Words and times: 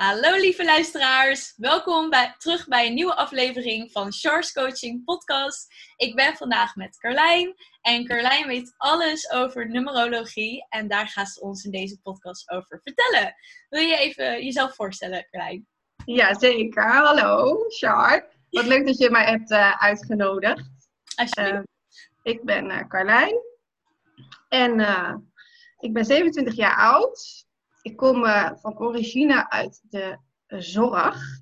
Hallo 0.00 0.36
lieve 0.36 0.64
luisteraars, 0.64 1.54
welkom 1.56 2.10
bij, 2.10 2.34
terug 2.38 2.68
bij 2.68 2.86
een 2.86 2.94
nieuwe 2.94 3.16
aflevering 3.16 3.92
van 3.92 4.12
Charles 4.12 4.52
Coaching 4.52 5.04
Podcast. 5.04 5.74
Ik 5.96 6.14
ben 6.14 6.36
vandaag 6.36 6.74
met 6.76 6.98
Carlijn 6.98 7.54
en 7.80 8.06
Carlijn 8.06 8.46
weet 8.46 8.74
alles 8.76 9.30
over 9.30 9.68
numerologie 9.68 10.66
en 10.68 10.88
daar 10.88 11.08
gaat 11.08 11.28
ze 11.28 11.40
ons 11.40 11.64
in 11.64 11.70
deze 11.70 12.00
podcast 12.02 12.50
over 12.50 12.80
vertellen. 12.82 13.34
Wil 13.68 13.82
je 13.82 13.96
even 13.96 14.44
jezelf 14.44 14.74
voorstellen, 14.74 15.26
Carlijn? 15.30 15.66
Ja, 16.04 16.38
zeker. 16.38 16.92
Hallo, 16.92 17.56
Char. 17.68 18.28
Wat 18.50 18.66
leuk 18.66 18.86
dat 18.86 18.98
je 18.98 19.10
mij 19.10 19.24
hebt 19.24 19.50
uh, 19.50 19.82
uitgenodigd. 19.82 20.68
Uh, 21.38 21.60
ik 22.22 22.44
ben 22.44 22.70
uh, 22.70 22.88
Carlijn 22.88 23.36
en 24.48 24.80
ik 25.78 25.92
ben 25.92 26.04
27 26.04 26.54
jaar 26.54 26.76
oud. 26.76 27.48
Ik 27.82 27.96
kom 27.96 28.24
van 28.56 28.78
origine 28.78 29.50
uit 29.50 29.80
de 29.88 30.18
zorg. 30.46 31.38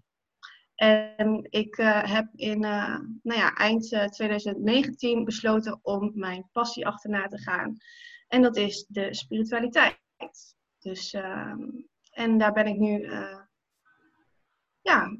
En 0.75 1.47
ik 1.51 1.77
heb 2.03 2.29
in 2.35 2.61
nou 2.61 3.21
ja, 3.23 3.55
eind 3.55 3.89
2019 4.11 5.25
besloten 5.25 5.79
om 5.83 6.13
mijn 6.15 6.49
passie 6.53 6.87
achterna 6.87 7.27
te 7.27 7.39
gaan. 7.39 7.77
En 8.29 8.43
dat 8.43 8.57
is 8.57 8.87
de 8.89 9.15
spiritualiteit. 9.15 9.99
Dus, 10.79 11.13
ehm, 11.13 11.61
en 12.11 12.39
daar 12.39 12.53
ben 12.53 12.67
ik 12.67 12.79
nu 12.79 13.11
ja, 14.81 15.17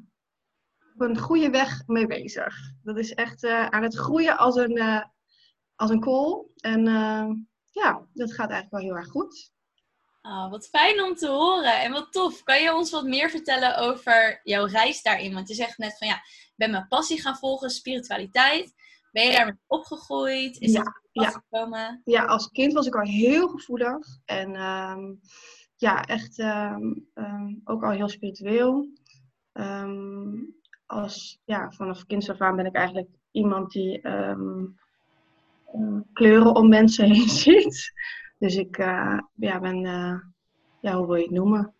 op 0.95 1.01
een 1.01 1.19
goede 1.19 1.51
weg 1.51 1.87
mee 1.87 2.07
bezig. 2.07 2.57
Dat 2.83 2.99
is 2.99 3.15
echt 3.15 3.45
aan 3.45 3.83
het 3.83 3.97
groeien 3.97 4.39
als 4.39 4.57
een, 4.57 5.05
als 5.75 5.91
een 5.91 6.01
kool. 6.01 6.53
En 6.57 6.85
ja, 7.71 8.07
dat 8.13 8.33
gaat 8.33 8.51
eigenlijk 8.51 8.71
wel 8.71 8.81
heel 8.81 8.97
erg 8.97 9.09
goed. 9.09 9.57
Oh, 10.29 10.51
wat 10.51 10.69
fijn 10.69 11.03
om 11.03 11.15
te 11.15 11.29
horen 11.29 11.81
en 11.83 11.93
wat 11.93 12.13
tof. 12.13 12.43
Kan 12.43 12.63
je 12.63 12.75
ons 12.75 12.91
wat 12.91 13.05
meer 13.05 13.31
vertellen 13.31 13.79
over 13.79 14.41
jouw 14.43 14.67
reis 14.67 15.03
daarin? 15.03 15.35
Want 15.35 15.49
je 15.49 15.55
zegt 15.55 15.79
net 15.79 15.99
van 15.99 16.09
ja, 16.09 16.15
ik 16.15 16.53
ben 16.57 16.71
mijn 16.71 16.89
passie 16.89 17.21
gaan 17.21 17.37
volgen, 17.37 17.71
spiritualiteit. 17.71 18.75
Ben 19.13 19.25
je 19.25 19.33
daarmee 19.33 19.59
opgegroeid? 19.67 20.59
Is 20.59 20.73
ja, 20.73 20.83
ja. 21.13 21.31
gekomen? 21.31 22.01
Ja, 22.05 22.25
als 22.25 22.49
kind 22.49 22.73
was 22.73 22.87
ik 22.87 22.95
al 22.95 23.07
heel 23.07 23.49
gevoelig. 23.49 24.07
En 24.25 24.61
um, 24.63 25.21
ja, 25.77 26.05
echt 26.05 26.39
um, 26.39 27.09
um, 27.15 27.61
ook 27.65 27.85
al 27.85 27.91
heel 27.91 28.09
spiritueel. 28.09 28.89
Als, 30.87 31.41
ja, 31.45 31.71
vanaf 31.71 32.07
kinds 32.07 32.31
af 32.31 32.41
aan 32.41 32.57
ben 32.57 32.67
ik 32.67 32.75
eigenlijk 32.75 33.09
iemand 33.31 33.73
die 33.73 34.09
um, 34.09 34.79
kleuren 36.13 36.55
om 36.55 36.69
mensen 36.69 37.11
heen 37.11 37.29
ziet. 37.45 37.93
Dus 38.39 38.57
ik 38.57 38.79
uh, 38.79 39.19
ja, 39.35 39.61
ben, 39.61 39.85
uh, 39.85 40.15
ja, 40.81 40.97
hoe 40.97 41.07
wil 41.07 41.15
je 41.15 41.23
het 41.23 41.31
noemen? 41.31 41.73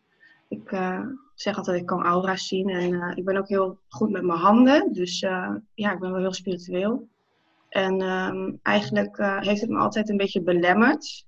Ik 0.49 0.73
uh, 0.73 1.07
zeg 1.35 1.57
altijd, 1.57 1.81
ik 1.81 1.87
kan 1.87 2.05
aura's 2.05 2.49
zien 2.49 2.69
en 2.69 3.17
ik 3.17 3.25
ben 3.25 3.37
ook 3.37 3.49
heel 3.49 3.79
goed 3.89 4.11
met 4.11 4.23
mijn 4.23 4.39
handen. 4.39 4.93
Dus 4.93 5.19
ja, 5.19 5.63
ik 5.75 5.99
ben 5.99 6.13
wel 6.13 6.21
heel 6.21 6.33
spiritueel. 6.33 7.09
En 7.69 8.01
um, 8.01 8.59
eigenlijk 8.63 9.17
heeft 9.41 9.61
het 9.61 9.71
me 9.71 9.79
altijd 9.79 10.09
een 10.09 10.17
beetje 10.17 10.43
belemmerd. 10.43 11.27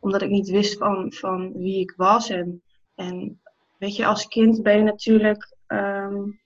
Omdat 0.00 0.22
ik 0.22 0.30
niet 0.30 0.50
wist 0.50 0.78
van, 0.78 1.12
van 1.12 1.52
wie 1.52 1.80
ik 1.80 1.94
was. 1.96 2.30
En, 2.30 2.62
en 2.94 3.40
weet 3.78 3.96
je, 3.96 4.06
als 4.06 4.28
kind 4.28 4.62
ben 4.62 4.76
je 4.76 4.82
natuurlijk 4.82 5.56
um, 5.66 6.40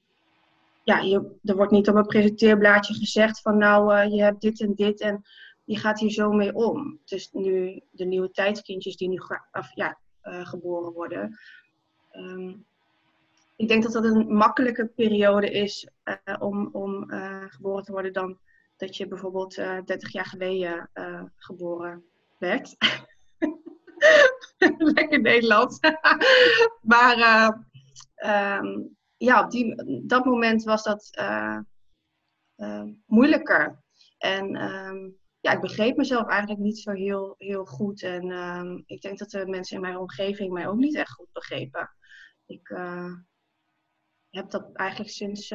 ja, 0.82 0.98
je, 0.98 1.38
er 1.44 1.56
wordt 1.56 1.72
niet 1.72 1.88
op 1.88 1.94
een 1.94 2.06
presenteerblaadje 2.06 2.94
gezegd 2.94 3.41
van 3.41 3.58
nou, 3.58 4.08
je 4.08 4.22
hebt 4.22 4.41
dit 4.41 4.60
en 4.60 4.74
dit 4.74 5.00
en 5.00 5.22
je 5.70 5.78
gaat 5.78 6.00
hier 6.00 6.10
zo 6.10 6.32
mee 6.32 6.54
om. 6.54 7.00
Dus 7.04 7.30
nu 7.32 7.82
de 7.90 8.04
nieuwe 8.04 8.30
tijdskindjes 8.30 8.96
die 8.96 9.08
nu 9.08 9.18
of, 9.52 9.74
ja, 9.74 9.98
uh, 10.22 10.46
geboren 10.46 10.92
worden. 10.92 11.38
Um, 12.12 12.66
ik 13.56 13.68
denk 13.68 13.82
dat 13.82 13.92
dat 13.92 14.04
een 14.04 14.34
makkelijke 14.34 14.86
periode 14.86 15.50
is 15.50 15.88
uh, 16.04 16.36
om, 16.38 16.68
om 16.72 17.10
geboren 17.48 17.84
te 17.84 17.92
worden 17.92 18.12
dan 18.12 18.38
dat 18.76 18.96
je 18.96 19.08
bijvoorbeeld 19.08 19.54
30 19.54 20.12
jaar 20.12 20.25
geleden 20.25 20.91
geboren 21.36 22.04
werd. 22.38 22.76
Lekker 24.97 25.20
Nederlands. 25.20 25.78
maar 26.92 27.47
um, 28.60 28.97
ja, 29.16 29.44
op 29.44 29.50
die, 29.50 29.82
dat 30.06 30.25
moment 30.25 30.64
was 30.64 30.82
dat 30.82 31.10
moeilijker. 33.06 33.78
En 34.19 34.62
um, 34.62 35.19
ja, 35.40 35.52
ik 35.52 35.60
begreep 35.60 35.96
mezelf 35.96 36.28
eigenlijk 36.28 36.60
niet 36.60 36.78
zo 36.78 36.92
heel, 36.92 37.34
heel 37.38 37.64
goed. 37.64 38.02
En 38.02 38.30
um, 38.30 38.82
ik 38.86 39.00
denk 39.00 39.18
dat 39.18 39.30
de 39.30 39.46
mensen 39.46 39.76
in 39.76 39.82
mijn 39.82 39.96
omgeving 39.96 40.52
mij 40.52 40.68
ook 40.68 40.78
niet 40.78 40.96
echt 40.96 41.12
goed 41.12 41.32
begrepen. 41.32 41.90
Ik 42.46 42.68
uh, 42.68 43.14
heb 44.30 44.50
dat 44.50 44.72
eigenlijk 44.72 45.10
sinds 45.10 45.50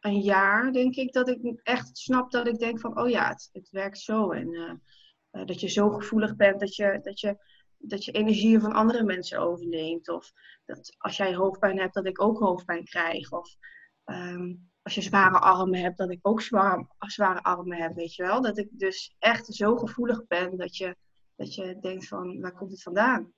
een 0.00 0.20
jaar, 0.20 0.72
denk 0.72 0.94
ik, 0.94 1.12
dat 1.12 1.28
ik 1.28 1.60
echt 1.62 1.98
snap 1.98 2.30
dat 2.30 2.46
ik 2.46 2.58
denk 2.58 2.80
van, 2.80 3.00
oh 3.00 3.08
ja, 3.08 3.28
het, 3.28 3.68
werkt 3.70 3.98
zo. 3.98 4.30
En 4.30 4.82
dat 5.30 5.60
je 5.60 5.68
zo 5.68 5.90
gevoelig 5.90 6.36
bent 6.36 6.60
dat 6.60 6.76
je, 6.76 6.98
dat 7.02 7.20
je 7.20 7.38
dat 7.82 8.04
je 8.04 8.12
energieën 8.12 8.60
van 8.60 8.72
andere 8.72 9.04
mensen 9.04 9.38
overneemt. 9.38 10.08
Of 10.08 10.32
dat 10.64 10.94
als 10.98 11.16
jij 11.16 11.34
hoofdpijn 11.34 11.78
hebt, 11.78 11.94
dat 11.94 12.06
ik 12.06 12.22
ook 12.22 12.38
hoofdpijn 12.38 12.84
krijg. 12.84 13.32
Of 13.32 13.56
um, 14.04 14.71
als 14.82 14.94
je 14.94 15.02
zware 15.02 15.38
armen 15.38 15.80
hebt, 15.80 15.96
dat 15.96 16.10
ik 16.10 16.18
ook 16.22 16.42
zware, 16.42 16.86
zware 16.98 17.42
armen 17.42 17.78
heb, 17.78 17.94
weet 17.94 18.14
je 18.14 18.22
wel. 18.22 18.42
Dat 18.42 18.58
ik 18.58 18.68
dus 18.72 19.16
echt 19.18 19.46
zo 19.46 19.76
gevoelig 19.76 20.26
ben 20.26 20.56
dat 20.56 20.76
je, 20.76 20.96
dat 21.36 21.54
je 21.54 21.78
denkt 21.80 22.08
van, 22.08 22.40
waar 22.40 22.52
komt 22.52 22.70
het 22.70 22.82
vandaan? 22.82 23.32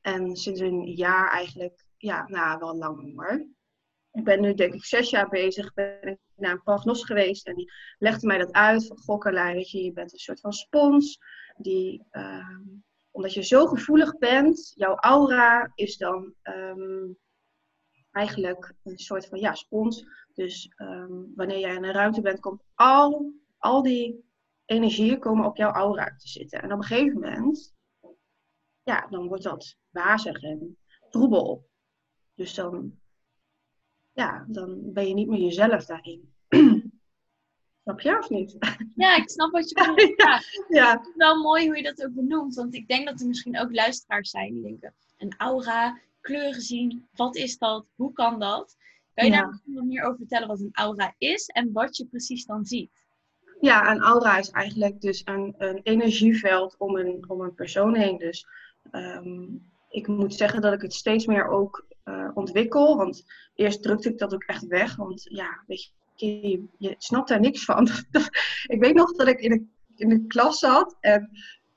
En 0.00 0.36
sinds 0.36 0.60
een 0.60 0.86
jaar 0.86 1.30
eigenlijk, 1.30 1.84
ja, 1.96 2.28
nou, 2.28 2.58
wel 2.58 2.76
lang 2.76 3.14
hoor. 3.14 3.46
Ik 4.12 4.24
ben 4.24 4.40
nu 4.40 4.54
denk 4.54 4.74
ik 4.74 4.84
zes 4.84 5.10
jaar 5.10 5.28
bezig, 5.28 5.74
ben 5.74 6.02
ik 6.02 6.18
naar 6.36 6.52
een 6.52 6.62
prognos 6.62 7.04
geweest 7.04 7.46
en 7.46 7.54
die 7.54 7.72
legde 7.98 8.26
mij 8.26 8.38
dat 8.38 8.52
uit 8.52 8.86
van, 8.86 8.98
gokkerlijn, 8.98 9.54
weet 9.54 9.70
je, 9.70 9.82
je 9.82 9.92
bent 9.92 10.12
een 10.12 10.18
soort 10.18 10.40
van 10.40 10.52
spons 10.52 11.18
die... 11.56 12.06
Uh, 12.12 12.58
omdat 13.10 13.34
je 13.34 13.42
zo 13.42 13.66
gevoelig 13.66 14.18
bent, 14.18 14.72
jouw 14.76 14.94
aura 14.94 15.72
is 15.74 15.96
dan 15.96 16.34
um, 16.42 17.18
eigenlijk 18.12 18.74
een 18.82 18.98
soort 18.98 19.26
van 19.26 19.38
ja, 19.38 19.54
spons. 19.54 20.06
Dus 20.34 20.72
um, 20.76 21.32
wanneer 21.36 21.58
jij 21.58 21.74
in 21.74 21.84
een 21.84 21.92
ruimte 21.92 22.20
bent, 22.20 22.40
komt 22.40 22.62
al, 22.74 23.32
al 23.58 23.82
die 23.82 24.24
energieën 24.64 25.18
komen 25.18 25.46
op 25.46 25.56
jouw 25.56 25.72
aura 25.72 26.04
te 26.16 26.28
zitten. 26.28 26.62
En 26.62 26.72
op 26.72 26.78
een 26.78 26.84
gegeven 26.84 27.20
moment, 27.20 27.74
ja, 28.82 29.06
dan 29.10 29.28
wordt 29.28 29.42
dat 29.42 29.76
wazig 29.90 30.42
en 30.42 30.78
troebel. 31.10 31.68
Dus 32.34 32.54
dan, 32.54 32.98
ja, 34.12 34.44
dan 34.48 34.92
ben 34.92 35.08
je 35.08 35.14
niet 35.14 35.28
meer 35.28 35.40
jezelf 35.40 35.84
daarin. 35.84 36.34
Snap 37.82 38.00
je 38.00 38.18
of 38.18 38.30
niet? 38.30 38.56
Ja, 38.94 39.16
ik 39.16 39.30
snap 39.30 39.50
wat 39.50 39.68
je 39.68 39.74
bedoelt. 39.74 40.16
Ja. 40.22 40.40
ja. 40.68 40.96
Het 40.96 41.06
is 41.06 41.14
wel 41.16 41.42
mooi 41.42 41.66
hoe 41.66 41.76
je 41.76 41.82
dat 41.82 42.04
ook 42.04 42.14
benoemt. 42.14 42.54
Want 42.54 42.74
ik 42.74 42.88
denk 42.88 43.06
dat 43.08 43.20
er 43.20 43.26
misschien 43.26 43.58
ook 43.58 43.74
luisteraars 43.74 44.30
zijn 44.30 44.52
die 44.52 44.62
denken: 44.62 44.94
een 45.16 45.34
aura, 45.36 46.00
kleuren 46.22 46.60
zien, 46.60 47.08
wat 47.12 47.36
is 47.36 47.58
dat? 47.58 47.86
Hoe 47.94 48.12
kan 48.12 48.38
dat? 48.38 48.76
Kan 49.14 49.24
je 49.26 49.32
daar 49.32 49.48
misschien 49.48 49.74
wat 49.74 49.84
meer 49.84 50.02
over 50.02 50.16
vertellen 50.16 50.48
wat 50.48 50.60
een 50.60 50.72
aura 50.72 51.14
is 51.18 51.46
en 51.46 51.72
wat 51.72 51.96
je 51.96 52.06
precies 52.06 52.44
dan 52.44 52.64
ziet? 52.64 52.90
Ja, 53.60 53.90
een 53.90 54.00
aura 54.00 54.38
is 54.38 54.50
eigenlijk 54.50 55.00
dus 55.00 55.22
een, 55.24 55.54
een 55.58 55.80
energieveld 55.82 56.74
om 56.78 56.96
een, 56.96 57.24
om 57.28 57.40
een 57.40 57.54
persoon 57.54 57.94
heen. 57.94 58.18
Dus 58.18 58.46
um, 58.92 59.70
ik 59.90 60.06
moet 60.06 60.34
zeggen 60.34 60.60
dat 60.60 60.72
ik 60.72 60.80
het 60.80 60.94
steeds 60.94 61.26
meer 61.26 61.48
ook 61.48 61.86
uh, 62.04 62.30
ontwikkel. 62.34 62.96
Want 62.96 63.24
eerst 63.54 63.82
drukte 63.82 64.08
ik 64.08 64.18
dat 64.18 64.34
ook 64.34 64.42
echt 64.42 64.66
weg. 64.66 64.96
Want 64.96 65.26
ja, 65.30 65.62
weet 65.66 65.92
je, 66.14 66.48
je, 66.48 66.64
je 66.78 66.94
snapt 66.98 67.28
daar 67.28 67.40
niks 67.40 67.64
van. 67.64 67.88
ik 68.74 68.80
weet 68.80 68.94
nog 68.94 69.12
dat 69.12 69.28
ik 69.28 69.40
in 69.40 69.50
de, 69.50 69.66
in 69.96 70.08
de 70.08 70.26
klas 70.26 70.58
zat 70.58 70.96
en 71.00 71.30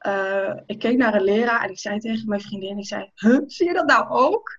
uh, 0.06 0.54
ik 0.66 0.80
keek 0.80 0.98
naar 0.98 1.14
een 1.14 1.24
leraar 1.24 1.64
en 1.64 1.70
ik 1.70 1.80
zei 1.80 2.00
tegen 2.00 2.30
mijn 2.30 2.42
vriendin, 2.42 2.78
ik 2.78 2.86
zei, 2.86 3.12
zie 3.48 3.68
je 3.68 3.74
dat 3.74 3.86
nou 3.86 4.10
ook? 4.10 4.58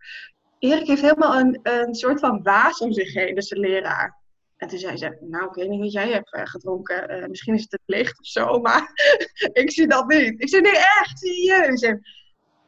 Erik 0.58 0.86
heeft 0.86 1.00
helemaal 1.00 1.38
een, 1.38 1.60
een 1.62 1.94
soort 1.94 2.20
van 2.20 2.42
waas 2.42 2.78
om 2.78 2.92
zich 2.92 3.14
heen, 3.14 3.34
dus 3.34 3.48
de 3.48 3.58
leraar. 3.58 4.24
En 4.56 4.68
toen 4.68 4.78
zei 4.78 4.96
ze, 4.96 5.16
nou, 5.20 5.48
ik 5.48 5.54
weet 5.54 5.68
niet 5.68 5.80
wat 5.80 5.92
jij 5.92 6.10
hebt 6.10 6.34
uh, 6.34 6.40
gedronken. 6.44 7.16
Uh, 7.16 7.26
misschien 7.26 7.54
is 7.54 7.62
het 7.62 7.70
het 7.70 7.80
licht 7.84 8.18
of 8.18 8.26
zo, 8.26 8.60
maar 8.60 8.90
ik 9.52 9.70
zie 9.70 9.86
dat 9.86 10.08
niet. 10.08 10.40
Ik 10.42 10.48
zei, 10.48 10.62
nee, 10.62 10.76
echt, 10.76 11.18
serieus. 11.18 11.82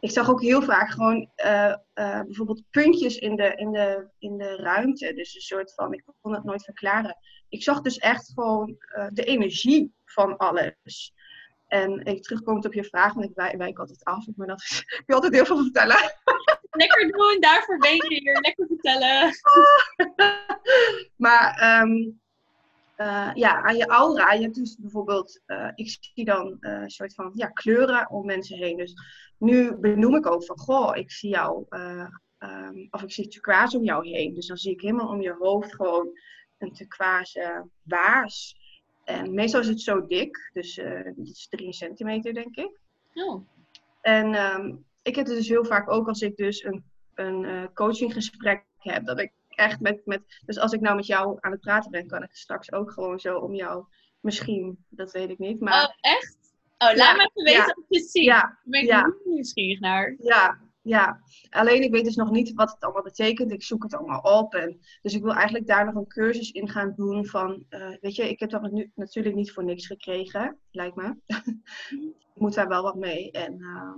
Ik 0.00 0.11
zag 0.11 0.31
ook 0.31 0.43
heel 0.43 0.62
vaak 0.62 0.91
gewoon 0.91 1.31
bijvoorbeeld 2.25 2.62
puntjes 2.70 3.17
in 3.17 3.37
de, 3.37 3.53
in, 3.55 3.73
de, 3.73 4.08
in 4.19 4.38
de 4.38 4.56
ruimte. 4.56 5.12
Dus 5.14 5.35
een 5.35 5.41
soort 5.41 5.75
van, 5.75 5.93
ik 5.93 6.05
kon 6.20 6.35
het 6.35 6.44
nooit 6.44 6.64
verklaren. 6.64 7.17
Ik 7.49 7.62
zag 7.62 7.81
dus 7.81 7.99
echt 7.99 8.32
gewoon 8.35 8.76
de 9.12 9.25
energie 9.25 9.93
van 10.05 10.37
alles. 10.37 11.12
En 11.69 12.05
ik 12.05 12.23
terugkomend 12.23 12.67
op 12.67 12.73
je 12.73 12.85
vraag, 12.85 13.12
want 13.12 13.26
ik 13.26 13.56
wijk, 13.56 13.79
altijd 13.79 14.05
af, 14.05 14.26
maar 14.37 14.47
dat 14.47 14.61
is, 14.61 14.85
ik 14.99 15.03
wil 15.06 15.17
altijd 15.17 15.35
heel 15.35 15.44
veel 15.44 15.62
vertellen. 15.62 15.97
Lekker 16.70 17.12
doen, 17.12 17.37
daarvoor 17.41 17.79
ben 17.79 17.94
je 17.94 18.05
hier. 18.06 18.41
Lekker 18.41 18.67
vertellen. 18.67 19.32
maar 21.26 21.81
um, 21.82 22.20
uh, 22.97 23.31
ja, 23.35 23.62
aan 23.62 23.76
je 23.76 23.87
aura, 23.87 24.32
je 24.32 24.43
hebt 24.43 24.55
dus 24.55 24.76
bijvoorbeeld, 24.79 25.41
uh, 25.47 25.70
ik 25.75 25.97
zie 26.00 26.25
dan 26.25 26.56
uh, 26.61 26.81
een 26.81 26.91
soort 26.91 27.15
van 27.15 27.31
ja, 27.35 27.47
kleuren 27.47 28.11
om 28.11 28.26
mensen 28.26 28.59
heen. 28.59 28.76
Dus 28.76 28.94
nu 29.38 29.76
benoem 29.76 30.15
ik 30.17 30.26
ook 30.26 30.44
van, 30.44 30.59
goh, 30.59 30.97
ik 30.97 31.11
zie 31.11 31.31
jou 31.31 31.67
um, 32.38 32.88
of 32.91 33.03
ik 33.03 33.12
zie 33.12 33.29
turquoise 33.29 33.76
om 33.76 33.85
jou 33.85 34.09
heen. 34.09 34.35
Dus 34.35 34.47
dan 34.47 34.56
zie 34.56 34.73
ik 34.73 34.81
helemaal 34.81 35.09
om 35.09 35.20
je 35.20 35.37
hoofd 35.38 35.75
gewoon 35.75 36.09
een 36.59 36.73
turquoise 36.73 37.69
waas. 37.82 38.56
En 39.08 39.34
meestal 39.34 39.60
is 39.60 39.69
het 39.69 39.81
zo 39.81 40.06
dik, 40.06 40.50
dus 40.52 40.78
uh, 40.78 41.05
dit 41.05 41.28
is 41.28 41.46
3 41.49 41.72
centimeter 41.72 42.34
denk 42.34 42.56
ik. 42.56 42.81
Oh. 43.14 43.46
En 44.00 44.34
ehm, 44.34 44.76
ik 45.02 45.16
heb 45.16 45.26
het 45.26 45.37
dus 45.37 45.49
heel 45.49 45.64
vaak 45.64 45.90
ook 45.90 46.08
als 46.08 46.20
ik 46.20 46.37
dus 46.37 46.64
een, 46.64 46.84
een 47.14 47.43
uh, 47.44 47.64
coachinggesprek 47.75 48.64
heb, 48.78 49.05
dat 49.05 49.20
ik 49.20 49.32
echt 49.49 49.81
met, 49.81 50.00
met, 50.05 50.22
dus 50.46 50.58
als 50.58 50.72
ik 50.72 50.81
nou 50.81 50.96
met 50.96 51.06
jou 51.06 51.38
aan 51.40 51.52
het 51.52 51.60
praten 51.60 51.90
ben, 51.90 52.06
kan 52.06 52.22
ik 52.22 52.28
straks 52.32 52.72
ook 52.72 52.93
gewoon 52.93 53.20
zo 53.20 53.38
om 53.38 53.55
jou, 53.55 53.84
misschien, 54.20 54.84
dat 54.88 55.12
weet 55.12 55.31
ik 55.31 55.38
niet. 55.38 55.60
Maar, 55.60 55.84
oh, 55.84 55.94
echt? 56.00 56.37
Oh, 56.78 56.94
laat 56.94 57.16
me 57.16 57.31
even 57.34 57.58
weten 57.58 57.76
of 57.76 57.84
je 57.88 57.99
het 57.99 58.10
ziet. 58.10 58.25
Ja, 58.25 58.40
Daar 58.40 58.60
ben 58.64 58.81
ik 58.81 58.87
ja. 58.87 59.14
nieuwsgierig 59.25 59.81
naar. 59.81 60.16
Ja, 60.19 60.58
ja. 60.88 61.20
Alleen 61.50 61.82
ik 61.82 61.90
weet 61.90 62.05
dus 62.05 62.17
nog 62.17 62.31
niet 62.31 62.55
wat 62.55 62.70
het 62.70 62.82
allemaal 62.82 63.02
betekent. 63.02 63.52
Ik 63.52 63.62
zoek 63.62 63.82
het 63.82 63.94
allemaal 63.94 64.20
op. 64.20 64.55
En, 64.55 64.79
dus 65.02 65.14
ik 65.14 65.23
wil 65.23 65.35
eigenlijk 65.35 65.67
daar 65.67 65.85
nog 65.85 65.94
een 65.94 66.06
cursus 66.06 66.50
in 66.50 66.69
gaan 66.69 66.93
doen 66.96 67.26
van, 67.26 67.64
eh, 67.69 67.93
weet 68.00 68.14
je, 68.14 68.29
ik 68.29 68.40
heb 68.40 68.50
dat 68.50 68.70
nu 68.70 68.90
natuurlijk 68.94 69.35
niet 69.35 69.52
voor 69.52 69.64
niks 69.64 69.87
gekregen, 69.87 70.58
lijkt 70.70 70.96
me. 70.96 71.17
ik 72.35 72.40
moet 72.40 72.55
daar 72.55 72.69
wel 72.69 72.82
wat 72.82 72.96
mee. 72.96 73.31
En 73.31 73.58
uh, 73.58 73.93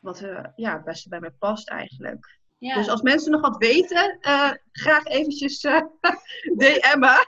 wat 0.00 0.22
uh, 0.22 0.44
ja, 0.56 0.72
het 0.72 0.84
beste 0.84 1.08
bij 1.08 1.20
mij 1.20 1.32
past 1.38 1.68
eigenlijk. 1.68 2.38
Ja. 2.58 2.74
Dus 2.74 2.88
als 2.88 3.02
mensen 3.02 3.30
nog 3.30 3.40
wat 3.40 3.56
weten, 3.56 4.18
uh, 4.20 4.52
graag 4.72 5.04
eventjes 5.04 5.64
uh, 5.64 5.80
DM'en. 6.56 7.26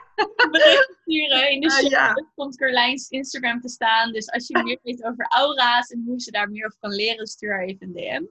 Bericht 0.51 0.97
sturen. 1.01 1.51
In 1.51 1.61
de 1.61 1.67
Ah, 1.67 1.73
show 1.73 1.89
ja. 1.89 2.13
komt 2.35 2.57
Carlijn's 2.57 3.09
Instagram 3.09 3.61
te 3.61 3.69
staan. 3.69 4.11
Dus 4.11 4.29
als 4.29 4.47
je 4.47 4.57
meer 4.63 4.79
weet 4.83 5.03
over 5.03 5.25
aura's 5.29 5.89
en 5.89 6.03
hoe 6.05 6.19
ze 6.19 6.31
daar 6.31 6.49
meer 6.49 6.65
over 6.65 6.77
kan 6.79 6.91
leren, 6.91 7.27
stuur 7.27 7.51
haar 7.51 7.63
even 7.63 7.87
een 7.87 7.93
DM. 7.93 8.23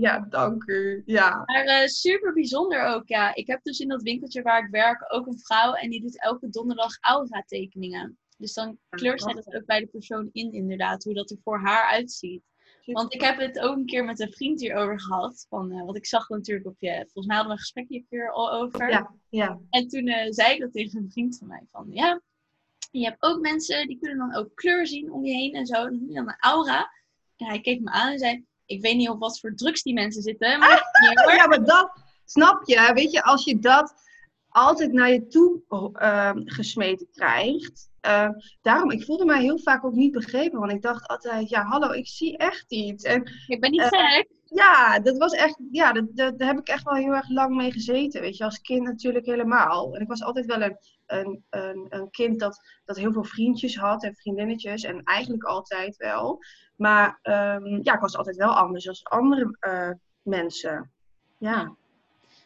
Ja, 0.00 0.26
dank 0.30 0.62
u. 0.66 1.02
Ja. 1.06 1.42
Maar 1.44 1.64
uh, 1.64 1.86
super 1.86 2.32
bijzonder 2.32 2.82
ook, 2.82 3.08
ja. 3.08 3.34
Ik 3.34 3.46
heb 3.46 3.62
dus 3.62 3.78
in 3.78 3.88
dat 3.88 4.02
winkeltje 4.02 4.42
waar 4.42 4.64
ik 4.64 4.70
werk 4.70 5.14
ook 5.14 5.26
een 5.26 5.38
vrouw 5.38 5.72
en 5.72 5.90
die 5.90 6.00
doet 6.00 6.22
elke 6.22 6.48
donderdag 6.48 6.96
aura 7.00 7.42
tekeningen. 7.46 8.18
Dus 8.38 8.52
dan 8.52 8.78
kleurt 8.88 9.22
zij 9.22 9.32
dat 9.32 9.54
ook 9.54 9.66
bij 9.66 9.80
de 9.80 9.86
persoon 9.86 10.28
in, 10.32 10.52
inderdaad, 10.52 11.04
hoe 11.04 11.14
dat 11.14 11.30
er 11.30 11.38
voor 11.42 11.58
haar 11.58 11.90
uitziet. 11.90 12.42
Want 12.92 13.14
ik 13.14 13.20
heb 13.20 13.38
het 13.38 13.58
ook 13.58 13.76
een 13.76 13.86
keer 13.86 14.04
met 14.04 14.20
een 14.20 14.32
vriend 14.32 14.60
hierover 14.60 15.00
gehad. 15.00 15.46
Van, 15.48 15.72
uh, 15.72 15.84
want 15.84 15.96
ik 15.96 16.06
zag 16.06 16.28
natuurlijk 16.28 16.66
op 16.66 16.76
je. 16.78 16.94
Volgens 17.02 17.26
mij 17.26 17.36
hadden 17.36 17.54
we 17.54 17.58
een 17.58 17.64
gesprekje 17.64 17.96
een 17.96 18.06
keer 18.08 18.30
al 18.30 18.52
over. 18.52 18.90
Ja, 18.90 19.14
ja. 19.28 19.58
En 19.70 19.88
toen 19.88 20.06
uh, 20.06 20.26
zei 20.28 20.54
ik 20.54 20.60
dat 20.60 20.72
tegen 20.72 20.98
een 20.98 21.10
vriend 21.10 21.38
van 21.38 21.48
mij. 21.48 21.66
Van 21.70 21.86
ja, 21.90 22.20
je 22.90 23.04
hebt 23.04 23.22
ook 23.22 23.40
mensen 23.40 23.86
die 23.86 23.98
kunnen 23.98 24.18
dan 24.18 24.34
ook 24.34 24.54
kleur 24.54 24.86
zien 24.86 25.12
om 25.12 25.24
je 25.24 25.34
heen 25.34 25.54
en 25.54 25.66
zo. 25.66 25.74
Dan 25.74 25.98
noem 25.98 26.08
je 26.08 26.14
dan 26.14 26.28
een 26.28 26.36
aura. 26.38 26.90
En 27.36 27.46
hij 27.46 27.60
keek 27.60 27.80
me 27.80 27.90
aan 27.90 28.12
en 28.12 28.18
zei: 28.18 28.44
Ik 28.66 28.80
weet 28.80 28.96
niet 28.96 29.08
op 29.08 29.18
wat 29.18 29.40
voor 29.40 29.54
drugs 29.54 29.82
die 29.82 29.94
mensen 29.94 30.22
zitten. 30.22 30.58
Maar 30.58 30.92
ah, 30.92 31.36
ja, 31.36 31.46
maar 31.46 31.64
dat 31.64 31.92
snap 32.24 32.66
je. 32.66 32.90
Weet 32.94 33.12
je, 33.12 33.22
als 33.22 33.44
je 33.44 33.58
dat 33.58 33.94
altijd 34.54 34.92
naar 34.92 35.12
je 35.12 35.26
toe 35.26 35.62
uh, 36.02 36.30
gesmeten 36.34 37.08
krijgt. 37.12 37.90
Uh, 38.06 38.28
daarom, 38.62 38.90
ik 38.90 39.04
voelde 39.04 39.24
mij 39.24 39.40
heel 39.40 39.58
vaak 39.58 39.84
ook 39.84 39.94
niet 39.94 40.12
begrepen. 40.12 40.58
Want 40.58 40.72
ik 40.72 40.82
dacht 40.82 41.06
altijd, 41.06 41.48
ja, 41.48 41.62
hallo, 41.62 41.90
ik 41.90 42.06
zie 42.06 42.36
echt 42.36 42.72
iets. 42.72 43.04
En, 43.04 43.30
ik 43.46 43.60
ben 43.60 43.70
niet 43.70 43.80
uh, 43.80 43.88
gek. 43.88 44.28
Ja, 44.44 44.98
dat 45.00 45.18
was 45.18 45.32
echt, 45.32 45.58
ja, 45.70 45.92
dat, 45.92 46.16
dat, 46.16 46.38
daar 46.38 46.48
heb 46.48 46.58
ik 46.58 46.68
echt 46.68 46.82
wel 46.82 46.94
heel 46.94 47.14
erg 47.14 47.28
lang 47.28 47.56
mee 47.56 47.72
gezeten. 47.72 48.20
Weet 48.20 48.36
je, 48.36 48.44
als 48.44 48.60
kind 48.60 48.84
natuurlijk 48.84 49.26
helemaal. 49.26 49.94
En 49.94 50.00
ik 50.00 50.08
was 50.08 50.22
altijd 50.22 50.46
wel 50.46 50.62
een, 50.62 50.78
een, 51.06 51.44
een, 51.50 51.86
een 51.88 52.10
kind 52.10 52.40
dat, 52.40 52.60
dat 52.84 52.96
heel 52.96 53.12
veel 53.12 53.24
vriendjes 53.24 53.76
had 53.76 54.04
en 54.04 54.14
vriendinnetjes. 54.14 54.82
En 54.82 55.02
eigenlijk 55.02 55.44
altijd 55.44 55.96
wel. 55.96 56.38
Maar 56.76 57.18
um, 57.22 57.80
ja, 57.82 57.94
ik 57.94 58.00
was 58.00 58.16
altijd 58.16 58.36
wel 58.36 58.54
anders 58.54 58.88
als 58.88 59.04
andere 59.04 59.56
uh, 59.60 59.90
mensen. 60.22 60.90
Ja. 61.38 61.76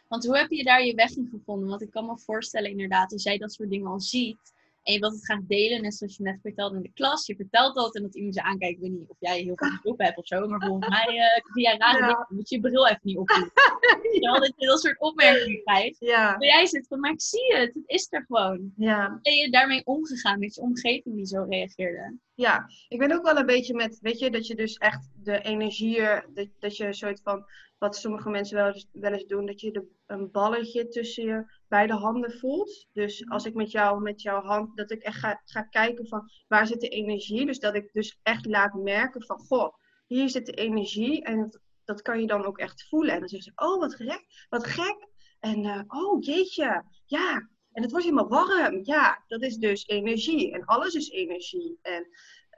Want 0.09 0.25
hoe 0.25 0.37
heb 0.37 0.49
je 0.49 0.63
daar 0.63 0.85
je 0.85 0.93
weg 0.95 1.15
in 1.15 1.29
gevonden? 1.31 1.69
Want 1.69 1.81
ik 1.81 1.91
kan 1.91 2.05
me 2.05 2.17
voorstellen 2.17 2.69
inderdaad, 2.69 3.13
als 3.13 3.23
jij 3.23 3.37
dat 3.37 3.53
soort 3.53 3.69
dingen 3.69 3.87
al 3.87 3.99
ziet 3.99 4.53
en 4.89 4.95
je 4.95 5.01
wilt 5.01 5.13
het 5.13 5.23
graag 5.23 5.41
delen, 5.47 5.81
net 5.81 5.95
zoals 5.95 6.17
je 6.17 6.23
net 6.23 6.39
vertelde 6.41 6.75
in 6.75 6.81
de 6.81 6.91
klas, 6.93 7.25
je 7.25 7.35
vertelt 7.35 7.75
dat 7.75 7.95
en 7.95 8.01
dat 8.01 8.15
iemand 8.15 8.35
je 8.35 8.43
aankijkt, 8.43 8.75
ik 8.75 8.81
weet 8.81 8.91
niet 8.91 9.09
of 9.09 9.17
jij 9.19 9.39
heel 9.39 9.55
veel 9.55 9.79
op 9.91 9.99
hebt 9.99 10.17
of 10.17 10.27
zo, 10.27 10.47
maar 10.47 10.67
volgens 10.67 10.87
mij 10.87 11.15
uh, 11.15 11.53
via 11.53 11.77
rare 11.77 11.99
ja. 11.99 12.07
dingen 12.07 12.25
moet 12.29 12.49
je 12.49 12.55
je 12.55 12.61
bril 12.61 12.87
even 12.87 12.99
niet 13.01 13.17
opdoen. 13.17 13.51
ja. 14.21 14.39
Dat 14.39 14.53
je 14.55 14.65
dat 14.65 14.79
soort 14.79 14.99
opmerkingen 14.99 15.63
krijgt. 15.63 15.99
Ja. 15.99 16.31
Maar 16.31 16.47
jij 16.47 16.65
zit 16.65 16.87
van, 16.87 16.99
maar 16.99 17.11
ik 17.11 17.21
zie 17.21 17.55
het, 17.55 17.73
het 17.73 17.83
is 17.85 18.07
er 18.09 18.23
gewoon. 18.27 18.71
Ja. 18.75 19.19
Ben 19.21 19.33
je 19.33 19.51
daarmee 19.51 19.85
omgegaan 19.85 20.39
met 20.39 20.55
je 20.55 20.61
omgeving 20.61 21.15
die 21.15 21.25
zo 21.25 21.45
reageerde? 21.49 22.17
Ja, 22.33 22.69
ik 22.87 22.99
ben 22.99 23.11
ook 23.11 23.23
wel 23.23 23.37
een 23.37 23.45
beetje 23.45 23.73
met, 23.73 23.99
weet 24.01 24.19
je, 24.19 24.31
dat 24.31 24.47
je 24.47 24.55
dus 24.55 24.75
echt 24.75 25.09
de 25.13 25.41
energieën, 25.41 26.23
dat, 26.33 26.47
dat 26.59 26.77
je 26.77 26.85
een 26.85 26.93
soort 26.93 27.21
van, 27.21 27.45
wat 27.77 27.95
sommige 27.95 28.29
mensen 28.29 28.55
wel 28.55 28.67
eens, 28.67 28.87
wel 28.91 29.11
eens 29.11 29.25
doen, 29.25 29.45
dat 29.45 29.61
je 29.61 29.71
de, 29.71 29.87
een 30.05 30.31
balletje 30.31 30.87
tussen 30.87 31.25
je 31.25 31.58
beide 31.69 31.93
handen 31.93 32.31
voelt. 32.31 32.87
Dus 32.93 33.29
als 33.29 33.45
ik 33.45 33.53
met 33.53 33.71
jou, 33.71 34.01
met 34.01 34.21
jouw 34.21 34.41
hand, 34.41 34.77
dat 34.77 34.91
ik 34.91 35.01
echt 35.01 35.19
ga, 35.19 35.41
ga 35.45 35.61
kijken 35.61 36.07
van 36.07 36.29
waar 36.47 36.67
zit 36.67 36.81
de 36.81 36.89
energie. 36.89 37.45
Dus 37.45 37.59
dat 37.59 37.75
ik 37.75 37.93
dus 37.93 38.19
echt 38.23 38.45
laat 38.45 38.73
merken 38.73 39.23
van, 39.25 39.39
goh, 39.39 39.73
hier 40.07 40.29
zit 40.29 40.45
de 40.45 40.51
energie 40.51 41.23
en 41.23 41.59
dat, 41.83 42.01
kan 42.01 42.21
je 42.21 42.27
dan 42.27 42.45
ook 42.45 42.57
echt 42.57 42.87
voelen. 42.87 43.13
En 43.13 43.19
dan 43.19 43.29
zeggen 43.29 43.53
ze, 43.55 43.65
oh 43.65 43.79
wat 43.79 43.95
gek, 43.95 44.45
wat 44.49 44.67
gek. 44.67 45.07
En 45.39 45.63
uh, 45.63 45.81
oh 45.87 46.23
jeetje, 46.23 46.83
ja, 47.05 47.49
en 47.71 47.81
het 47.81 47.91
wordt 47.91 48.05
helemaal 48.05 48.47
warm. 48.47 48.79
Ja, 48.83 49.23
dat 49.27 49.43
is 49.43 49.57
dus 49.57 49.87
energie. 49.87 50.53
En 50.53 50.65
alles 50.65 50.93
is 50.93 51.09
energie. 51.09 51.79
En 51.81 52.07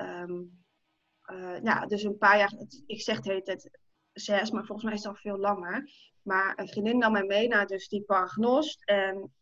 um, 0.01 0.63
uh, 1.25 1.61
ja, 1.63 1.85
dus 1.85 2.03
een 2.03 2.17
paar 2.17 2.37
jaar, 2.37 2.53
ik 2.85 3.01
zeg 3.01 3.21
de 3.21 3.29
hele 3.29 3.43
tijd 3.43 3.79
zes, 4.13 4.51
maar 4.51 4.65
volgens 4.65 4.83
mij 4.83 4.93
is 4.93 5.03
het 5.03 5.11
al 5.11 5.19
veel 5.21 5.37
langer. 5.37 5.91
Maar 6.23 6.59
een 6.59 6.67
vriendin 6.67 6.97
nam 6.97 7.11
mij 7.11 7.23
mee 7.23 7.47
naar 7.47 7.67
dus 7.67 7.87
die 7.87 8.03
paragnost. 8.03 8.85
En 8.85 9.33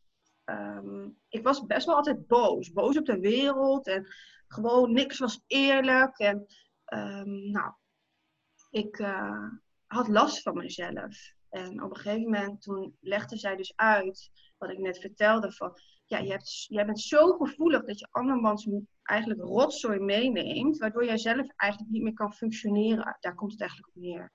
um, 0.46 1.18
ik 1.30 1.44
was 1.44 1.66
best 1.66 1.86
wel 1.86 1.96
altijd 1.96 2.28
boos. 2.28 2.72
Boos 2.72 2.98
op 2.98 3.06
de 3.06 3.20
wereld. 3.20 3.88
En 3.88 4.08
gewoon 4.48 4.94
niks 4.94 5.20
was 5.20 5.44
eerlijk. 5.48 6.18
En 6.18 6.46
um, 6.94 7.52
nou, 7.52 7.74
ik 8.70 9.00
uh, 9.00 9.48
had 9.86 10.08
last 10.08 10.42
van 10.42 10.54
mezelf. 10.54 11.34
En 11.50 11.84
op 11.84 11.90
een 11.90 11.98
gegeven 11.98 12.24
moment, 12.24 12.62
toen 12.62 12.98
legde 13.00 13.38
zij 13.38 13.56
dus 13.56 13.74
uit 13.76 14.32
wat 14.58 14.70
ik 14.70 14.78
net 14.78 15.00
vertelde. 15.00 15.52
Van, 15.52 15.74
ja, 16.06 16.18
je 16.18 16.32
hebt, 16.32 16.66
jij 16.68 16.86
bent 16.86 17.00
zo 17.00 17.38
gevoelig 17.38 17.86
dat 17.86 18.00
je 18.00 18.08
andermans 18.12 18.70
eigenlijk 19.04 19.42
rotzooi 19.42 20.00
meeneemt. 20.00 20.78
Waardoor 20.78 21.06
jij 21.06 21.18
zelf 21.18 21.48
eigenlijk 21.56 21.92
niet 21.92 22.04
meer 22.04 22.14
kan 22.14 22.34
functioneren. 22.34 23.18
Daar 23.20 23.36
komt 23.36 23.52
het 23.52 23.62
eigenlijk 23.62 23.96
op 23.96 24.02
neer. 24.02 24.32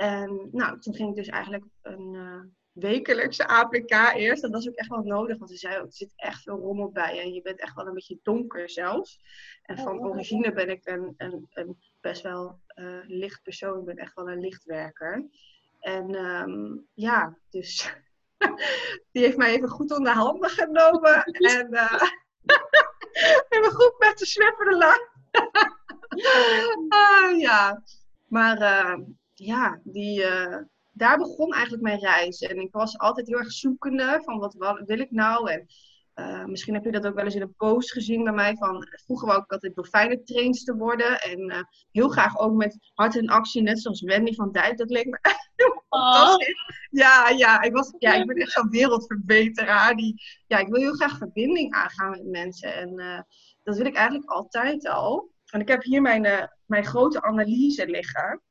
En 0.00 0.48
nou, 0.52 0.80
toen 0.80 0.94
ging 0.94 1.08
ik 1.10 1.16
dus 1.16 1.28
eigenlijk 1.28 1.64
een 1.82 2.14
uh, 2.14 2.40
wekelijkse 2.72 3.46
APK 3.46 4.14
eerst. 4.14 4.42
Dat 4.42 4.50
was 4.50 4.68
ook 4.68 4.74
echt 4.74 4.88
wel 4.88 5.02
nodig, 5.02 5.38
want 5.38 5.50
ze 5.50 5.56
zei 5.56 5.78
ook, 5.78 5.86
er 5.86 5.92
zit 5.92 6.12
echt 6.16 6.42
veel 6.42 6.58
rommel 6.58 6.90
bij. 6.90 7.20
En 7.20 7.32
je 7.32 7.42
bent 7.42 7.60
echt 7.60 7.74
wel 7.74 7.86
een 7.86 7.94
beetje 7.94 8.18
donker 8.22 8.70
zelfs. 8.70 9.20
En 9.62 9.78
van 9.78 9.98
Oh. 9.98 10.06
origine 10.06 10.52
ben 10.52 10.70
ik 10.70 10.86
een, 10.86 11.14
een, 11.16 11.46
een 11.50 11.78
best 12.00 12.22
wel 12.22 12.60
uh, 12.74 12.98
licht 13.06 13.42
persoon. 13.42 13.78
Ik 13.78 13.84
ben 13.84 13.96
echt 13.96 14.14
wel 14.14 14.30
een 14.30 14.40
lichtwerker. 14.40 15.28
En 15.80 16.14
um, 16.14 16.86
ja, 16.94 17.38
dus 17.50 17.94
die 19.12 19.22
heeft 19.22 19.36
mij 19.36 19.54
even 19.54 19.68
goed 19.68 19.90
onder 19.90 20.12
de 20.12 20.18
handen 20.18 20.50
genomen. 20.50 21.22
en 21.56 21.68
uh, 21.70 22.02
even 23.48 23.72
goed 23.72 23.94
met 23.98 24.18
de 24.18 24.26
swipperen 24.26 24.78
ah, 26.88 27.38
ja, 27.38 27.82
maar 28.26 28.60
uh, 28.60 29.06
ja, 29.40 29.80
die, 29.84 30.20
uh, 30.20 30.56
daar 30.90 31.18
begon 31.18 31.52
eigenlijk 31.52 31.82
mijn 31.82 31.98
reis. 31.98 32.40
En 32.40 32.60
ik 32.60 32.72
was 32.72 32.98
altijd 32.98 33.26
heel 33.26 33.38
erg 33.38 33.52
zoekende 33.52 34.20
van 34.24 34.38
wat, 34.38 34.54
wat 34.54 34.82
wil 34.86 34.98
ik 34.98 35.10
nou? 35.10 35.50
En 35.50 35.66
uh, 36.14 36.44
misschien 36.44 36.74
heb 36.74 36.84
je 36.84 36.90
dat 36.90 37.06
ook 37.06 37.14
wel 37.14 37.24
eens 37.24 37.34
in 37.34 37.42
een 37.42 37.54
post 37.54 37.92
gezien 37.92 38.24
bij 38.24 38.32
mij. 38.32 38.56
Van, 38.56 38.86
vroeger 39.04 39.28
wou 39.28 39.42
ik 39.42 39.52
altijd 39.52 39.74
dolfijnentrainster 39.74 40.76
worden. 40.76 41.20
En 41.20 41.50
uh, 41.50 41.62
heel 41.90 42.08
graag 42.08 42.38
ook 42.38 42.54
met 42.54 42.90
hart 42.94 43.16
en 43.16 43.28
actie, 43.28 43.62
net 43.62 43.80
zoals 43.80 44.00
Wendy 44.00 44.34
van 44.34 44.52
Dijk. 44.52 44.76
Dat 44.76 44.90
leek 44.90 45.06
me 45.06 45.18
oh. 45.88 46.34
Ja, 46.90 47.28
ja, 47.28 47.62
ik 47.62 47.72
was, 47.72 47.94
ja, 47.98 48.14
ik 48.14 48.26
ben 48.26 48.36
echt 48.36 48.52
zo'n 48.52 48.70
wereldverbeteraar. 48.70 49.94
Die, 49.96 50.22
ja, 50.46 50.58
ik 50.58 50.68
wil 50.68 50.80
heel 50.80 50.94
graag 50.94 51.16
verbinding 51.16 51.74
aangaan 51.74 52.10
met 52.10 52.24
mensen. 52.24 52.74
En 52.74 53.00
uh, 53.00 53.20
dat 53.62 53.76
wil 53.76 53.86
ik 53.86 53.94
eigenlijk 53.94 54.30
altijd 54.30 54.88
al. 54.88 55.30
En 55.46 55.60
ik 55.60 55.68
heb 55.68 55.82
hier 55.82 56.02
mijn, 56.02 56.50
mijn 56.66 56.84
grote 56.84 57.22
analyse 57.22 57.86
liggen. 57.86 58.42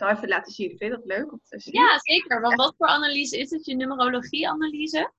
Ik 0.00 0.06
zal 0.06 0.16
even 0.16 0.28
laten 0.28 0.52
zien. 0.52 0.68
Vind 0.68 0.80
je 0.80 0.88
dat 0.90 1.04
leuk 1.04 1.32
om 1.32 1.40
te 1.48 1.60
zien? 1.60 1.74
Ja, 1.74 1.98
zeker. 1.98 2.40
Want 2.40 2.54
wat 2.54 2.74
voor 2.76 2.86
analyse 2.86 3.38
is 3.38 3.50
het? 3.50 3.64
Je 3.64 3.74
numerologie-analyse? 3.74 5.12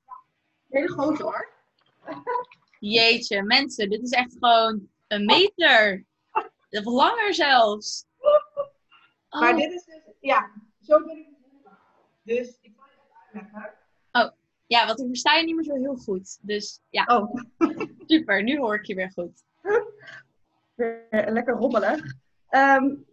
Hele 0.70 0.88
grote 0.88 1.24
hoor. 1.24 1.50
Jeetje, 2.80 3.44
mensen, 3.44 3.90
dit 3.90 4.02
is 4.02 4.12
echt 4.12 4.38
gewoon 4.40 4.90
een 5.08 5.26
meter. 5.26 6.06
Of 6.70 6.86
langer 6.86 7.34
zelfs. 7.34 8.06
Oh. 9.30 9.42
Maar 9.42 9.56
dit 9.56 9.72
is 9.72 9.84
dus, 9.86 10.14
ja, 10.20 10.52
zo 10.82 11.06
ben 11.06 11.18
ik 11.18 11.28
Dus 12.24 12.58
ik 12.62 12.74
zal 12.76 12.86
je 12.86 13.40
even 13.40 13.42
uitleggen. 13.42 13.78
Oh, 14.12 14.32
ja, 14.68 14.86
want 14.86 15.00
ik 15.00 15.08
versta 15.08 15.36
je 15.36 15.46
niet 15.46 15.56
meer 15.56 15.64
zo 15.64 15.76
heel 15.76 15.96
goed. 15.96 16.38
Dus 16.42 16.82
ja, 16.90 17.04
oh. 17.06 17.36
super. 18.08 18.44
Nu 18.44 18.58
hoor 18.58 18.76
ik 18.76 18.86
je 18.86 18.96
weer 18.96 19.12
goed. 19.12 19.44
Weer 20.76 21.08
lekker 21.10 21.54
rommelig. 21.54 22.16
Um, 22.50 23.06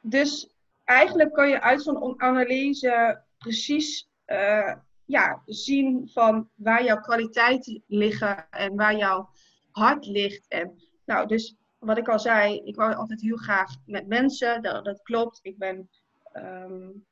dus 0.00 0.55
eigenlijk 0.86 1.32
kan 1.32 1.48
je 1.48 1.60
uit 1.60 1.82
zo'n 1.82 2.20
analyse 2.20 3.22
precies 3.38 4.08
eh, 4.24 4.74
ja, 5.04 5.42
zien 5.46 6.08
van 6.08 6.48
waar 6.54 6.84
jouw 6.84 7.00
kwaliteiten 7.00 7.82
liggen 7.86 8.50
en 8.50 8.76
waar 8.76 8.96
jouw 8.96 9.30
hart 9.70 10.06
ligt. 10.06 10.48
En 10.48 10.82
nou, 11.04 11.26
dus 11.26 11.56
wat 11.78 11.98
ik 11.98 12.08
al 12.08 12.18
zei, 12.18 12.60
ik 12.64 12.76
wou 12.76 12.94
altijd 12.94 13.20
heel 13.20 13.36
graag 13.36 13.70
met 13.86 14.06
mensen, 14.06 14.62
dat, 14.62 14.84
dat 14.84 15.02
klopt. 15.02 15.38
Ik 15.42 15.58
ben, 15.58 15.88
um, 16.34 17.06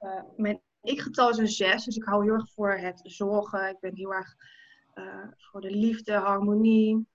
uh, 0.00 0.22
mijn 0.36 0.60
ik-getal 0.82 1.30
is 1.30 1.38
een 1.38 1.48
6, 1.48 1.84
dus 1.84 1.96
ik 1.96 2.04
hou 2.04 2.24
heel 2.24 2.34
erg 2.34 2.52
voor 2.52 2.72
het 2.72 3.00
zorgen. 3.02 3.68
Ik 3.68 3.80
ben 3.80 3.94
heel 3.94 4.14
erg 4.14 4.36
uh, 4.94 5.28
voor 5.36 5.60
de 5.60 5.70
liefde, 5.70 6.12
harmonie. 6.12 7.06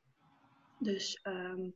Dus 0.77 1.19
um, 1.23 1.73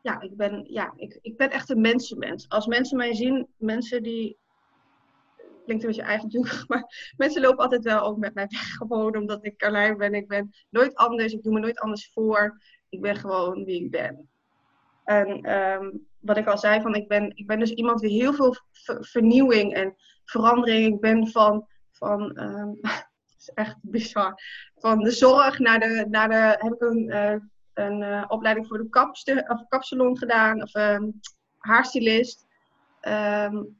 ja, 0.00 0.20
ik 0.20 0.36
ben, 0.36 0.64
ja 0.68 0.92
ik, 0.96 1.18
ik 1.20 1.36
ben 1.36 1.50
echt 1.50 1.70
een 1.70 1.80
mensenmens. 1.80 2.48
Als 2.48 2.66
mensen 2.66 2.96
mij 2.96 3.14
zien, 3.14 3.48
mensen 3.56 4.02
die 4.02 4.38
klinkt 5.64 5.82
een 5.82 5.90
beetje 5.90 6.02
eigen 6.02 6.66
maar 6.68 7.12
mensen 7.16 7.42
lopen 7.42 7.58
altijd 7.58 7.84
wel 7.84 8.00
ook 8.00 8.18
met 8.18 8.34
mij 8.34 8.46
weg. 8.48 8.68
Gewoon 8.78 9.16
omdat 9.16 9.44
ik 9.44 9.56
Carlijn 9.56 9.96
ben. 9.96 10.14
Ik 10.14 10.28
ben 10.28 10.50
nooit 10.70 10.94
anders. 10.94 11.32
Ik 11.32 11.42
doe 11.42 11.52
me 11.52 11.60
nooit 11.60 11.78
anders 11.78 12.10
voor. 12.12 12.60
Ik 12.88 13.00
ben 13.00 13.16
gewoon 13.16 13.64
wie 13.64 13.84
ik 13.84 13.90
ben. 13.90 14.28
En 15.04 15.50
um, 15.58 16.06
wat 16.20 16.36
ik 16.36 16.46
al 16.46 16.58
zei, 16.58 16.80
van 16.80 16.94
ik, 16.94 17.08
ben, 17.08 17.36
ik 17.36 17.46
ben 17.46 17.58
dus 17.58 17.70
iemand 17.70 18.00
die 18.00 18.22
heel 18.22 18.32
veel 18.32 18.56
vernieuwing 19.00 19.74
en 19.74 19.94
verandering. 20.24 20.94
Ik 20.94 21.00
ben 21.00 21.28
van, 21.28 21.66
van 21.90 22.20
um, 22.42 22.80
is 23.38 23.50
echt 23.54 23.76
bizar, 23.80 24.42
van 24.76 24.98
de 24.98 25.10
zorg 25.10 25.58
naar 25.58 25.80
de, 25.80 26.06
naar 26.10 26.28
de 26.28 26.64
heb 26.64 26.72
ik 26.72 26.80
een, 26.80 27.08
uh, 27.08 27.34
een 27.78 28.00
uh, 28.02 28.24
opleiding 28.28 28.66
voor 28.66 28.78
de 28.78 28.88
kapste, 28.88 29.44
of 29.48 29.68
kapsalon 29.68 30.18
gedaan, 30.18 30.62
of 30.62 30.74
um, 30.74 31.20
haarstylist. 31.58 32.46
Um, 33.02 33.76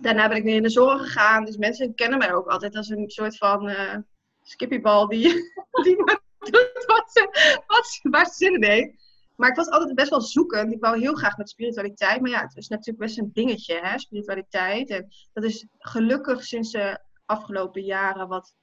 daarna 0.00 0.28
ben 0.28 0.36
ik 0.36 0.42
weer 0.42 0.54
in 0.54 0.62
de 0.62 0.68
zorg 0.68 1.02
gegaan. 1.02 1.44
Dus 1.44 1.56
mensen 1.56 1.94
kennen 1.94 2.18
mij 2.18 2.34
ook 2.34 2.46
altijd 2.46 2.76
als 2.76 2.88
een 2.88 3.10
soort 3.10 3.36
van 3.36 3.68
uh, 3.68 3.96
skippybal 4.42 5.08
die, 5.08 5.28
die 5.84 5.96
doet 6.38 6.84
wat 6.86 7.10
ze, 7.12 7.62
wat 7.66 7.86
ze, 7.86 8.08
waar 8.10 8.26
ze 8.26 8.34
zin 8.34 8.60
in. 8.60 8.98
Maar 9.36 9.50
ik 9.50 9.56
was 9.56 9.68
altijd 9.68 9.94
best 9.94 10.10
wel 10.10 10.20
zoekend. 10.20 10.72
Ik 10.72 10.80
wou 10.80 11.00
heel 11.00 11.14
graag 11.14 11.36
met 11.36 11.50
spiritualiteit. 11.50 12.20
Maar 12.20 12.30
ja, 12.30 12.40
het 12.40 12.56
is 12.56 12.68
natuurlijk 12.68 12.98
best 12.98 13.18
een 13.18 13.30
dingetje, 13.32 13.80
hè, 13.82 13.98
spiritualiteit. 13.98 14.90
En 14.90 15.08
dat 15.32 15.44
is 15.44 15.66
gelukkig 15.78 16.44
sinds 16.44 16.70
de 16.70 16.98
afgelopen 17.26 17.82
jaren 17.82 18.28
wat, 18.28 18.54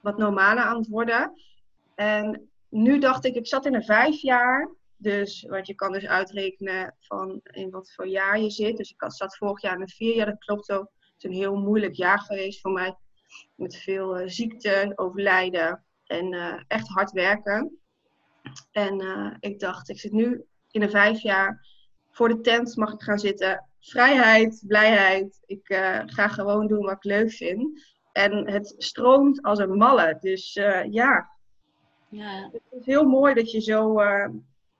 wat 0.00 0.18
normaler 0.18 0.64
aan 0.64 0.76
het 0.76 0.88
worden. 0.88 1.32
En 1.94 2.48
nu 2.74 2.98
dacht 2.98 3.24
ik, 3.24 3.34
ik 3.34 3.46
zat 3.46 3.66
in 3.66 3.74
een 3.74 3.84
vijf 3.84 4.20
jaar. 4.20 4.70
Dus 4.96 5.46
wat 5.48 5.66
je 5.66 5.74
kan 5.74 5.92
dus 5.92 6.06
uitrekenen 6.06 6.94
van 7.00 7.40
in 7.42 7.70
wat 7.70 7.92
voor 7.92 8.06
jaar 8.06 8.40
je 8.40 8.50
zit. 8.50 8.76
Dus 8.76 8.90
ik 8.90 9.12
zat 9.12 9.36
vorig 9.36 9.60
jaar 9.60 9.74
in 9.74 9.80
een 9.80 9.88
vier 9.88 10.14
jaar, 10.14 10.26
dat 10.26 10.44
klopt 10.44 10.72
ook. 10.72 10.90
Het 10.98 11.14
is 11.16 11.24
een 11.24 11.36
heel 11.36 11.56
moeilijk 11.56 11.94
jaar 11.94 12.18
geweest 12.18 12.60
voor 12.60 12.72
mij. 12.72 12.96
Met 13.54 13.76
veel 13.76 14.20
uh, 14.20 14.28
ziekte, 14.28 14.92
overlijden 14.94 15.84
en 16.06 16.32
uh, 16.32 16.62
echt 16.66 16.88
hard 16.88 17.10
werken. 17.10 17.78
En 18.70 19.02
uh, 19.02 19.34
ik 19.40 19.60
dacht, 19.60 19.88
ik 19.88 19.98
zit 19.98 20.12
nu 20.12 20.44
in 20.70 20.82
een 20.82 20.90
vijf 20.90 21.20
jaar. 21.20 21.66
Voor 22.10 22.28
de 22.28 22.40
tent 22.40 22.76
mag 22.76 22.92
ik 22.92 23.02
gaan 23.02 23.18
zitten. 23.18 23.68
Vrijheid, 23.80 24.62
blijheid. 24.66 25.42
Ik 25.46 25.66
ga 26.06 26.28
gewoon 26.28 26.66
doen 26.66 26.84
wat 26.84 26.96
ik 26.96 27.04
leuk 27.04 27.30
vind. 27.32 27.84
En 28.12 28.50
het 28.50 28.74
stroomt 28.78 29.42
als 29.42 29.58
een 29.58 29.76
malle. 29.76 30.16
Dus 30.20 30.52
ja. 30.90 31.33
Ja. 32.14 32.50
Het 32.52 32.62
is 32.80 32.86
heel 32.86 33.04
mooi 33.04 33.34
dat 33.34 33.50
je 33.50 33.60
zo 33.60 34.00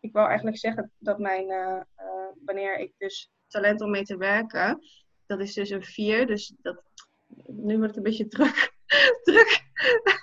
ik 0.05 0.13
wil 0.13 0.27
eigenlijk 0.27 0.59
zeggen 0.59 0.93
dat 0.99 1.19
mijn, 1.19 1.51
uh, 1.51 1.81
uh, 1.99 2.33
wanneer 2.45 2.79
ik 2.79 2.93
dus 2.99 3.31
talent 3.49 3.81
om 3.81 3.91
mee 3.91 4.05
te 4.05 4.17
werken, 4.17 4.81
dat 5.27 5.41
is 5.41 5.55
dus 5.55 5.71
een 5.71 5.83
vier. 5.83 6.27
Dus 6.27 6.55
dat, 6.63 6.83
nu 7.47 7.79
wordt 7.79 7.95
het 7.95 7.97
een 7.97 8.03
beetje 8.03 8.29
druk. 8.29 8.73
druk. 9.23 9.65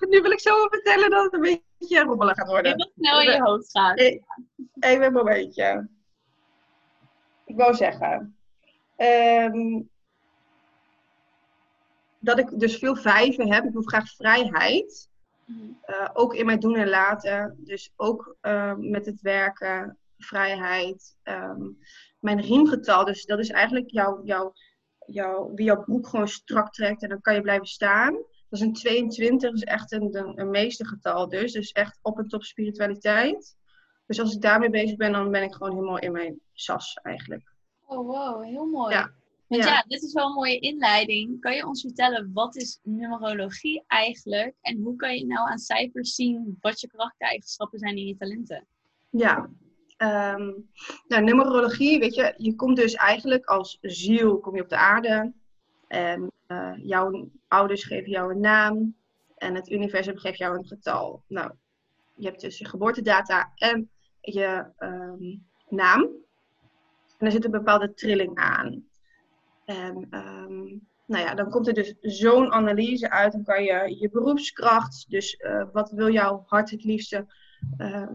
nu 0.10 0.22
wil 0.22 0.32
ik 0.32 0.40
zo 0.40 0.68
vertellen 0.68 1.10
dat 1.10 1.24
het 1.24 1.34
een 1.34 1.62
beetje 1.80 2.04
rommelig 2.04 2.38
gaat 2.38 2.48
worden. 2.48 2.78
Je 2.78 2.92
snel 2.96 3.22
in 3.22 3.32
je 3.32 3.42
hoofd 3.42 3.72
gaan. 3.72 3.96
Even 3.96 5.04
een 5.04 5.14
momentje. 5.14 5.90
Ik 7.46 7.56
wou 7.56 7.76
zeggen. 7.76 8.36
Um, 8.98 9.90
dat 12.20 12.40
ik 12.40 12.60
dus 12.60 12.78
veel 12.78 12.96
vijven 12.96 13.54
heb. 13.54 13.64
Ik 13.64 13.72
wil 13.72 13.82
graag 13.82 14.10
vrijheid. 14.16 15.10
Uh, 15.86 16.10
ook 16.14 16.36
in 16.36 16.46
mijn 16.46 16.60
doen 16.60 16.76
en 16.76 16.90
laten. 16.90 17.56
Dus 17.58 17.94
ook 17.96 18.36
uh, 18.42 18.74
met 18.78 19.06
het 19.06 19.22
werken, 19.22 19.98
vrijheid. 20.18 21.16
Um, 21.24 21.78
mijn 22.20 22.42
riemgetal, 22.42 23.06
dus 23.06 23.26
dat 23.26 23.40
is 23.40 23.50
eigenlijk 23.50 23.92
jouw, 23.92 24.22
jouw, 24.24 24.54
jouw, 25.06 25.52
wie 25.56 25.66
jouw 25.66 25.84
broek 25.84 26.08
gewoon 26.08 26.28
strak 26.28 26.74
trekt 26.74 27.04
en 27.04 27.10
dan 27.10 27.22
kan 27.22 27.34
je 27.34 27.42
blijven 27.42 27.68
staan. 27.68 28.14
Dat 28.14 28.60
is 28.60 28.66
een 28.66 28.74
22, 28.74 29.50
dat 29.50 29.58
is 29.58 29.64
echt 29.64 29.92
een, 29.92 30.18
een, 30.18 30.40
een 30.40 30.50
meestergetal 30.50 31.30
dus. 31.30 31.52
Dus 31.52 31.72
echt 31.72 32.00
op 32.02 32.18
en 32.18 32.28
top 32.28 32.44
spiritualiteit. 32.44 33.56
Dus 34.06 34.20
als 34.20 34.36
ik 34.36 34.42
daarmee 34.42 34.70
bezig 34.70 34.98
ben, 34.98 35.12
dan 35.12 35.32
ben 35.32 35.44
ik 35.44 35.54
gewoon 35.54 35.74
helemaal 35.74 36.00
in 36.00 36.12
mijn 36.12 36.40
sas 36.54 37.00
eigenlijk. 37.02 37.54
Oh 37.86 38.08
wow, 38.08 38.44
heel 38.44 38.66
mooi. 38.66 38.94
Ja. 38.94 39.12
Want 39.52 39.64
ja. 39.64 39.86
dit 39.88 40.04
is 40.04 40.14
wel 40.14 40.28
een 40.28 40.34
mooie 40.34 40.60
inleiding. 40.60 41.40
Kan 41.40 41.56
je 41.56 41.68
ons 41.68 41.82
vertellen, 41.82 42.32
wat 42.34 42.56
is 42.56 42.80
numerologie 42.84 43.84
eigenlijk? 43.88 44.56
En 44.62 44.82
hoe 44.82 44.96
kan 44.96 45.16
je 45.16 45.26
nou 45.26 45.50
aan 45.50 45.58
cijfers 45.58 46.16
zien 46.16 46.58
wat 46.62 46.80
je 46.80 46.88
karaktereigenschappen 46.88 47.80
zijn 47.80 47.96
en 47.96 48.06
je 48.06 48.18
talenten? 48.18 48.66
Ja, 49.10 49.50
um, 49.98 50.70
nou, 51.08 51.24
numerologie, 51.24 52.00
weet 52.00 52.16
je, 52.16 52.34
je 52.38 52.56
komt 52.56 52.76
dus 52.76 52.94
eigenlijk 52.94 53.46
als 53.46 53.78
ziel 53.82 54.40
kom 54.40 54.56
je 54.56 54.62
op 54.62 54.70
de 54.70 54.78
aarde. 54.78 55.34
En 55.88 56.32
uh, 56.48 56.74
jouw 56.78 57.30
ouders 57.48 57.84
geven 57.84 58.10
jou 58.10 58.34
een 58.34 58.40
naam. 58.40 58.96
En 59.36 59.56
het 59.56 59.70
universum 59.70 60.18
geeft 60.18 60.38
jou 60.38 60.58
een 60.58 60.68
getal. 60.68 61.24
Nou, 61.28 61.52
je 62.16 62.28
hebt 62.28 62.42
dus 62.42 62.58
je 62.58 62.68
geboortedata 62.68 63.52
en 63.56 63.90
je 64.22 64.66
um, 64.80 65.46
naam. 65.70 66.02
En 67.18 67.26
er 67.26 67.32
zit 67.32 67.46
een 67.46 67.52
bepaalde 67.52 67.94
trilling 67.94 68.38
aan. 68.38 68.90
En 69.72 70.08
um, 70.12 70.88
nou 71.06 71.24
ja, 71.26 71.36
dan 71.36 71.50
komt 71.50 71.68
er 71.68 71.74
dus 71.74 71.96
zo'n 72.02 72.52
analyse 72.52 73.10
uit. 73.10 73.32
Dan 73.32 73.44
kan 73.44 73.64
je 73.64 73.96
je 74.00 74.10
beroepskracht, 74.10 75.06
dus 75.10 75.40
uh, 75.40 75.64
wat 75.74 75.92
wil 75.92 76.12
jouw 76.12 76.44
hart 76.48 76.70
het 76.70 76.84
liefste 76.84 77.26
uh, 77.78 78.08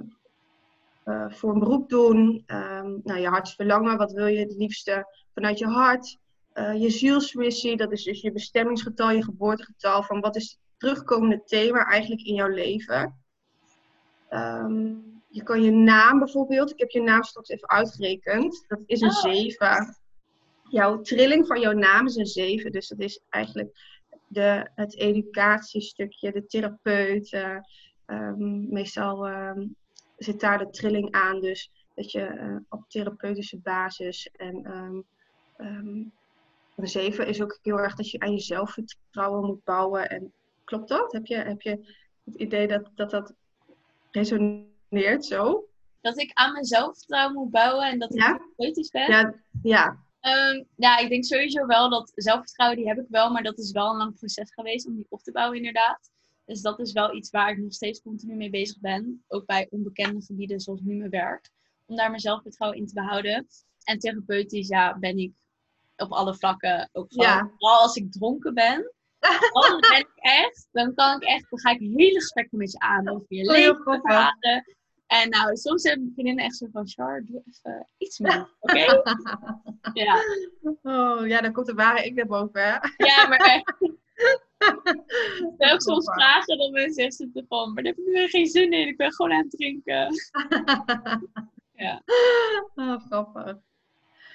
uh, 1.04 1.30
voor 1.30 1.52
een 1.52 1.58
beroep 1.58 1.88
doen? 1.88 2.44
Um, 2.46 3.00
nou, 3.04 3.20
je 3.20 3.28
hartsverlangen, 3.28 3.96
wat 3.96 4.12
wil 4.12 4.26
je 4.26 4.38
het 4.38 4.54
liefste 4.56 5.06
vanuit 5.34 5.58
je 5.58 5.66
hart? 5.66 6.18
je 6.78 6.90
zielsmissie, 6.90 7.76
dat 7.76 7.92
is 7.92 8.04
dus 8.04 8.20
je 8.20 8.32
bestemmingsgetal, 8.32 9.10
je 9.10 9.22
geboortegetal. 9.22 10.02
Van 10.02 10.20
wat 10.20 10.36
is 10.36 10.42
het 10.42 10.58
terugkomende 10.76 11.42
thema 11.44 11.84
eigenlijk 11.84 12.22
in 12.22 12.34
jouw 12.34 12.48
leven? 12.48 13.16
Um, 14.30 15.22
je 15.28 15.42
kan 15.42 15.62
je 15.62 15.70
naam 15.70 16.18
bijvoorbeeld, 16.18 16.70
ik 16.70 16.78
heb 16.78 16.90
je 16.90 17.02
naam 17.02 17.22
straks 17.22 17.48
even 17.48 17.68
uitgerekend. 17.68 18.64
Dat 18.68 18.80
is 18.86 19.00
een 19.00 19.10
7. 19.10 19.66
Oh 19.68 20.05
jouw 20.68 21.00
trilling 21.00 21.46
van 21.46 21.60
jouw 21.60 21.72
naam 21.72 22.06
is 22.06 22.16
een 22.16 22.26
7. 22.26 22.72
Dus 22.72 22.88
dat 22.88 22.98
is 22.98 23.20
eigenlijk 23.28 23.96
de, 24.26 24.70
het 24.74 24.96
educatiestukje, 24.96 26.32
de 26.32 26.46
therapeut. 26.46 27.32
Um, 28.06 28.68
meestal 28.72 29.28
um, 29.28 29.76
zit 30.16 30.40
daar 30.40 30.58
de 30.58 30.70
trilling 30.70 31.12
aan. 31.12 31.40
Dus 31.40 31.70
dat 31.94 32.10
je 32.10 32.20
uh, 32.20 32.56
op 32.68 32.84
therapeutische 32.88 33.58
basis. 33.58 34.30
En 34.36 34.70
um, 34.70 35.04
een 36.76 36.88
7 36.88 37.26
is 37.26 37.42
ook 37.42 37.58
heel 37.62 37.78
erg 37.78 37.94
dat 37.94 38.10
je 38.10 38.18
aan 38.18 38.32
je 38.32 38.40
zelfvertrouwen 38.40 39.46
moet 39.46 39.64
bouwen. 39.64 40.08
En 40.08 40.32
klopt 40.64 40.88
dat? 40.88 41.12
Heb 41.12 41.26
je, 41.26 41.36
heb 41.36 41.60
je 41.60 41.94
het 42.24 42.34
idee 42.34 42.66
dat 42.66 42.90
dat, 42.94 43.10
dat 43.10 43.34
resoneert 44.10 45.24
zo? 45.24 45.68
Dat 46.00 46.18
ik 46.18 46.30
aan 46.34 46.52
mijn 46.52 46.64
zelfvertrouwen 46.64 47.34
moet 47.34 47.50
bouwen 47.50 47.88
en 47.88 47.98
dat 47.98 48.14
ik 48.14 48.20
ja? 48.20 48.26
therapeutisch 48.26 48.90
ben? 48.90 49.10
Ja, 49.10 49.34
ja, 49.62 50.05
Um, 50.26 50.66
ja, 50.76 50.98
ik 50.98 51.08
denk 51.08 51.24
sowieso 51.24 51.66
wel 51.66 51.90
dat 51.90 52.12
zelfvertrouwen, 52.14 52.78
die 52.78 52.88
heb 52.88 52.98
ik 52.98 53.06
wel, 53.08 53.30
maar 53.30 53.42
dat 53.42 53.58
is 53.58 53.70
wel 53.70 53.90
een 53.90 53.96
lang 53.96 54.16
proces 54.16 54.52
geweest 54.54 54.86
om 54.86 54.96
die 54.96 55.06
op 55.08 55.22
te 55.22 55.32
bouwen, 55.32 55.56
inderdaad. 55.56 56.10
Dus 56.44 56.60
dat 56.60 56.80
is 56.80 56.92
wel 56.92 57.14
iets 57.14 57.30
waar 57.30 57.50
ik 57.50 57.58
nog 57.58 57.72
steeds 57.72 58.02
continu 58.02 58.34
mee 58.34 58.50
bezig 58.50 58.80
ben. 58.80 59.24
Ook 59.28 59.46
bij 59.46 59.66
onbekende 59.70 60.22
gebieden 60.22 60.60
zoals 60.60 60.80
nu 60.80 60.94
mijn 60.94 61.10
werk. 61.10 61.50
Om 61.86 61.96
daar 61.96 62.08
mijn 62.08 62.20
zelfvertrouwen 62.20 62.80
in 62.80 62.86
te 62.86 62.94
behouden. 62.94 63.46
En 63.84 63.98
therapeutisch, 63.98 64.68
ja, 64.68 64.98
ben 64.98 65.18
ik 65.18 65.32
op 65.96 66.12
alle 66.12 66.34
vlakken 66.34 66.88
ook 66.92 67.12
van. 67.12 67.24
Ja. 67.24 67.50
Vooral 67.58 67.80
als 67.80 67.96
ik 67.96 68.12
dronken 68.12 68.54
ben. 68.54 68.92
Dan 69.52 69.80
ben 69.80 69.98
ik 69.98 70.10
echt, 70.14 70.68
dan 70.72 70.94
kan 70.94 71.16
ik 71.16 71.28
echt, 71.28 71.50
dan 71.50 71.58
ga 71.58 71.70
ik 71.70 71.80
hele 71.80 72.20
gesprekken 72.20 72.58
met 72.58 72.72
je 72.72 72.78
aan 72.78 73.08
over 73.08 73.26
je 73.28 73.50
leven, 73.50 74.00
en 75.06 75.28
nou, 75.28 75.56
soms 75.56 75.82
hebben 75.82 76.02
mijn 76.02 76.14
vriendinnen 76.14 76.44
echt 76.44 76.56
zo 76.56 76.66
van, 76.72 76.88
Char, 76.88 77.24
doe 77.24 77.42
even 77.46 77.88
iets 77.98 78.18
meer, 78.18 78.48
oké? 78.60 79.02
ja. 79.92 80.16
Oh, 80.82 81.26
ja, 81.26 81.40
dan 81.40 81.52
komt 81.52 81.66
de 81.66 81.74
ware 81.74 82.04
ik 82.04 82.14
naar 82.14 82.26
boven, 82.26 82.62
hè? 82.62 82.76
ja, 83.06 83.28
maar 83.28 83.38
echt. 83.38 83.74
Ik 85.58 85.72
ook 85.72 85.82
soms 85.82 86.04
vragen 86.04 86.58
dat 86.58 86.70
mensen 86.70 87.12
zitten 87.12 87.46
van, 87.48 87.72
maar 87.72 87.82
daar 87.82 87.92
heb 87.92 88.06
ik 88.06 88.12
nu 88.12 88.28
geen 88.28 88.46
zin 88.46 88.72
in, 88.72 88.88
ik 88.88 88.96
ben 88.96 89.12
gewoon 89.12 89.32
aan 89.32 89.38
het 89.38 89.50
drinken. 89.50 90.14
ja. 91.84 92.02
Oh, 92.74 93.06
grappig. 93.06 93.56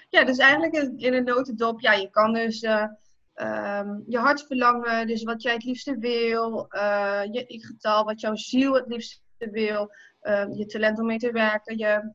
Ja, 0.10 0.24
dus 0.24 0.38
eigenlijk 0.38 0.74
in 1.02 1.14
een 1.14 1.24
notendop, 1.24 1.82
ja, 1.82 1.94
je 1.94 2.10
kan 2.10 2.34
dus... 2.34 2.62
Uh, 2.62 2.86
ehm, 3.34 4.00
je 4.08 4.18
hartverlangen, 4.18 5.08
dus 5.08 5.24
wat 5.24 5.42
jij 5.42 5.54
het 5.54 5.64
liefste 5.64 5.98
wil, 5.98 6.68
uh, 6.70 7.22
je 7.32 7.46
getal, 7.48 8.04
wat 8.04 8.22
jouw 8.22 8.36
ziel 8.36 8.74
het 8.74 8.88
liefste 8.88 9.20
wil, 9.50 9.92
ehm, 10.22 10.52
je 10.52 10.66
talent 10.66 11.00
om 11.00 11.06
mee 11.06 11.18
te 11.18 11.32
werken, 11.32 11.78
je, 11.78 12.14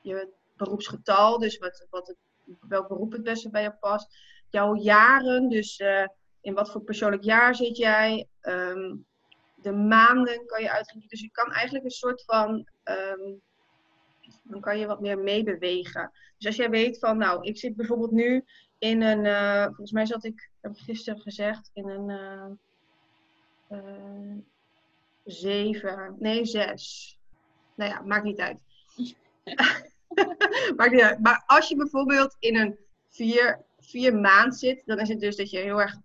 je 0.00 0.28
beroepsgetal, 0.56 1.38
dus 1.38 1.58
wat, 1.58 1.86
wat 1.90 2.06
het, 2.06 2.16
welk 2.68 2.88
beroep 2.88 3.12
het 3.12 3.22
beste 3.22 3.50
bij 3.50 3.62
je 3.62 3.72
past, 3.80 4.18
jouw 4.48 4.74
jaren, 4.74 5.48
dus 5.48 5.78
uh, 5.78 6.06
in 6.40 6.54
wat 6.54 6.70
voor 6.70 6.82
persoonlijk 6.82 7.22
jaar 7.22 7.54
zit 7.54 7.76
jij, 7.76 8.26
de 9.54 9.72
maanden 9.72 10.46
kan 10.46 10.62
je 10.62 10.70
uitrekenen. 10.70 11.08
Dus 11.08 11.20
je 11.20 11.30
kan 11.30 11.52
eigenlijk 11.52 11.84
een 11.84 11.90
soort 11.90 12.24
van 12.24 12.66
dan 14.50 14.60
kan 14.60 14.78
je 14.78 14.86
wat 14.86 15.00
meer 15.00 15.18
meebewegen. 15.18 16.10
Dus 16.36 16.46
als 16.46 16.56
jij 16.56 16.70
weet 16.70 16.98
van, 16.98 17.18
nou, 17.18 17.42
ik 17.46 17.58
zit 17.58 17.76
bijvoorbeeld 17.76 18.10
nu 18.10 18.44
in 18.78 19.02
een, 19.02 19.24
uh, 19.24 19.64
volgens 19.64 19.92
mij 19.92 20.06
zat 20.06 20.24
ik, 20.24 20.50
heb 20.60 20.72
gisteren 20.76 21.20
gezegd, 21.20 21.70
in 21.72 21.88
een 21.88 22.08
uh, 23.70 24.36
zeven, 25.24 26.16
nee, 26.18 26.44
zes. 26.44 27.18
Nou 27.74 27.90
ja, 27.90 28.00
maakt 28.00 28.24
niet 28.24 28.38
uit. 28.38 28.58
maakt 30.76 30.92
niet 30.92 31.02
uit. 31.02 31.20
Maar 31.20 31.42
als 31.46 31.68
je 31.68 31.76
bijvoorbeeld 31.76 32.36
in 32.38 32.56
een 32.56 32.78
vier, 33.08 33.64
vier 33.78 34.14
maand 34.14 34.58
zit, 34.58 34.82
dan 34.84 34.98
is 34.98 35.08
het 35.08 35.20
dus 35.20 35.36
dat 35.36 35.50
je 35.50 35.58
heel 35.58 35.80
erg 35.80 35.96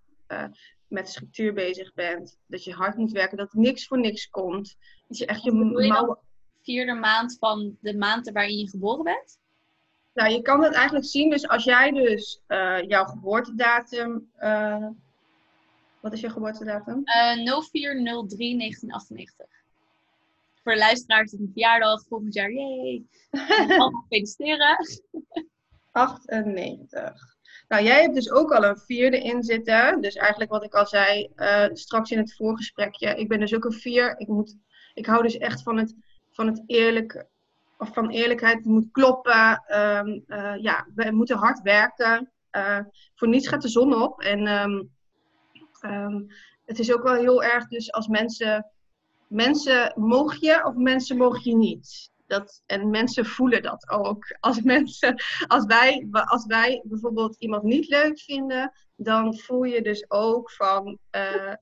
met 0.87 1.09
structuur 1.09 1.53
bezig 1.53 1.93
bent. 1.93 2.37
Dat 2.45 2.63
je 2.63 2.73
hard 2.73 2.97
moet 2.97 3.11
werken, 3.11 3.37
dat 3.37 3.53
niks 3.53 3.87
voor 3.87 3.99
niks 3.99 4.29
komt. 4.29 4.77
Dat 5.07 5.17
je 5.17 5.25
echt 5.25 5.43
je 5.43 5.51
mouwen 5.51 6.17
vierde 6.65 6.93
maand 6.93 7.37
van 7.39 7.77
de 7.79 7.97
maand 7.97 8.31
waarin 8.31 8.57
je 8.57 8.69
geboren 8.69 9.03
bent? 9.03 9.39
Nou, 10.13 10.31
je 10.31 10.41
kan 10.41 10.63
het 10.63 10.73
eigenlijk 10.73 11.05
zien. 11.05 11.29
Dus 11.29 11.47
als 11.47 11.63
jij 11.63 11.91
dus 11.91 12.41
uh, 12.47 12.81
jouw 12.81 13.05
geboortedatum. 13.05 14.31
Uh, 14.39 14.87
wat 16.05 16.13
is 16.13 16.21
je 16.21 16.29
geboortedatum? 16.29 17.03
Uh, 17.05 17.61
0403 17.61 18.79
Voor 20.63 20.71
de 20.71 20.77
luisteraars 20.77 21.25
is 21.25 21.31
het 21.31 21.39
een 21.39 21.51
verjaardag 21.51 22.05
volgend 22.07 22.33
jaar. 22.33 22.51
Yay! 22.51 23.05
Allemaal 23.79 24.05
feliciteren. 24.09 24.77
98. 25.91 27.35
Nou, 27.67 27.83
jij 27.83 28.01
hebt 28.01 28.15
dus 28.15 28.31
ook 28.31 28.53
al 28.53 28.63
een 28.63 28.77
vierde 28.77 29.19
in 29.19 29.43
zitten. 29.43 30.01
Dus 30.01 30.15
eigenlijk 30.15 30.51
wat 30.51 30.63
ik 30.63 30.73
al 30.73 30.85
zei 30.85 31.29
uh, 31.35 31.65
straks 31.73 32.11
in 32.11 32.17
het 32.17 32.35
voorgesprekje. 32.35 33.15
Ik 33.15 33.27
ben 33.27 33.39
dus 33.39 33.55
ook 33.55 33.65
een 33.65 33.71
vier. 33.71 34.19
Ik, 34.19 34.27
moet, 34.27 34.55
ik 34.93 35.05
hou 35.05 35.23
dus 35.23 35.37
echt 35.37 35.63
van 35.63 35.77
het 35.77 35.95
van 36.31 36.47
het 36.47 36.63
eerlijke, 36.65 37.27
of 37.77 37.93
van 37.93 38.09
eerlijkheid 38.09 38.65
moet 38.65 38.91
kloppen. 38.91 39.63
Um, 39.67 40.23
uh, 40.27 40.53
ja, 40.57 40.87
we 40.95 41.11
moeten 41.11 41.37
hard 41.37 41.61
werken. 41.61 42.31
Uh, 42.51 42.79
voor 43.15 43.27
niets 43.27 43.47
gaat 43.47 43.61
de 43.61 43.69
zon 43.69 44.01
op. 44.01 44.21
En 44.21 44.47
um, 44.47 44.94
um, 45.91 46.27
het 46.65 46.79
is 46.79 46.93
ook 46.93 47.03
wel 47.03 47.13
heel 47.13 47.43
erg, 47.43 47.67
dus 47.67 47.91
als 47.91 48.07
mensen, 48.07 48.71
mensen 49.27 49.93
mogen 49.95 50.37
je 50.41 50.65
of 50.65 50.75
mensen 50.75 51.17
mogen 51.17 51.43
je 51.43 51.55
niet. 51.55 52.13
Dat, 52.27 52.63
en 52.65 52.89
mensen 52.89 53.25
voelen 53.25 53.61
dat 53.61 53.89
ook. 53.89 54.25
Als, 54.39 54.61
mensen, 54.61 55.23
als, 55.47 55.65
wij, 55.65 56.07
als 56.11 56.45
wij 56.45 56.81
bijvoorbeeld 56.83 57.35
iemand 57.39 57.63
niet 57.63 57.87
leuk 57.87 58.19
vinden, 58.19 58.71
dan 58.95 59.37
voel 59.37 59.63
je 59.63 59.81
dus 59.81 60.05
ook 60.07 60.51
van. 60.51 60.97
Uh, 61.11 61.53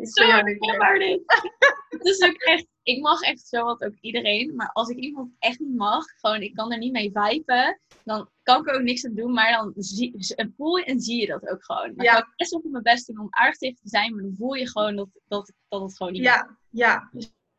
Zo 0.00 0.24
herkenbaar 0.24 0.98
dit. 0.98 1.22
Het 1.88 2.04
is 2.04 2.20
ook 2.20 2.42
echt, 2.42 2.66
ik 2.88 3.00
mag 3.00 3.20
echt 3.20 3.48
zo 3.48 3.64
wat 3.64 3.84
ook 3.84 3.94
iedereen. 4.00 4.54
Maar 4.54 4.70
als 4.72 4.88
ik 4.88 4.96
iemand 4.96 5.32
echt 5.38 5.58
niet 5.58 5.76
mag, 5.76 6.04
gewoon 6.06 6.42
ik 6.42 6.54
kan 6.54 6.72
er 6.72 6.78
niet 6.78 6.92
mee 6.92 7.10
vipen, 7.12 7.80
dan 8.04 8.30
kan 8.42 8.60
ik 8.60 8.68
er 8.68 8.74
ook 8.74 8.82
niks 8.82 9.06
aan 9.06 9.14
doen. 9.14 9.32
Maar 9.32 9.52
dan 9.52 9.72
zie, 9.76 10.14
voel 10.56 10.76
je 10.76 10.84
en 10.84 11.00
zie 11.00 11.20
je 11.20 11.26
dat 11.26 11.48
ook 11.48 11.64
gewoon. 11.64 11.92
Ja. 11.96 12.12
kan 12.12 12.20
ik 12.20 12.36
best 12.36 12.52
op 12.52 12.64
mijn 12.64 12.82
best 12.82 13.06
doen 13.06 13.18
om 13.18 13.26
aardig 13.30 13.56
tegen 13.56 13.76
te 13.82 13.88
zijn, 13.88 14.14
maar 14.14 14.22
dan 14.22 14.34
voel 14.38 14.54
je 14.54 14.68
gewoon 14.68 14.96
dat, 14.96 15.08
dat, 15.28 15.52
dat 15.68 15.82
het 15.82 15.96
gewoon 15.96 16.12
niet 16.12 16.22
Ja, 16.22 16.58
ja, 16.70 17.10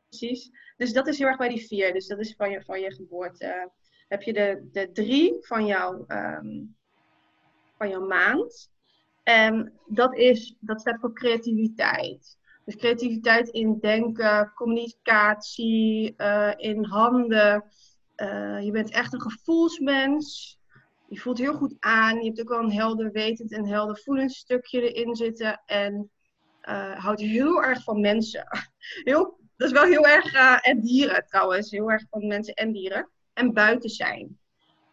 precies. 0.09 0.49
Dus 0.77 0.93
dat 0.93 1.07
is 1.07 1.17
heel 1.17 1.27
erg 1.27 1.37
bij 1.37 1.49
die 1.49 1.67
vier. 1.67 1.93
Dus 1.93 2.07
dat 2.07 2.19
is 2.19 2.33
van 2.37 2.51
je, 2.51 2.61
van 2.61 2.79
je 2.79 2.93
geboorte. 2.93 3.71
heb 4.07 4.21
je 4.21 4.33
de, 4.33 4.67
de 4.71 4.91
drie 4.91 5.37
van, 5.39 5.65
jou, 5.65 6.03
um, 6.07 6.75
van 7.77 7.89
jouw 7.89 8.05
maand. 8.07 8.71
En 9.23 9.73
dat, 9.87 10.15
is, 10.15 10.55
dat 10.59 10.79
staat 10.79 10.99
voor 10.99 11.13
creativiteit. 11.13 12.38
Dus 12.69 12.77
creativiteit 12.77 13.49
in 13.49 13.79
denken, 13.79 14.51
communicatie, 14.55 16.13
uh, 16.17 16.51
in 16.55 16.83
handen. 16.83 17.63
Uh, 18.15 18.63
je 18.63 18.71
bent 18.71 18.91
echt 18.91 19.13
een 19.13 19.21
gevoelsmens. 19.21 20.57
Je 21.07 21.19
voelt 21.19 21.37
heel 21.37 21.53
goed 21.53 21.75
aan. 21.79 22.19
Je 22.19 22.25
hebt 22.25 22.41
ook 22.41 22.49
wel 22.49 22.59
een 22.59 22.71
helder 22.71 23.11
wetend 23.11 23.51
en 23.51 23.65
helder 23.65 23.97
voelend 23.97 24.31
stukje 24.31 24.93
erin 24.93 25.15
zitten. 25.15 25.61
En 25.65 26.11
uh, 26.69 26.95
houdt 26.99 27.21
heel 27.21 27.63
erg 27.63 27.83
van 27.83 27.99
mensen. 27.99 28.47
Heel, 29.03 29.39
dat 29.57 29.67
is 29.67 29.73
wel 29.73 29.85
heel 29.85 30.07
erg, 30.07 30.33
en 30.61 30.81
dieren 30.81 31.25
trouwens. 31.27 31.71
Heel 31.71 31.91
erg 31.91 32.03
van 32.09 32.27
mensen 32.27 32.53
en 32.53 32.71
dieren. 32.71 33.09
En 33.33 33.53
buiten 33.53 33.89
zijn. 33.89 34.39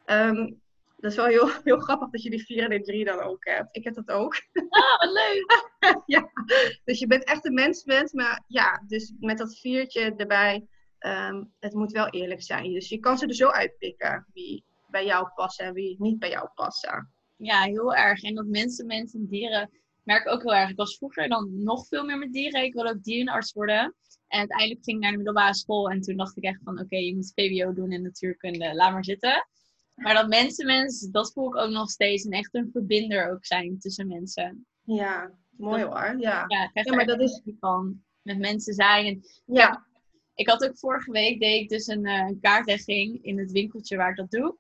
Um, 0.07 0.61
dat 1.07 1.19
is 1.19 1.25
wel 1.25 1.47
heel, 1.47 1.61
heel 1.71 1.79
grappig 1.79 2.11
dat 2.11 2.23
je 2.23 2.31
die 2.31 2.45
4 2.45 2.63
en 2.63 2.71
die 2.71 2.83
3 2.83 3.05
dan 3.05 3.21
ook 3.21 3.45
hebt. 3.45 3.77
Ik 3.77 3.85
heb 3.85 3.95
dat 3.95 4.09
ook. 4.09 4.35
Ah, 4.69 5.01
wat 5.01 5.13
leuk! 5.13 5.73
ja, 6.17 6.31
dus 6.85 6.99
je 6.99 7.07
bent 7.07 7.25
echt 7.25 7.45
een 7.45 7.55
mensmens, 7.55 8.13
maar 8.13 8.45
ja, 8.47 8.83
dus 8.87 9.13
met 9.21 9.39
dat 9.39 9.59
viertje 9.59 10.15
erbij, 10.17 10.67
um, 11.01 11.53
het 11.59 11.75
moet 11.75 11.93
wel 11.93 12.09
eerlijk 12.09 12.43
zijn. 12.43 12.73
Dus 12.73 12.89
je 12.89 12.99
kan 12.99 13.19
ze 13.19 13.27
er 13.27 13.35
zo 13.35 13.49
uitpikken 13.49 14.27
wie 14.33 14.65
bij 14.91 15.05
jou 15.05 15.29
passen 15.35 15.65
en 15.65 15.73
wie 15.73 15.97
niet 15.99 16.19
bij 16.19 16.31
jou 16.31 16.49
passen. 16.55 17.15
Ja, 17.37 17.63
heel 17.63 17.95
erg. 17.95 18.23
En 18.23 18.35
dat 18.35 18.47
mensen, 18.47 18.87
mensen 18.87 19.21
en 19.21 19.27
dieren 19.27 19.71
merk 20.03 20.25
ik 20.25 20.33
ook 20.33 20.43
heel 20.43 20.55
erg. 20.55 20.71
Ik 20.71 20.77
was 20.77 20.97
vroeger 20.97 21.29
dan 21.29 21.63
nog 21.63 21.87
veel 21.87 22.05
meer 22.05 22.19
met 22.19 22.33
dieren. 22.33 22.65
Ik 22.65 22.75
wilde 22.75 22.89
ook 22.89 23.03
dierenarts 23.03 23.53
worden. 23.53 23.95
En 24.29 24.39
uiteindelijk 24.39 24.85
ging 24.85 24.97
ik 24.97 25.03
naar 25.03 25.11
de 25.11 25.17
middelbare 25.17 25.55
school. 25.55 25.91
En 25.91 26.01
toen 26.01 26.17
dacht 26.17 26.37
ik 26.37 26.45
echt 26.45 26.61
van, 26.65 26.81
oké, 26.81 26.97
je 26.97 27.15
moet 27.15 27.33
VWO 27.35 27.73
doen 27.73 27.91
en 27.91 28.03
natuurkunde. 28.03 28.75
Laat 28.75 28.93
maar 28.93 29.05
zitten. 29.05 29.47
Maar 29.97 30.15
dat 30.15 30.29
mensen, 30.29 31.13
dat 31.13 31.33
voel 31.33 31.47
ik 31.47 31.57
ook 31.57 31.71
nog 31.71 31.91
steeds. 31.91 32.25
En 32.25 32.31
echt 32.31 32.55
een 32.55 32.71
verbinder 32.73 33.31
ook 33.31 33.47
zijn 33.47 33.79
tussen 33.79 34.07
mensen. 34.09 34.67
Ja, 34.83 35.31
mooi 35.51 35.83
hoor. 35.85 36.15
Ja, 36.19 36.45
ja, 36.47 36.71
ja 36.73 36.95
maar 36.95 37.07
dat 37.07 37.21
is 37.21 37.43
van 37.61 38.05
met 38.23 38.39
mensen 38.39 38.75
zijn. 38.75 39.07
En 39.07 39.23
ja. 39.45 39.87
Ik 40.35 40.49
had 40.49 40.65
ook 40.65 40.79
vorige 40.79 41.11
week 41.11 41.41
deed 41.41 41.61
ik 41.61 41.69
dus 41.69 41.87
een, 41.87 42.07
uh, 42.07 42.27
een 42.29 42.41
kaartlegging 42.41 43.25
in 43.25 43.39
het 43.39 43.53
winkeltje 43.53 43.97
waar 43.97 44.11
ik 44.11 44.17
dat 44.17 44.31
doe. 44.31 44.59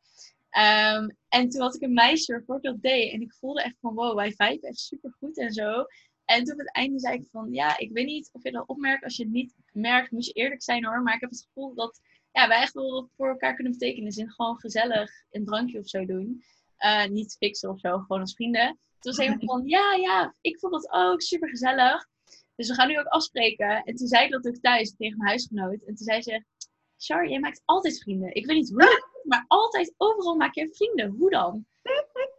Um, 0.56 1.16
en 1.28 1.48
toen 1.48 1.60
had 1.60 1.74
ik 1.74 1.82
een 1.82 1.94
meisje 1.94 2.32
waarvoor 2.32 2.56
ik 2.56 2.62
dat 2.62 2.82
deed. 2.82 3.12
En 3.12 3.20
ik 3.20 3.34
voelde 3.34 3.62
echt 3.62 3.76
van 3.80 3.94
wow, 3.94 4.16
wij 4.16 4.32
vijven 4.32 4.68
echt 4.68 4.78
super 4.78 5.14
goed 5.18 5.38
en 5.38 5.52
zo. 5.52 5.84
En 6.24 6.44
toen 6.44 6.52
op 6.52 6.58
het 6.58 6.72
einde 6.72 6.98
zei 6.98 7.14
ik 7.14 7.26
van 7.30 7.52
ja, 7.52 7.78
ik 7.78 7.92
weet 7.92 8.06
niet 8.06 8.28
of 8.32 8.42
je 8.42 8.50
dat 8.50 8.68
opmerkt. 8.68 9.04
Als 9.04 9.16
je 9.16 9.22
het 9.22 9.32
niet 9.32 9.54
merkt, 9.72 10.10
moet 10.10 10.26
je 10.26 10.32
eerlijk 10.32 10.62
zijn 10.62 10.84
hoor. 10.84 11.02
Maar 11.02 11.14
ik 11.14 11.20
heb 11.20 11.30
het 11.30 11.46
gevoel 11.46 11.74
dat 11.74 12.00
ja, 12.36 12.48
wij 12.48 12.60
echt 12.60 12.72
wel 12.72 13.10
voor 13.16 13.28
elkaar 13.28 13.54
kunnen 13.54 13.72
betekenen. 13.72 14.04
Dus 14.04 14.16
in 14.16 14.30
gewoon 14.30 14.60
gezellig 14.60 15.10
een 15.30 15.44
drankje 15.44 15.78
of 15.78 15.88
zo 15.88 16.04
doen. 16.04 16.44
Uh, 16.78 17.06
niet 17.06 17.36
fixen 17.38 17.70
of 17.70 17.80
zo, 17.80 17.98
gewoon 17.98 18.20
als 18.20 18.34
vrienden. 18.34 18.66
Toen 18.66 19.14
was 19.14 19.16
helemaal 19.16 19.58
van, 19.58 19.68
ja, 19.68 19.92
ja, 19.92 20.34
ik 20.40 20.58
vond 20.58 20.72
dat 20.72 20.88
ook 20.90 21.22
super 21.22 21.48
gezellig. 21.48 22.06
Dus 22.56 22.68
we 22.68 22.74
gaan 22.74 22.88
nu 22.88 22.98
ook 22.98 23.06
afspreken. 23.06 23.82
En 23.82 23.94
toen 23.94 24.06
zei 24.06 24.24
ik 24.24 24.30
dat 24.30 24.46
ook 24.46 24.56
thuis 24.56 24.94
tegen 24.96 25.16
mijn 25.16 25.28
huisgenoot. 25.28 25.80
En 25.80 25.94
toen 25.94 26.06
zei 26.06 26.22
ze, 26.22 26.44
Char, 26.96 27.28
jij 27.28 27.40
maakt 27.40 27.62
altijd 27.64 28.02
vrienden. 28.02 28.34
Ik 28.34 28.46
weet 28.46 28.56
niet 28.56 28.70
hoe, 28.70 29.20
maar 29.22 29.44
altijd, 29.48 29.94
overal 29.96 30.36
maak 30.36 30.54
je 30.54 30.74
vrienden. 30.74 31.10
Hoe 31.10 31.30
dan? 31.30 31.66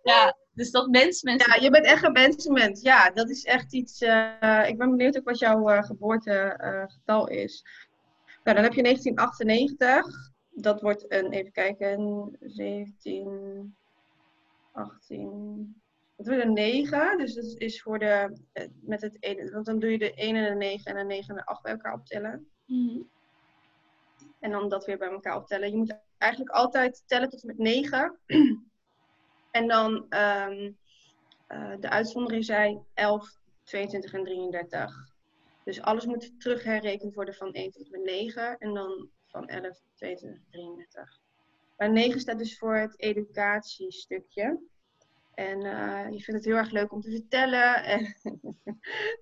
Ja, 0.04 0.38
dus 0.52 0.72
dat 0.72 0.88
mens, 0.88 1.22
mensen. 1.22 1.54
Ja, 1.54 1.62
je 1.62 1.70
bent 1.70 1.86
echt 1.86 2.04
een 2.04 2.12
mensenmens. 2.12 2.82
Ja, 2.82 3.10
dat 3.10 3.30
is 3.30 3.44
echt 3.44 3.74
iets. 3.74 4.02
Uh, 4.02 4.68
ik 4.68 4.78
ben 4.78 4.90
benieuwd 4.90 5.18
ook 5.18 5.26
wat 5.26 5.40
jouw 5.40 5.70
uh, 5.70 5.84
geboortegetal 5.84 7.28
is. 7.28 7.64
Nou, 8.48 8.60
dan 8.60 8.68
heb 8.68 8.78
je 8.78 8.84
1998. 8.84 10.32
Dat 10.50 10.82
wordt 10.82 11.06
een, 11.12 11.32
even 11.32 11.52
kijken, 11.52 12.38
17, 12.42 13.76
18. 14.72 15.82
Dat 16.16 16.28
wordt 16.28 16.44
een 16.44 16.54
9. 16.54 17.18
Dus 17.18 17.34
dat 17.34 17.46
is 17.58 17.82
voor 17.82 18.00
de, 18.00 18.38
eh, 18.52 18.68
met 18.82 19.02
het 19.02 19.18
ene, 19.20 19.52
want 19.52 19.66
dan 19.66 19.80
doe 19.80 19.92
je 19.92 19.98
de 19.98 20.12
1 20.16 20.36
en 20.36 20.44
de 20.44 20.56
9 20.56 20.86
en 20.86 20.98
de 20.98 21.04
9 21.04 21.30
en 21.30 21.36
de 21.36 21.46
8 21.46 21.62
bij 21.62 21.72
elkaar 21.72 21.94
optellen. 21.94 22.48
Mm 22.66 23.10
En 24.40 24.52
dan 24.52 24.70
dat 24.70 24.86
weer 24.86 24.98
bij 24.98 25.12
elkaar 25.12 25.36
optellen. 25.36 25.70
Je 25.70 25.78
moet 25.78 26.00
eigenlijk 26.18 26.52
altijd 26.52 27.04
tellen 27.06 27.30
tot 27.30 27.44
met 27.44 27.58
9. 27.58 28.20
en 29.52 29.68
dan 29.68 29.94
um, 29.94 30.78
uh, 31.48 31.76
de 31.80 31.90
uitzondering 31.90 32.46
zijn 32.46 32.86
11, 32.94 33.40
22 33.64 34.14
en 34.14 34.24
33. 34.24 35.16
Dus 35.68 35.82
alles 35.82 36.06
moet 36.06 36.40
terugherrekend 36.40 37.14
worden 37.14 37.34
van 37.34 37.52
1 37.54 37.72
tot 37.72 37.90
met 37.90 38.04
9 38.04 38.58
en 38.58 38.74
dan 38.74 39.10
van 39.26 39.48
11, 39.48 39.80
22, 39.96 40.42
33. 40.50 41.20
Maar 41.78 41.92
9 41.92 42.20
staat 42.20 42.38
dus 42.38 42.58
voor 42.58 42.76
het 42.76 43.00
educatiestukje. 43.00 44.60
En 45.34 45.66
uh, 45.66 46.06
je 46.10 46.20
vindt 46.20 46.26
het 46.32 46.46
heel 46.46 46.56
erg 46.56 46.72
leuk 46.72 46.92
om 46.92 47.02
te 47.02 47.12
vertellen 47.12 47.84
en, 47.94 48.16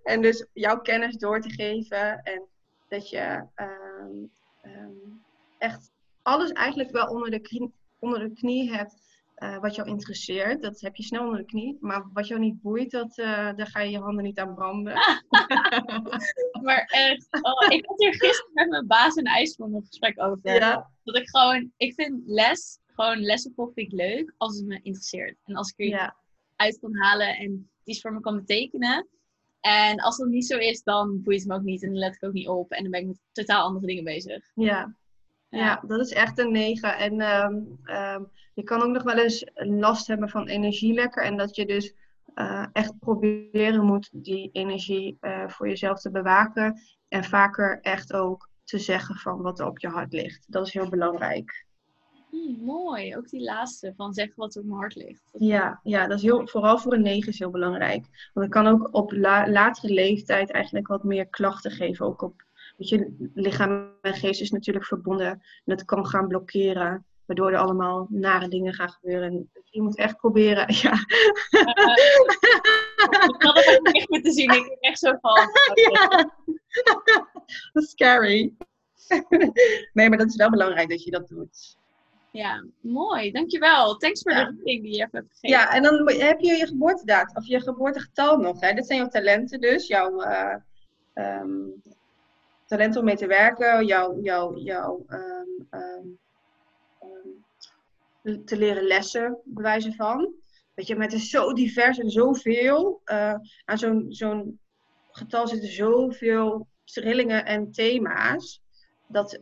en 0.04 0.22
dus 0.22 0.48
jouw 0.54 0.82
kennis 0.82 1.18
door 1.18 1.42
te 1.42 1.50
geven. 1.50 2.22
En 2.24 2.48
dat 2.88 3.10
je 3.10 3.48
um, 3.56 4.32
um, 4.66 5.24
echt 5.58 5.92
alles 6.22 6.52
eigenlijk 6.52 6.92
wel 6.92 7.08
onder 7.08 7.30
de, 7.30 7.70
onder 8.00 8.20
de 8.20 8.34
knie 8.34 8.72
hebt 8.72 9.05
eh, 9.46 9.60
wat 9.60 9.76
jou 9.76 9.88
interesseert, 9.88 10.62
dat 10.62 10.82
heb 10.82 10.96
je 10.96 11.04
snel 11.04 11.24
onder 11.24 11.38
de 11.38 11.46
knie. 11.46 11.78
Maar 11.80 12.10
wat 12.14 12.28
jou 12.28 12.40
niet 12.40 12.62
boeit, 12.62 12.92
dat, 12.92 13.18
uh, 13.18 13.26
daar 13.56 13.68
ga 13.68 13.80
je 13.82 13.92
je 13.92 14.00
handen 14.00 14.24
niet 14.24 14.40
aan 14.40 14.56
branden. 14.56 14.94
maar 16.66 16.86
echt, 16.86 17.28
oh, 17.42 17.74
ik 17.74 17.86
had 17.86 18.00
hier 18.00 18.14
gisteren 18.14 18.54
met 18.54 18.70
mijn 18.70 18.88
baas 18.88 19.16
in 19.16 19.26
IJsland 19.26 19.74
een 19.74 19.86
gesprek 19.86 20.22
over. 20.22 20.54
Ja. 20.54 20.90
Dat 21.04 21.16
ik 21.16 21.30
gewoon, 21.30 21.72
ik 21.78 21.94
vind 21.94 22.22
les, 22.26 22.80
gewoon 22.86 23.20
lessen 23.20 23.54
vind 23.56 23.78
ik 23.78 23.92
leuk 23.92 24.34
als 24.38 24.56
het 24.56 24.66
me 24.66 24.80
interesseert. 24.82 25.38
En 25.44 25.56
als 25.56 25.70
ik 25.70 25.80
er 25.80 25.86
ja. 25.86 26.16
uit 26.56 26.80
kan 26.80 26.96
halen 26.96 27.38
en 27.38 27.70
iets 27.84 28.02
voor 28.02 28.14
me 28.14 28.20
kan 28.20 28.36
betekenen. 28.36 29.08
En 29.60 30.00
als 30.00 30.18
dat 30.18 30.28
niet 30.28 30.46
zo 30.46 30.58
is, 30.58 30.84
dan 30.84 31.22
boeit 31.22 31.40
het 31.40 31.48
me 31.48 31.56
ook 31.56 31.64
niet 31.64 31.84
en 31.84 31.90
dan 31.90 31.98
let 31.98 32.16
ik 32.16 32.24
ook 32.24 32.34
niet 32.34 32.48
op. 32.48 32.72
En 32.72 32.82
dan 32.82 32.92
ben 32.92 33.02
ik 33.02 33.08
met 33.08 33.20
totaal 33.32 33.64
andere 33.64 33.86
dingen 33.86 34.04
bezig. 34.04 34.52
Ja, 34.54 34.96
ja, 35.56 35.82
dat 35.88 36.00
is 36.00 36.12
echt 36.12 36.40
een 36.40 36.52
9. 36.52 36.98
En 36.98 37.22
ehm, 37.22 37.56
ehm, 37.84 38.24
je 38.54 38.64
kan 38.64 38.82
ook 38.82 38.92
nog 38.92 39.04
wel 39.04 39.18
eens 39.18 39.52
last 39.54 40.08
hebben 40.08 40.30
van 40.30 40.48
energielekker. 40.48 41.24
En 41.24 41.38
dat 41.38 41.56
je 41.56 41.66
dus 41.66 41.94
uh, 42.36 42.66
echt 42.74 43.00
proberen 43.00 43.86
moet 43.86 44.10
die 44.12 44.50
energie 44.52 45.18
uh, 45.22 45.48
voor 45.48 45.68
jezelf 45.68 46.00
te 46.00 46.12
bewaken. 46.12 46.80
En 47.08 47.24
vaker 47.24 47.80
echt 47.82 48.14
ook 48.14 48.50
te 48.64 48.80
zeggen 48.80 49.16
van 49.16 49.42
wat 49.42 49.60
er 49.60 49.68
op 49.68 49.80
je 49.80 49.88
hart 49.88 50.14
ligt. 50.14 50.46
Dat 50.48 50.68
is 50.68 50.74
heel 50.74 50.90
belangrijk. 50.90 51.66
Hmm, 52.30 52.66
mooi, 52.66 53.18
ook 53.18 53.30
die 53.30 53.44
laatste 53.44 53.94
van 53.96 54.14
zeggen 54.14 54.34
wat 54.36 54.56
er 54.56 54.62
op 54.62 54.68
mijn 54.68 54.80
hart 54.80 54.96
ligt. 54.96 55.30
ja, 55.32 55.80
ja, 55.84 56.08
dat 56.08 56.18
is 56.18 56.24
heel, 56.24 56.48
vooral 56.48 56.78
voor 56.78 56.94
een 56.94 57.02
9 57.02 57.32
is 57.32 57.40
heel 57.40 57.50
belangrijk. 57.50 58.30
Want 58.34 58.46
het 58.46 58.56
kan 58.56 58.68
ook 58.68 58.90
op 58.92 59.12
latere 59.46 59.94
leeftijd 59.94 60.52
eigenlijk 60.52 60.88
wat 60.88 61.04
meer 61.04 61.28
klachten 61.28 61.72
geven. 61.72 62.06
Ook 62.06 62.22
op 62.22 62.45
Weet 62.78 62.90
je, 62.90 63.30
lichaam 63.34 63.92
en 64.02 64.14
geest 64.14 64.42
is 64.42 64.52
natuurlijk 64.52 64.86
verbonden. 64.86 65.28
En 65.28 65.42
dat 65.64 65.86
kan 65.86 66.06
gaan 66.08 66.28
blokkeren, 66.28 67.06
waardoor 67.26 67.52
er 67.52 67.58
allemaal 67.58 68.08
nare 68.10 68.48
dingen 68.48 68.74
gaan 68.74 68.90
gebeuren. 68.90 69.50
je 69.64 69.82
moet 69.82 69.98
echt 69.98 70.18
proberen, 70.18 70.66
ja. 70.82 70.94
ik 73.28 73.44
had 73.44 73.66
het 73.66 73.90
echt 73.92 74.10
moeten 74.10 74.32
zien. 74.32 74.52
Ik 74.52 74.64
ben 74.64 74.78
echt 74.80 75.00
zo 75.00 75.18
van. 75.22 75.50
ja. 75.92 76.32
Dat 77.74 77.84
is 77.84 77.90
scary. 77.90 78.54
nee, 79.94 80.10
maar 80.10 80.18
dat 80.18 80.28
is 80.28 80.36
wel 80.36 80.50
belangrijk 80.50 80.90
dat 80.90 81.04
je 81.04 81.12
dat 81.12 81.28
doet. 81.28 81.78
Ja, 82.36 82.66
mooi. 82.82 83.32
Dankjewel. 83.32 83.98
Thanks 83.98 84.22
voor 84.22 84.32
de 84.32 84.44
richting 84.44 84.84
die 84.84 84.92
je 84.92 85.08
hebt 85.12 85.12
gegeven. 85.12 85.50
Ja, 85.50 85.74
en 85.74 85.84
dan 85.84 86.12
heb 86.12 86.40
je 86.40 86.56
je 86.56 86.68
geboortedatum 86.68 87.36
of 87.36 87.48
je 87.48 87.62
geboortegetal 87.62 88.38
nog. 88.38 88.60
Hè? 88.62 88.74
Dit 88.74 88.86
zijn 88.88 89.00
jouw 89.00 89.08
talenten 89.08 89.62
dus. 89.62 89.88
Jouw 89.88 90.22
uh, 90.22 90.56
um, 91.14 91.82
talent 92.76 92.96
om 92.96 93.06
mee 93.06 93.16
te 93.16 93.28
werken, 93.28 93.86
jou, 93.86 94.22
jou, 94.22 94.60
jou 94.60 95.04
um, 95.08 95.68
um, 98.24 98.46
te 98.46 98.58
leren 98.58 98.84
lessen, 98.84 99.38
bewijzen 99.44 99.94
van. 99.94 100.34
Weet 100.74 100.88
je, 100.88 100.96
maar 100.96 101.06
het 101.06 101.16
is 101.16 101.30
zo 101.30 101.54
divers 101.54 101.98
en 101.98 102.10
zoveel. 102.10 103.02
Uh, 103.06 103.34
aan 103.66 103.78
zo'n 103.78 104.06
zo'n 104.10 104.60
getal 105.12 105.48
zitten 105.48 105.70
zoveel 105.70 106.68
trillingen 106.84 107.46
en 107.46 107.72
thema's. 107.72 108.62
Dat. 109.08 109.40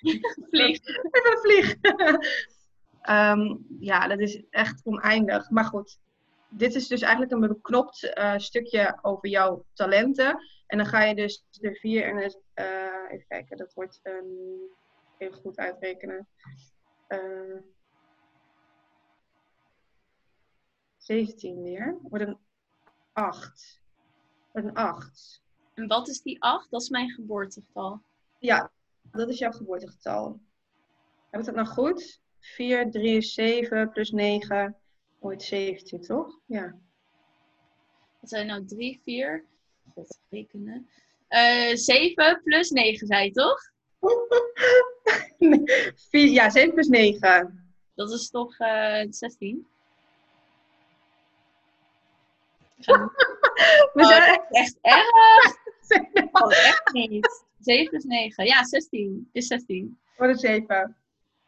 Vlieg. 0.50 0.78
Even 1.16 1.38
vlieg. 1.42 1.76
um, 3.08 3.66
ja, 3.90 4.08
dat 4.08 4.18
is 4.18 4.42
echt 4.50 4.80
oneindig. 4.84 5.50
Maar 5.50 5.64
goed, 5.64 5.98
dit 6.56 6.74
is 6.74 6.88
dus 6.88 7.00
eigenlijk 7.00 7.32
een 7.32 7.40
beknopt 7.40 8.12
uh, 8.18 8.38
stukje 8.38 8.98
over 9.02 9.28
jouw 9.28 9.64
talenten. 9.72 10.38
En 10.66 10.78
dan 10.78 10.86
ga 10.86 11.02
je 11.02 11.14
dus 11.14 11.44
de 11.50 11.74
vier 11.74 12.04
en 12.04 12.16
de, 12.16 12.40
uh, 12.54 13.12
even 13.12 13.26
kijken, 13.28 13.56
dat 13.56 13.74
wordt 13.74 14.00
um, 14.02 14.70
even 15.18 15.36
goed 15.36 15.56
uitrekenen. 15.56 16.28
Uh, 17.08 17.60
17 20.96 21.62
weer. 21.62 21.98
Wordt 22.02 22.26
een 22.26 22.38
8. 23.12 23.82
Wordt 24.52 24.68
een 24.68 24.74
8. 24.74 25.42
En 25.74 25.86
wat 25.86 26.08
is 26.08 26.22
die 26.22 26.42
8? 26.42 26.70
Dat 26.70 26.82
is 26.82 26.88
mijn 26.88 27.10
geboortegetal. 27.10 28.02
Ja, 28.38 28.70
dat 29.02 29.28
is 29.28 29.38
jouw 29.38 29.52
geboortegetal. 29.52 30.40
Heb 31.30 31.40
ik 31.40 31.46
dat 31.46 31.54
nou 31.54 31.66
goed? 31.66 32.20
4, 32.38 32.90
3 32.90 33.16
is 33.16 33.34
7 33.34 33.90
plus 33.90 34.10
9 34.10 34.76
wordt 35.26 35.42
17, 35.42 36.00
toch? 36.00 36.38
Ja. 36.46 36.74
Zijn 38.22 38.46
nou 38.46 38.64
3, 38.64 39.00
4? 39.04 39.44
God, 39.94 40.18
rekenen. 40.30 40.88
Uh, 41.28 41.74
7 41.74 42.40
plus 42.44 42.70
9, 42.70 43.06
zei 43.06 43.24
je 43.24 43.32
toch? 43.32 43.70
ja, 46.38 46.50
7 46.50 46.74
plus 46.74 46.86
9. 46.86 47.74
Dat 47.94 48.12
is 48.12 48.30
toch 48.30 48.58
uh, 48.58 49.02
16? 49.10 49.66
We 52.86 54.02
oh, 54.02 54.06
zijn 54.06 54.40
echt 54.50 54.78
erg. 54.80 55.64
Oh, 56.32 56.52
echt 56.52 56.92
niet. 56.92 57.44
7 57.60 57.88
plus 57.88 58.04
9. 58.04 58.44
Ja, 58.44 58.64
16. 58.64 59.28
Het 59.32 59.42
is 59.42 59.46
16. 59.46 59.98
Wat 60.16 60.28
een 60.28 60.38
7. 60.38 60.64
Oké, 60.64 60.94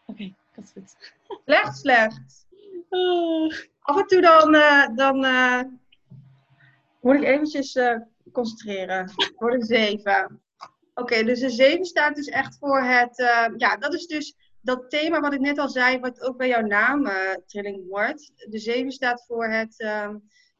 okay, 0.07 0.35
had 0.55 0.73
het 0.75 0.97
goed. 1.27 1.41
Slecht, 1.45 1.79
slecht. 1.79 2.48
Af 3.81 3.99
en 3.99 4.07
toe 4.07 4.21
dan, 4.21 4.55
uh, 4.55 4.89
dan 4.95 5.25
uh, 5.25 5.63
moet 7.01 7.15
ik 7.15 7.23
eventjes 7.23 7.75
uh, 7.75 7.97
concentreren. 8.33 9.11
Voor 9.37 9.51
de 9.51 9.65
7. 9.65 10.41
Oké, 10.95 11.25
dus 11.25 11.41
de 11.41 11.51
7 11.51 11.85
staat 11.85 12.17
dus 12.17 12.27
echt 12.27 12.59
voor 12.59 12.81
het... 12.81 13.17
ja, 13.57 13.77
dat 13.77 13.95
is 13.95 14.07
dus 14.07 14.37
dat 14.61 14.91
thema 14.91 15.21
wat 15.21 15.33
ik 15.33 15.41
net 15.41 15.59
al 15.59 15.69
zei, 15.69 15.99
wat 15.99 16.21
ook 16.21 16.37
bij 16.37 16.49
jouw 16.49 16.67
naam 16.67 17.09
trilling 17.47 17.89
wordt. 17.89 18.33
De 18.51 18.59
7 18.59 18.93
staat 18.93 19.25
voor 19.27 19.49
het... 19.49 19.85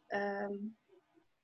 Um, 0.09 0.77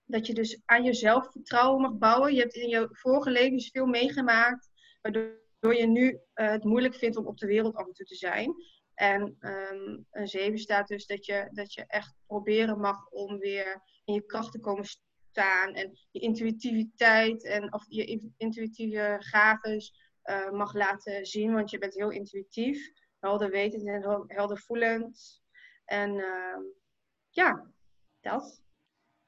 dat 0.07 0.27
je 0.27 0.35
dus 0.35 0.61
aan 0.64 0.85
jezelf 0.85 1.31
vertrouwen 1.31 1.81
mag 1.81 1.99
bouwen. 1.99 2.35
Je 2.35 2.40
hebt 2.40 2.55
in 2.55 2.68
je 2.68 2.88
vorige 2.90 3.31
levens 3.31 3.70
veel 3.70 3.87
meegemaakt, 3.87 4.70
waardoor 5.03 5.75
je 5.75 5.87
nu 5.87 6.18
het 6.35 6.64
moeilijk 6.64 6.94
vindt 6.94 7.16
om 7.16 7.27
op 7.27 7.38
de 7.38 7.47
wereld 7.47 7.75
af 7.75 7.87
en 7.87 7.92
toe 7.92 8.07
te 8.07 8.14
zijn. 8.14 8.55
En 8.95 9.37
um, 9.41 10.07
een 10.11 10.29
7 10.29 10.59
staat 10.59 10.89
dus 10.89 11.07
dat 11.07 11.27
je, 11.27 11.49
dat 11.53 11.73
je 11.73 11.85
echt 11.87 12.15
proberen 12.27 12.81
mag 12.81 13.09
om 13.11 13.39
weer 13.39 13.83
in 14.05 14.15
je 14.15 14.27
kracht 14.27 14.53
te 14.53 14.61
komen 14.61 14.85
staan. 15.31 15.75
En 15.75 15.99
je 16.11 16.21
intuïtiviteit 16.21 17.45
en 17.45 17.73
of 17.73 17.85
je 17.89 18.33
intuïtieve 18.37 19.17
gaven 19.19 19.81
uh, 20.25 20.51
mag 20.51 20.75
laten 20.75 21.27
zien. 21.27 21.53
Want 21.53 21.71
je 21.71 21.79
bent 21.79 21.95
heel 21.95 22.11
intuïtief, 22.11 22.93
helder 23.19 23.51
wetend 23.51 23.87
en 23.87 24.25
helder 24.27 24.59
voelend. 24.59 25.43
En 25.85 26.15
uh, 26.15 26.59
ja, 27.31 27.71
dat. 28.21 28.63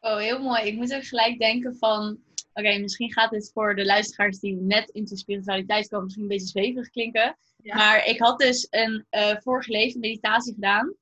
Oh, 0.00 0.16
heel 0.16 0.42
mooi. 0.42 0.62
Ik 0.62 0.76
moet 0.76 0.94
ook 0.94 1.04
gelijk 1.04 1.38
denken 1.38 1.76
van... 1.76 2.24
Oké, 2.52 2.78
misschien 2.78 3.12
gaat 3.12 3.30
dit 3.30 3.50
voor 3.52 3.74
de 3.74 3.84
luisteraars 3.84 4.38
die 4.38 4.56
net 4.56 4.88
into 4.88 5.16
spiritualiteit 5.16 5.88
komen... 5.88 6.04
misschien 6.04 6.24
een 6.24 6.30
beetje 6.30 6.46
zweverig 6.46 6.90
klinken. 6.90 7.36
Maar 7.74 8.06
ik 8.06 8.18
had 8.18 8.38
dus 8.38 8.66
een 8.70 9.06
uh, 9.10 9.58
leven 9.58 10.00
meditatie 10.00 10.54
gedaan. 10.54 10.94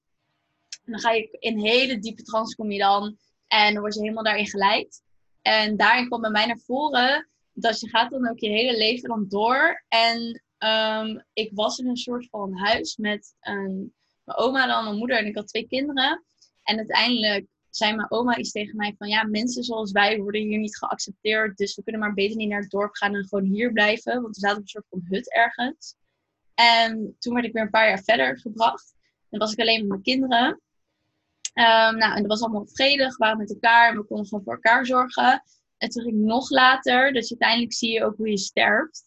En 0.85 0.92
dan 0.92 1.00
ga 1.00 1.11
je 1.11 1.37
in 1.38 1.59
hele 1.59 1.98
diepe 1.98 2.22
trance 2.22 2.57
kom 2.57 2.70
je 2.70 2.79
dan. 2.79 3.16
En 3.46 3.72
dan 3.72 3.83
word 3.83 3.94
je 3.94 4.00
helemaal 4.00 4.24
daarin 4.24 4.46
geleid. 4.46 5.03
En 5.42 5.77
daarin 5.77 6.07
kwam 6.07 6.20
bij 6.20 6.31
mij 6.31 6.46
naar 6.46 6.61
voren 6.66 7.29
dat 7.53 7.81
je 7.81 7.88
gaat 7.88 8.11
dan 8.11 8.29
ook 8.29 8.38
je 8.38 8.48
hele 8.48 8.77
leven 8.77 9.09
dan 9.09 9.27
door. 9.29 9.85
En 9.88 10.42
um, 10.59 11.24
ik 11.33 11.50
was 11.55 11.79
in 11.79 11.88
een 11.88 11.96
soort 11.96 12.29
van 12.31 12.57
huis 12.57 12.96
met 12.96 13.35
mijn 13.40 13.92
oma 14.24 14.66
dan 14.66 14.85
mijn 14.85 14.96
moeder 14.96 15.18
en 15.18 15.27
ik 15.27 15.37
had 15.37 15.48
twee 15.48 15.66
kinderen. 15.66 16.24
En 16.62 16.77
uiteindelijk 16.77 17.46
zei 17.70 17.94
mijn 17.94 18.11
oma 18.11 18.37
iets 18.37 18.50
tegen 18.50 18.77
mij 18.77 18.94
van 18.98 19.09
ja, 19.09 19.24
mensen 19.24 19.64
zoals 19.64 19.92
wij 19.92 20.18
worden 20.18 20.40
hier 20.40 20.59
niet 20.59 20.77
geaccepteerd. 20.77 21.57
Dus 21.57 21.74
we 21.74 21.83
kunnen 21.83 22.00
maar 22.00 22.14
beter 22.14 22.37
niet 22.37 22.48
naar 22.48 22.61
het 22.61 22.70
dorp 22.70 22.94
gaan 22.94 23.14
en 23.14 23.29
gewoon 23.29 23.44
hier 23.44 23.72
blijven. 23.72 24.22
Want 24.22 24.35
we 24.35 24.40
zaten 24.40 24.57
op 24.57 24.62
een 24.62 24.68
soort 24.68 24.87
van 24.90 25.03
hut 25.09 25.33
ergens. 25.33 25.94
En 26.54 27.16
toen 27.18 27.34
werd 27.34 27.46
ik 27.46 27.52
weer 27.52 27.62
een 27.62 27.70
paar 27.70 27.88
jaar 27.88 28.02
verder 28.02 28.38
gebracht. 28.38 28.94
Dan 29.28 29.40
was 29.40 29.52
ik 29.52 29.60
alleen 29.60 29.80
met 29.80 29.88
mijn 29.88 30.02
kinderen. 30.02 30.46
Um, 31.54 31.96
nou, 31.96 32.14
en 32.14 32.16
dat 32.16 32.26
was 32.26 32.42
allemaal 32.42 32.66
vredig. 32.66 33.16
We 33.16 33.24
waren 33.24 33.38
met 33.38 33.50
elkaar 33.50 33.90
en 33.90 33.96
we 33.96 34.04
konden 34.04 34.26
gewoon 34.26 34.44
voor 34.44 34.52
elkaar 34.52 34.86
zorgen. 34.86 35.42
En 35.76 35.88
toen 35.88 36.02
ging 36.02 36.14
ik 36.14 36.22
nog 36.22 36.50
later. 36.50 37.12
Dus 37.12 37.30
uiteindelijk 37.30 37.72
zie 37.72 37.92
je 37.92 38.04
ook 38.04 38.16
hoe 38.16 38.30
je 38.30 38.38
sterft. 38.38 39.02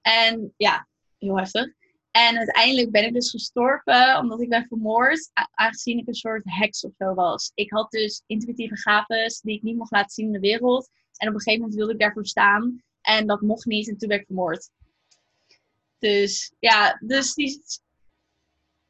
En 0.00 0.54
ja, 0.56 0.88
heel 1.18 1.38
heftig. 1.38 1.72
En 2.10 2.36
uiteindelijk 2.36 2.90
ben 2.90 3.04
ik 3.04 3.12
dus 3.12 3.30
gestorven 3.30 4.18
omdat 4.18 4.40
ik 4.40 4.48
ben 4.48 4.66
vermoord, 4.66 5.30
aangezien 5.50 5.98
ik 5.98 6.06
een 6.08 6.14
soort 6.14 6.42
heks 6.44 6.84
of 6.84 6.92
zo 6.98 7.14
was. 7.14 7.50
Ik 7.54 7.70
had 7.70 7.90
dus 7.90 8.22
intuïtieve 8.26 8.76
gaven 8.76 9.38
die 9.42 9.56
ik 9.56 9.62
niet 9.62 9.76
mocht 9.76 9.90
laten 9.90 10.10
zien 10.10 10.26
in 10.26 10.32
de 10.32 10.38
wereld. 10.38 10.90
En 11.16 11.28
op 11.28 11.34
een 11.34 11.40
gegeven 11.40 11.60
moment 11.60 11.78
wilde 11.78 11.92
ik 11.92 11.98
daarvoor 11.98 12.26
staan. 12.26 12.82
En 13.00 13.26
dat 13.26 13.40
mocht 13.40 13.64
niet 13.64 13.88
en 13.88 13.96
toen 13.96 14.08
werd 14.08 14.20
ik 14.20 14.26
vermoord. 14.26 14.70
Dus 16.12 16.54
ja, 16.58 17.00
dus 17.00 17.34
die... 17.34 17.62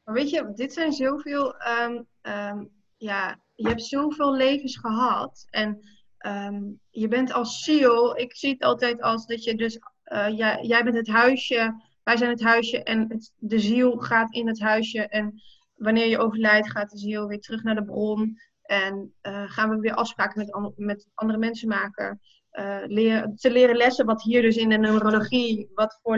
Maar 0.03 0.15
weet 0.15 0.29
je, 0.29 0.51
dit 0.55 0.73
zijn 0.73 0.93
zoveel... 0.93 1.55
Um, 1.81 2.07
ja, 2.97 3.39
je 3.55 3.67
hebt 3.67 3.83
zoveel 3.83 4.35
levens 4.35 4.77
gehad. 4.77 5.47
En 5.49 5.79
um, 6.25 6.79
je 6.89 7.07
bent 7.07 7.31
als 7.31 7.63
ziel... 7.63 8.17
Ik 8.17 8.35
zie 8.35 8.49
het 8.49 8.63
altijd 8.63 9.01
als 9.01 9.25
dat 9.25 9.43
je 9.43 9.55
dus... 9.55 9.79
Uh, 10.05 10.37
jij, 10.37 10.63
jij 10.63 10.83
bent 10.83 10.95
het 10.95 11.07
huisje 11.07 11.83
wij 12.05 12.17
zijn 12.17 12.29
het 12.29 12.43
huisje 12.43 12.83
en 12.83 13.21
de 13.37 13.59
ziel 13.59 13.97
gaat 13.97 14.33
in 14.33 14.47
het 14.47 14.59
huisje. 14.59 15.07
En 15.07 15.41
wanneer 15.75 16.07
je 16.07 16.19
overlijdt, 16.19 16.71
gaat 16.71 16.89
de 16.89 16.97
ziel 16.97 17.27
weer 17.27 17.39
terug 17.39 17.63
naar 17.63 17.75
de 17.75 17.85
bron. 17.85 18.39
En 18.61 19.13
eh, 19.21 19.43
gaan 19.45 19.69
we 19.69 19.79
weer 19.79 19.93
afspraken 19.93 20.39
met, 20.39 20.73
met 20.77 21.07
andere 21.13 21.39
mensen 21.39 21.67
maken. 21.67 22.19
Uh, 22.51 22.77
leren, 22.85 23.35
te 23.35 23.51
leren 23.51 23.75
lessen 23.75 24.05
wat 24.05 24.23
hier 24.23 24.41
dus 24.41 24.57
in 24.57 24.69
de 24.69 24.77
neurologie, 24.77 25.71
wat 25.73 25.99
voor 26.03 26.17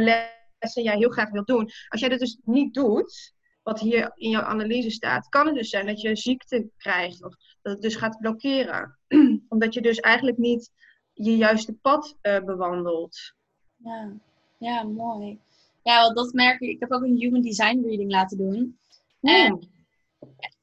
lessen 0.60 0.84
jij 0.84 0.98
heel 0.98 1.10
graag 1.10 1.30
wilt 1.30 1.48
doen. 1.48 1.70
Als 1.88 2.02
jij 2.02 2.10
dat 2.10 2.20
dus 2.20 2.38
niet 2.44 2.74
doet, 2.74 3.36
wat 3.64 3.80
hier 3.80 4.12
in 4.16 4.30
jouw 4.30 4.42
analyse 4.42 4.90
staat, 4.90 5.30
kan 5.30 5.46
het 5.46 5.56
dus 5.56 5.70
zijn 5.70 5.86
dat 5.86 6.02
je 6.02 6.16
ziekte 6.16 6.70
krijgt 6.78 7.24
of 7.24 7.36
dat 7.62 7.74
het 7.74 7.82
dus 7.82 7.96
gaat 7.96 8.20
blokkeren. 8.20 8.98
Omdat 9.50 9.74
je 9.74 9.82
dus 9.82 10.00
eigenlijk 10.00 10.38
niet 10.38 10.72
je 11.14 11.38
juiste 11.38 11.74
pad 11.74 12.18
uh, 12.22 12.40
bewandelt. 12.40 13.34
Ja. 13.76 14.12
ja, 14.58 14.84
mooi. 14.84 15.40
Ja, 15.84 16.02
want 16.02 16.16
dat 16.16 16.34
merk 16.34 16.60
ik. 16.60 16.70
Ik 16.70 16.80
heb 16.80 16.92
ook 16.92 17.04
een 17.04 17.18
human 17.18 17.42
design 17.42 17.82
reading 17.86 18.12
laten 18.12 18.38
doen. 18.38 18.78
En, 19.22 19.70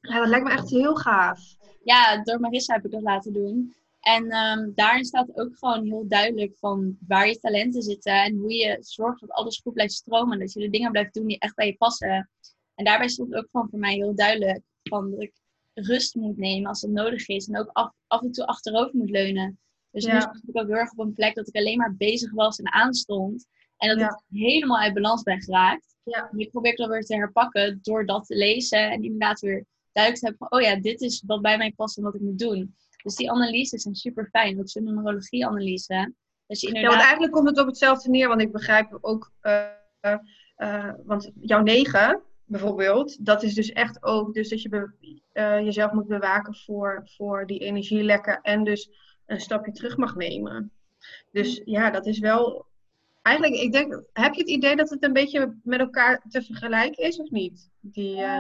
ja, 0.01 0.19
dat 0.19 0.29
lijkt 0.29 0.47
me 0.47 0.53
echt 0.53 0.71
heel 0.71 0.95
gaaf. 0.95 1.41
Ja, 1.85 2.23
door 2.23 2.41
Marissa 2.41 2.75
heb 2.75 2.85
ik 2.85 2.91
dat 2.91 3.03
laten 3.03 3.33
doen. 3.33 3.75
En 4.05 4.37
um, 4.37 4.73
daarin 4.75 5.05
staat 5.05 5.37
ook 5.37 5.59
gewoon 5.59 5.85
heel 5.85 6.09
duidelijk 6.09 6.59
van 6.59 6.97
waar 7.07 7.29
je 7.29 7.39
talenten 7.39 7.83
zitten 7.83 8.23
en 8.23 8.37
hoe 8.37 8.55
je 8.55 8.77
zorgt 8.81 9.21
dat 9.21 9.31
alles 9.31 9.61
goed 9.61 9.73
blijft 9.73 9.93
stromen. 9.93 10.39
Dat 10.39 10.53
je 10.53 10.61
de 10.61 10.71
dingen 10.71 10.91
blijft 10.91 11.15
doen 11.15 11.27
die 11.27 11.39
echt 11.39 11.55
bij 11.55 11.67
je 11.67 11.77
passen. 11.77 12.31
En 12.75 12.85
daarbij 12.85 13.09
stond 13.09 13.35
ook 13.35 13.49
gewoon 13.51 13.69
voor 13.71 13.79
mij 13.79 13.95
heel 13.95 14.15
duidelijk 14.15 14.63
van 14.83 15.11
dat 15.11 15.23
ik 15.23 15.33
rust 15.75 16.15
moet 16.15 16.37
nemen 16.37 16.69
als 16.69 16.81
dat 16.81 16.91
nodig 16.91 17.29
is. 17.29 17.49
En 17.49 17.59
ook 17.59 17.71
af, 17.73 17.93
af 18.07 18.23
en 18.23 18.33
toe 18.33 18.47
achterover 18.47 18.97
moet 18.97 19.11
leunen. 19.11 19.59
Dus 19.91 20.05
nu 20.05 20.21
stond 20.21 20.49
ik 20.49 20.59
ook 20.59 20.67
heel 20.67 20.77
erg 20.77 20.93
op 20.93 20.99
een 20.99 21.13
plek 21.13 21.35
dat 21.35 21.49
ik 21.49 21.57
alleen 21.57 21.79
maar 21.79 21.95
bezig 21.97 22.33
was 22.33 22.59
en 22.59 22.73
aanstond. 22.73 23.47
En 23.77 23.99
dat 23.99 24.11
ik 24.11 24.39
helemaal 24.39 24.79
uit 24.79 24.95
balans 24.95 25.23
ben 25.23 25.43
geraakt. 25.43 25.97
Ja. 26.03 26.29
En 26.33 26.39
ik 26.39 26.51
probeer 26.51 26.77
dat 26.77 26.89
weer 26.89 27.05
te 27.05 27.15
herpakken 27.15 27.79
door 27.83 28.07
dat 28.07 28.27
te 28.27 28.37
lezen. 28.37 28.91
En 28.91 29.03
inderdaad 29.03 29.41
weer 29.41 29.65
duidelijk 29.93 30.25
te 30.25 30.29
hebben 30.29 30.49
van, 30.49 30.59
oh 30.59 30.65
ja, 30.67 30.81
dit 30.81 31.01
is 31.01 31.23
wat 31.27 31.43
bij 31.43 31.59
mij 31.59 31.73
past 31.73 31.97
en 31.97 32.03
wat 32.03 32.15
ik 32.15 32.21
moet 32.21 32.39
doen. 32.39 32.75
Dus 33.05 33.15
die 33.15 33.31
analyses 33.31 33.83
zijn 33.83 33.95
super 33.95 34.29
fijn. 34.33 34.59
Ook 34.59 34.69
zo'n 34.69 34.85
numerologie-analyse. 34.85 36.13
Dus 36.47 36.63
inderdaad... 36.63 36.83
Ja, 36.83 36.97
want 36.97 37.03
eigenlijk 37.03 37.33
komt 37.33 37.49
het 37.49 37.59
op 37.59 37.67
hetzelfde 37.67 38.11
neer. 38.11 38.29
Want 38.29 38.41
ik 38.41 38.53
begrijp 38.53 38.99
ook, 39.01 39.33
uh, 39.43 39.65
uh, 40.57 40.93
want 41.05 41.31
jouw 41.41 41.63
negen 41.63 42.23
bijvoorbeeld, 42.45 43.27
dat 43.27 43.43
is 43.43 43.55
dus 43.55 43.73
echt 43.73 44.03
ook 44.03 44.35
dus 44.35 44.49
dat 44.49 44.63
je 44.63 44.91
uh, 45.33 45.61
jezelf 45.61 45.93
moet 45.93 46.07
bewaken 46.07 46.55
voor, 46.55 47.03
voor 47.17 47.47
die 47.47 47.59
energielekken. 47.59 48.41
En 48.43 48.65
dus 48.65 48.91
een 49.27 49.41
stapje 49.41 49.73
terug 49.73 49.97
mag 49.97 50.17
nemen. 50.17 50.71
Dus 51.31 51.63
ja, 51.65 51.91
dat 51.91 52.07
is 52.07 52.19
wel 52.19 52.67
eigenlijk, 53.23 53.61
ik 53.61 53.73
denk, 53.73 54.03
heb 54.13 54.35
je 54.35 54.41
het 54.41 54.51
idee 54.51 54.77
dat 54.77 54.91
het 54.91 55.03
een 55.03 55.13
beetje 55.13 55.57
met 55.63 55.81
elkaar 55.81 56.25
te 56.29 56.43
vergelijken 56.43 57.05
is 57.05 57.17
of 57.17 57.31
niet? 57.31 57.71
Die, 57.81 58.17
uh... 58.17 58.39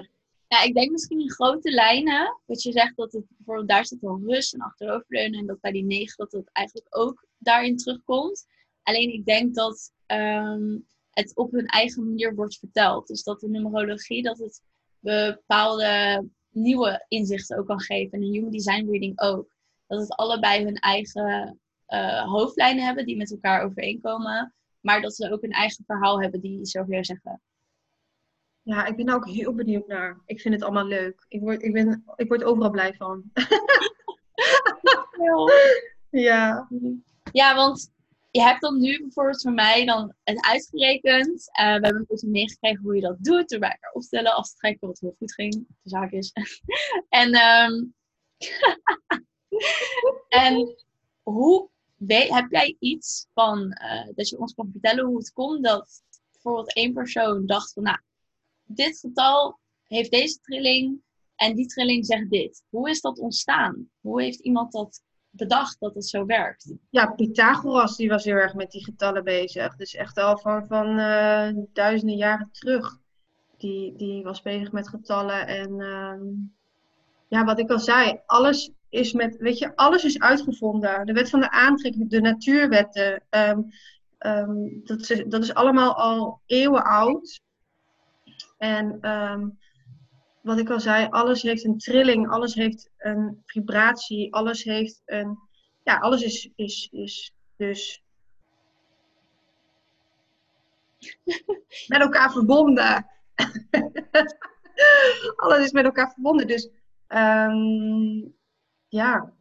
Ja, 0.54 0.62
ik 0.62 0.74
denk 0.74 0.90
misschien 0.90 1.20
in 1.20 1.30
grote 1.30 1.70
lijnen. 1.70 2.40
Dat 2.46 2.62
je 2.62 2.72
zegt 2.72 2.96
dat 2.96 3.12
het 3.12 3.24
bijvoorbeeld 3.28 3.68
daar 3.68 3.86
zit 3.86 4.00
wel 4.00 4.20
rust 4.26 4.54
en 4.54 4.60
achteroverleunen. 4.60 5.40
En 5.40 5.46
dat 5.46 5.60
bij 5.60 5.72
die 5.72 5.84
negen 5.84 6.16
dat 6.16 6.32
het 6.32 6.50
eigenlijk 6.52 6.96
ook 6.96 7.26
daarin 7.38 7.76
terugkomt. 7.76 8.46
Alleen 8.82 9.12
ik 9.12 9.24
denk 9.24 9.54
dat 9.54 9.92
um, 10.06 10.86
het 11.10 11.36
op 11.36 11.52
hun 11.52 11.66
eigen 11.66 12.04
manier 12.04 12.34
wordt 12.34 12.58
verteld. 12.58 13.06
Dus 13.06 13.22
dat 13.22 13.40
de 13.40 13.48
numerologie 13.48 14.22
dat 14.22 14.38
het 14.38 14.62
bepaalde 14.98 16.24
nieuwe 16.50 17.04
inzichten 17.08 17.58
ook 17.58 17.66
kan 17.66 17.80
geven. 17.80 18.18
En 18.18 18.24
een 18.24 18.32
human 18.32 18.50
design 18.50 18.90
reading 18.90 19.20
ook. 19.20 19.54
Dat 19.86 20.00
het 20.00 20.12
allebei 20.12 20.64
hun 20.64 20.76
eigen 20.76 21.60
uh, 21.88 22.32
hoofdlijnen 22.32 22.84
hebben 22.84 23.06
die 23.06 23.16
met 23.16 23.30
elkaar 23.30 23.64
overeenkomen. 23.64 24.54
Maar 24.80 25.00
dat 25.00 25.14
ze 25.14 25.32
ook 25.32 25.42
een 25.42 25.50
eigen 25.50 25.84
verhaal 25.86 26.20
hebben 26.20 26.40
die 26.40 26.58
jou 26.62 27.04
zeggen. 27.04 27.42
Ja, 28.64 28.86
ik 28.86 28.96
ben 28.96 29.08
ook 29.08 29.28
heel 29.28 29.54
benieuwd 29.54 29.86
naar. 29.86 30.20
Ik 30.26 30.40
vind 30.40 30.54
het 30.54 30.62
allemaal 30.62 30.86
leuk. 30.86 31.24
Ik 31.28 31.40
word, 31.40 31.62
ik 31.62 31.72
ben, 31.72 32.04
ik 32.16 32.28
word 32.28 32.44
overal 32.44 32.70
blij 32.70 32.94
van. 32.94 33.30
ja. 36.10 36.68
Ja, 37.32 37.54
want 37.54 37.92
je 38.30 38.42
hebt 38.42 38.60
dan 38.60 38.80
nu 38.80 39.00
bijvoorbeeld 39.00 39.42
voor 39.42 39.52
mij 39.52 39.84
dan 39.84 40.14
het 40.24 40.46
uitgerekend. 40.46 41.28
Uh, 41.28 41.64
we 41.64 41.70
hebben 41.70 41.96
een 41.96 42.04
beetje 42.08 42.28
meegekregen 42.28 42.82
hoe 42.82 42.94
je 42.94 43.00
dat 43.00 43.16
doet. 43.20 43.48
Door 43.48 43.58
bij 43.58 43.70
elkaar 43.70 43.92
opstellen, 43.92 44.34
af 44.34 44.48
te 44.48 44.56
trekken, 44.56 44.88
wat 44.88 45.00
heel 45.00 45.14
goed 45.18 45.34
ging. 45.34 45.52
De 45.52 45.88
zaak 45.88 46.10
is. 46.10 46.32
en, 47.08 47.34
um, 47.34 47.94
en 50.28 50.74
hoe 51.22 51.68
heb 52.06 52.46
jij 52.50 52.76
iets 52.78 53.26
van 53.34 53.58
uh, 53.82 54.08
dat 54.14 54.28
je 54.28 54.38
ons 54.38 54.54
kan 54.54 54.68
vertellen 54.72 55.04
hoe 55.04 55.18
het 55.18 55.32
komt 55.32 55.64
dat 55.64 56.02
bijvoorbeeld 56.32 56.74
één 56.74 56.92
persoon 56.92 57.46
dacht 57.46 57.72
van 57.72 57.82
nou, 57.82 57.98
dit 58.64 58.98
getal 58.98 59.58
heeft 59.86 60.10
deze 60.10 60.38
trilling 60.40 61.02
en 61.36 61.54
die 61.54 61.66
trilling 61.66 62.06
zegt 62.06 62.30
dit. 62.30 62.64
Hoe 62.68 62.90
is 62.90 63.00
dat 63.00 63.18
ontstaan? 63.18 63.88
Hoe 64.00 64.22
heeft 64.22 64.40
iemand 64.40 64.72
dat 64.72 65.02
bedacht 65.30 65.80
dat 65.80 65.94
het 65.94 66.08
zo 66.08 66.26
werkt? 66.26 66.74
Ja, 66.90 67.06
Pythagoras 67.06 67.96
die 67.96 68.08
was 68.08 68.24
heel 68.24 68.34
erg 68.34 68.54
met 68.54 68.70
die 68.70 68.84
getallen 68.84 69.24
bezig. 69.24 69.76
Dus 69.76 69.94
echt 69.94 70.18
al 70.18 70.38
van, 70.38 70.66
van 70.66 70.98
uh, 70.98 71.48
duizenden 71.72 72.16
jaren 72.16 72.48
terug. 72.52 72.98
Die, 73.56 73.96
die 73.96 74.22
was 74.22 74.42
bezig 74.42 74.72
met 74.72 74.88
getallen 74.88 75.46
en 75.46 75.70
uh, 75.80 76.20
ja, 77.28 77.44
wat 77.44 77.58
ik 77.58 77.70
al 77.70 77.78
zei, 77.78 78.20
alles 78.26 78.70
is 78.88 79.12
met, 79.12 79.36
weet 79.36 79.58
je, 79.58 79.76
alles 79.76 80.04
is 80.04 80.18
uitgevonden. 80.18 81.06
De 81.06 81.12
wet 81.12 81.30
van 81.30 81.40
de 81.40 81.50
aantrekking, 81.50 82.10
de 82.10 82.20
natuurwetten, 82.20 83.22
um, 83.30 83.70
um, 84.18 84.80
dat, 84.84 85.10
is, 85.10 85.24
dat 85.26 85.42
is 85.42 85.54
allemaal 85.54 85.94
al 85.94 86.40
eeuwen 86.46 86.84
oud. 86.84 87.40
En 88.64 89.10
um, 89.10 89.58
wat 90.40 90.58
ik 90.58 90.70
al 90.70 90.80
zei, 90.80 91.06
alles 91.10 91.42
heeft 91.42 91.64
een 91.64 91.78
trilling, 91.78 92.30
alles 92.30 92.54
heeft 92.54 92.90
een 92.98 93.42
vibratie, 93.46 94.34
alles 94.34 94.64
heeft 94.64 95.02
een, 95.04 95.38
ja, 95.82 95.98
alles 95.98 96.22
is, 96.22 96.50
is, 96.54 96.88
is 96.92 97.34
dus 97.56 98.02
met 101.88 102.00
elkaar 102.00 102.32
verbonden. 102.32 103.06
alles 105.36 105.64
is 105.64 105.72
met 105.72 105.84
elkaar 105.84 106.12
verbonden. 106.12 106.46
Dus 106.46 106.68
um, 107.08 108.34
ja, 108.88 109.32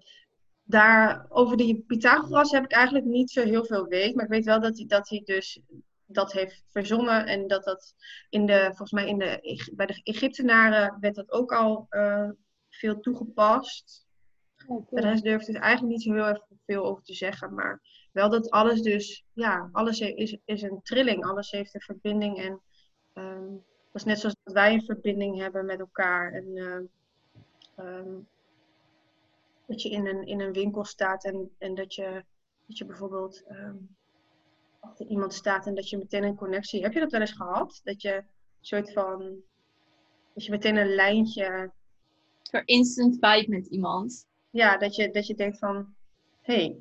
daar, 0.63 1.25
over 1.29 1.57
die 1.57 1.83
Pythagoras 1.87 2.51
heb 2.51 2.63
ik 2.63 2.71
eigenlijk 2.71 3.05
niet 3.05 3.31
zo 3.31 3.43
heel 3.43 3.65
veel 3.65 3.85
weet. 3.85 4.15
Maar 4.15 4.25
ik 4.25 4.31
weet 4.31 4.45
wel 4.45 4.61
dat 4.61 4.77
hij, 4.77 4.85
dat 4.85 5.09
hij 5.09 5.21
dus 5.25 5.59
dat 6.13 6.31
heeft 6.31 6.63
verzonnen. 6.69 7.25
En 7.25 7.47
dat 7.47 7.63
dat 7.63 7.95
in 8.29 8.45
de, 8.45 8.63
volgens 8.63 8.91
mij 8.91 9.07
in 9.07 9.17
de, 9.17 9.69
bij 9.75 9.85
de 9.85 10.01
Egyptenaren 10.03 10.97
werd 10.99 11.15
dat 11.15 11.31
ook 11.31 11.53
al 11.53 11.87
uh, 11.89 12.29
veel 12.69 12.99
toegepast. 12.99 14.05
Oh, 14.67 14.87
De 14.89 15.01
rest 15.01 15.23
durft 15.23 15.47
er 15.47 15.55
eigenlijk 15.55 15.93
niet 15.93 16.03
zo 16.03 16.13
heel 16.13 16.25
erg 16.25 16.45
veel 16.65 16.85
over 16.85 17.03
te 17.03 17.13
zeggen. 17.13 17.53
Maar 17.53 17.81
wel 18.11 18.29
dat 18.29 18.49
alles 18.49 18.81
dus, 18.81 19.25
ja, 19.33 19.69
alles 19.71 19.99
is, 19.99 20.37
is 20.45 20.61
een 20.61 20.79
trilling. 20.83 21.25
Alles 21.25 21.51
heeft 21.51 21.75
een 21.75 21.81
verbinding. 21.81 22.37
En 22.37 22.61
um, 23.13 23.63
dat 23.91 24.01
is 24.01 24.03
net 24.03 24.19
zoals 24.19 24.35
dat 24.43 24.53
wij 24.53 24.73
een 24.73 24.85
verbinding 24.85 25.37
hebben 25.37 25.65
met 25.65 25.79
elkaar. 25.79 26.33
En 26.33 26.45
uh, 26.55 26.79
um, 27.85 28.27
dat 29.65 29.81
je 29.81 29.89
in 29.89 30.07
een, 30.07 30.25
in 30.25 30.39
een 30.39 30.53
winkel 30.53 30.83
staat 30.83 31.23
en, 31.25 31.51
en 31.57 31.75
dat, 31.75 31.93
je, 31.93 32.23
dat 32.65 32.77
je 32.77 32.85
bijvoorbeeld 32.85 33.43
um, 33.49 33.95
achter 34.83 35.05
iemand 35.05 35.33
staat 35.33 35.67
en 35.67 35.75
dat 35.75 35.89
je 35.89 35.97
meteen 35.97 36.23
een 36.23 36.35
connectie. 36.35 36.81
Heb 36.81 36.93
je 36.93 36.99
dat 36.99 37.11
wel 37.11 37.21
eens 37.21 37.31
gehad? 37.31 37.81
Dat 37.83 38.01
je 38.01 38.13
een 38.13 38.25
soort 38.61 38.93
van. 38.93 39.35
Dat 40.33 40.45
je 40.45 40.51
meteen 40.51 40.75
een 40.75 40.95
lijntje. 40.95 41.71
Voor 42.51 42.61
instant 42.65 43.17
vibe 43.19 43.49
met 43.49 43.67
iemand. 43.67 44.25
Ja, 44.49 44.77
dat 44.77 44.95
je, 44.95 45.09
dat 45.09 45.27
je 45.27 45.35
denkt 45.35 45.57
van. 45.57 45.95
Hé. 46.41 46.53
Hey. 46.53 46.77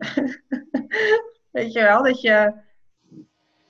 Weet 1.50 1.72
je 1.72 1.80
wel, 1.80 2.02
dat 2.02 2.20
je. 2.20 2.52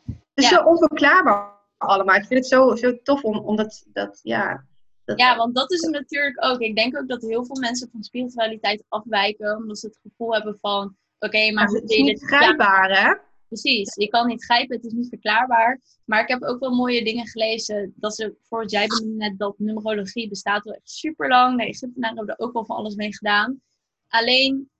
Het 0.06 0.44
is 0.44 0.48
zo 0.48 0.64
onverklaarbaar 0.64 1.60
allemaal. 1.76 2.16
Ik 2.16 2.24
vind 2.24 2.40
het 2.40 2.48
zo, 2.48 2.74
zo 2.74 3.02
tof 3.02 3.22
om, 3.22 3.38
omdat 3.38 3.84
dat, 3.92 4.20
ja, 4.22 4.66
ja, 5.04 5.36
want 5.36 5.54
dat 5.54 5.72
is 5.72 5.80
natuurlijk 5.80 6.44
ook. 6.44 6.60
Ik 6.60 6.76
denk 6.76 6.98
ook 6.98 7.08
dat 7.08 7.22
heel 7.22 7.44
veel 7.44 7.60
mensen 7.60 7.88
van 7.90 8.02
spiritualiteit 8.02 8.84
afwijken, 8.88 9.56
omdat 9.56 9.78
ze 9.78 9.86
het 9.86 9.98
gevoel 10.02 10.34
hebben 10.34 10.58
van: 10.60 10.96
oké, 11.18 11.52
maar 11.52 11.66
het 11.66 11.90
is 11.90 12.02
niet 12.02 12.22
grijpbaar, 12.22 13.02
hè? 13.02 13.14
Precies, 13.52 13.94
je 13.94 14.08
kan 14.08 14.26
niet 14.26 14.44
grijpen, 14.44 14.76
het 14.76 14.84
is 14.84 14.92
niet 14.92 15.08
verklaarbaar. 15.08 15.80
Maar 16.04 16.22
ik 16.22 16.28
heb 16.28 16.42
ook 16.42 16.60
wel 16.60 16.74
mooie 16.74 17.04
dingen 17.04 17.26
gelezen. 17.26 17.92
Dat 17.96 18.14
ze, 18.14 18.34
jij 18.66 18.86
benoemde 18.86 19.16
net 19.16 19.38
dat 19.38 19.58
numerologie 19.58 20.28
bestaat 20.28 20.66
al 20.66 20.72
echt 20.72 20.90
super 20.90 21.28
lang. 21.28 21.58
De 21.58 21.66
Egyptenaren 21.66 22.16
hebben 22.16 22.36
er 22.36 22.44
ook 22.44 22.52
wel 22.52 22.64
van 22.64 22.76
alles 22.76 22.94
mee 22.94 23.14
gedaan. 23.14 23.60
Alleen 24.08 24.70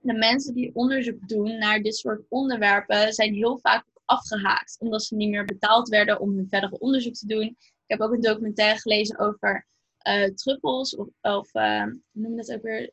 de 0.00 0.12
mensen 0.12 0.54
die 0.54 0.74
onderzoek 0.74 1.28
doen 1.28 1.58
naar 1.58 1.82
dit 1.82 1.96
soort 1.96 2.24
onderwerpen 2.28 3.12
zijn 3.12 3.34
heel 3.34 3.58
vaak 3.58 3.84
afgehaakt. 4.04 4.76
Omdat 4.78 5.02
ze 5.02 5.14
niet 5.14 5.30
meer 5.30 5.44
betaald 5.44 5.88
werden 5.88 6.20
om 6.20 6.36
hun 6.36 6.48
verdere 6.48 6.78
onderzoek 6.78 7.14
te 7.14 7.26
doen. 7.26 7.56
Ik 7.58 7.58
heb 7.86 8.00
ook 8.00 8.12
een 8.12 8.20
documentaire 8.20 8.80
gelezen 8.80 9.18
over 9.18 9.66
uh, 10.08 10.60
of, 10.60 10.92
of 11.20 11.54
uh, 11.54 11.86
noem 12.12 12.36
dat 12.36 12.52
ook 12.52 12.62
weer, 12.62 12.90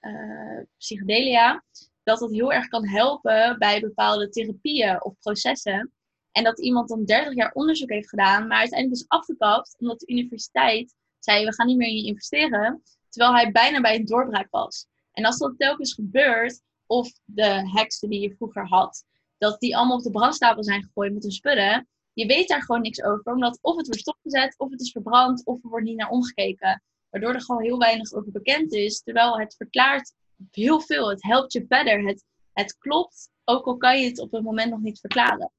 uh, 0.00 0.62
psychedelia. 0.78 1.64
Dat 2.04 2.18
dat 2.18 2.30
heel 2.30 2.52
erg 2.52 2.68
kan 2.68 2.88
helpen 2.88 3.58
bij 3.58 3.80
bepaalde 3.80 4.28
therapieën 4.28 5.04
of 5.04 5.18
processen. 5.18 5.92
En 6.32 6.44
dat 6.44 6.60
iemand 6.60 6.88
dan 6.88 7.04
30 7.04 7.34
jaar 7.34 7.52
onderzoek 7.52 7.90
heeft 7.90 8.08
gedaan, 8.08 8.46
maar 8.46 8.58
uiteindelijk 8.58 9.00
is 9.00 9.08
afgekapt 9.08 9.76
omdat 9.78 10.00
de 10.00 10.12
universiteit 10.12 10.94
zei: 11.18 11.44
We 11.44 11.54
gaan 11.54 11.66
niet 11.66 11.76
meer 11.76 11.88
in 11.88 11.96
je 11.96 12.06
investeren. 12.06 12.82
Terwijl 13.08 13.34
hij 13.34 13.52
bijna 13.52 13.80
bij 13.80 13.94
een 13.94 14.04
doorbraak 14.04 14.50
was. 14.50 14.86
En 15.12 15.24
als 15.24 15.38
dat 15.38 15.54
telkens 15.56 15.94
gebeurt, 15.94 16.60
of 16.86 17.12
de 17.24 17.70
heksen 17.70 18.10
die 18.10 18.20
je 18.20 18.34
vroeger 18.36 18.68
had, 18.68 19.04
dat 19.38 19.60
die 19.60 19.76
allemaal 19.76 19.96
op 19.96 20.02
de 20.02 20.10
brandstapel 20.10 20.64
zijn 20.64 20.82
gegooid 20.82 21.12
met 21.12 21.22
hun 21.22 21.32
spullen, 21.32 21.88
je 22.12 22.26
weet 22.26 22.48
daar 22.48 22.62
gewoon 22.62 22.80
niks 22.80 23.02
over. 23.02 23.32
Omdat 23.32 23.58
of 23.60 23.76
het 23.76 23.86
wordt 23.86 24.00
stopgezet, 24.00 24.54
of 24.58 24.70
het 24.70 24.80
is 24.80 24.90
verbrand, 24.90 25.44
of 25.44 25.62
er 25.62 25.68
wordt 25.68 25.84
niet 25.84 25.96
naar 25.96 26.10
omgekeken. 26.10 26.82
Waardoor 27.10 27.34
er 27.34 27.42
gewoon 27.42 27.62
heel 27.62 27.78
weinig 27.78 28.12
over 28.12 28.32
bekend 28.32 28.72
is. 28.72 29.02
Terwijl 29.02 29.38
het 29.38 29.54
verklaart 29.56 30.12
heel 30.50 30.80
veel. 30.80 31.08
Het 31.10 31.22
helpt 31.22 31.52
je 31.52 31.64
verder. 31.68 32.06
Het, 32.06 32.24
het 32.52 32.78
klopt, 32.78 33.30
ook 33.44 33.66
al 33.66 33.76
kan 33.76 34.00
je 34.00 34.08
het 34.08 34.18
op 34.18 34.32
het 34.32 34.42
moment 34.42 34.70
nog 34.70 34.80
niet 34.80 35.00
verklaren. 35.00 35.50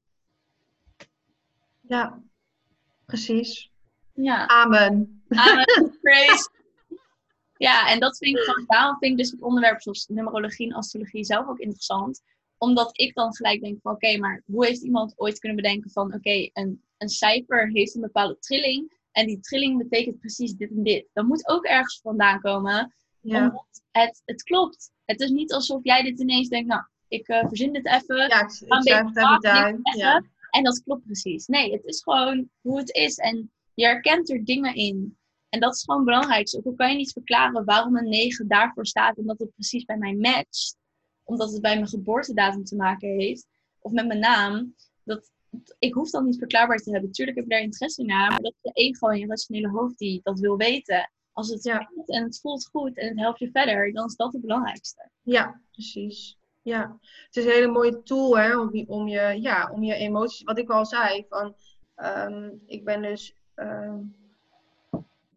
Ja, 1.80 2.22
precies. 3.04 3.70
Ja. 4.12 4.46
Amen. 4.46 5.24
Amen. 5.28 5.98
Praise. 6.02 6.50
Ja, 7.56 7.90
en 7.90 8.00
dat 8.00 8.16
vind 8.16 8.36
ik 8.36 8.42
gewoon, 8.42 8.64
daarom 8.66 8.98
vind 8.98 9.12
ik 9.12 9.18
dus 9.18 9.30
het 9.30 9.42
onderwerp 9.42 9.82
zoals 9.82 10.06
numerologie 10.06 10.68
en 10.68 10.76
astrologie 10.76 11.24
zelf 11.24 11.48
ook 11.48 11.58
interessant. 11.58 12.22
Omdat 12.58 12.98
ik 12.98 13.14
dan 13.14 13.34
gelijk 13.34 13.60
denk 13.60 13.80
van 13.80 13.92
oké, 13.92 14.18
maar 14.18 14.42
hoe 14.46 14.66
heeft 14.66 14.82
iemand 14.82 15.12
ooit 15.16 15.38
kunnen 15.38 15.62
bedenken 15.62 15.90
van 15.90 16.14
oké, 16.14 16.50
een, 16.52 16.82
een 16.98 17.08
cijfer 17.08 17.70
heeft 17.70 17.94
een 17.94 18.00
bepaalde 18.00 18.38
trilling. 18.38 18.94
En 19.12 19.26
die 19.26 19.40
trilling 19.40 19.78
betekent 19.78 20.18
precies 20.18 20.52
dit 20.52 20.70
en 20.70 20.82
dit. 20.82 21.06
Dat 21.12 21.26
moet 21.26 21.48
ook 21.48 21.64
ergens 21.64 22.00
vandaan 22.02 22.40
komen. 22.40 22.94
Ja. 23.26 23.38
Omdat 23.38 23.82
het, 23.90 24.22
het 24.24 24.42
klopt. 24.42 24.90
Het 25.04 25.20
is 25.20 25.30
niet 25.30 25.52
alsof 25.52 25.80
jij 25.82 26.02
dit 26.02 26.20
ineens 26.20 26.48
denkt, 26.48 26.68
nou, 26.68 26.82
ik 27.08 27.28
eh, 27.28 27.46
verzin 27.48 27.72
dit 27.72 27.86
even. 27.86 28.16
Ja, 28.16 28.40
ik, 28.40 28.50
ik 28.50 28.50
schrijf 28.50 29.06
het 29.06 29.44
even 29.44 29.80
niks 29.82 29.96
Ja. 29.96 30.22
En 30.50 30.64
dat 30.64 30.82
klopt 30.82 31.04
precies. 31.04 31.46
Nee, 31.46 31.72
het 31.72 31.84
is 31.84 32.02
gewoon 32.02 32.50
hoe 32.60 32.78
het 32.78 32.94
is. 32.94 33.16
En 33.16 33.52
je 33.74 33.84
herkent 33.84 34.30
er 34.30 34.44
dingen 34.44 34.74
in. 34.74 35.18
En 35.48 35.60
dat 35.60 35.74
is 35.74 35.84
gewoon 35.84 36.04
belangrijk. 36.04 36.54
Ook 36.56 36.64
al 36.66 36.74
kan 36.74 36.90
je 36.90 36.96
niet 36.96 37.12
verklaren 37.12 37.64
waarom 37.64 37.96
een 37.96 38.08
9 38.08 38.48
daarvoor 38.48 38.86
staat. 38.86 39.16
Omdat 39.16 39.38
het 39.38 39.54
precies 39.54 39.84
bij 39.84 39.96
mij 39.96 40.14
matcht. 40.14 40.76
Omdat 41.24 41.52
het 41.52 41.62
bij 41.62 41.74
mijn 41.74 41.88
geboortedatum 41.88 42.64
te 42.64 42.76
maken 42.76 43.08
heeft. 43.08 43.46
Of 43.78 43.92
met 43.92 44.06
mijn 44.06 44.18
naam. 44.18 44.74
Dat, 45.04 45.30
ik 45.78 45.94
hoef 45.94 46.10
dat 46.10 46.24
niet 46.24 46.38
verklaarbaar 46.38 46.78
te 46.78 46.90
hebben. 46.90 47.12
Tuurlijk 47.12 47.36
heb 47.36 47.46
ik 47.46 47.52
daar 47.52 47.62
interesse 47.62 48.00
in. 48.00 48.06
Maar 48.06 48.42
dat 48.42 48.52
is 48.52 48.58
je 48.62 48.70
ego 48.72 49.08
en 49.08 49.18
je 49.18 49.26
rationele 49.26 49.68
hoofd 49.68 49.98
die 49.98 50.20
dat 50.22 50.40
wil 50.40 50.56
weten. 50.56 51.10
Als 51.36 51.48
het 51.48 51.62
Ja. 51.62 51.90
en 52.06 52.22
het 52.22 52.40
voelt 52.40 52.66
goed 52.72 52.98
en 52.98 53.08
het 53.08 53.18
helpt 53.18 53.38
je 53.38 53.50
verder. 53.50 53.92
Dan 53.92 54.06
is 54.06 54.16
dat 54.16 54.32
het 54.32 54.42
belangrijkste. 54.42 55.08
Ja, 55.22 55.60
precies. 55.72 56.36
Ja, 56.62 56.98
het 57.26 57.36
is 57.36 57.44
een 57.44 57.50
hele 57.50 57.66
mooie 57.72 58.02
tool 58.02 58.38
hè, 58.38 58.58
om, 58.58 58.74
je- 58.76 58.88
om, 58.88 59.08
je, 59.08 59.38
ja, 59.40 59.70
om 59.72 59.82
je 59.82 59.94
emoties, 59.94 60.42
wat 60.42 60.58
ik 60.58 60.70
al 60.70 60.86
zei, 60.86 61.24
van 61.28 61.54
ehm, 61.94 62.50
ik 62.66 62.84
ben 62.84 63.02
dus 63.02 63.34
ehm, 63.54 63.98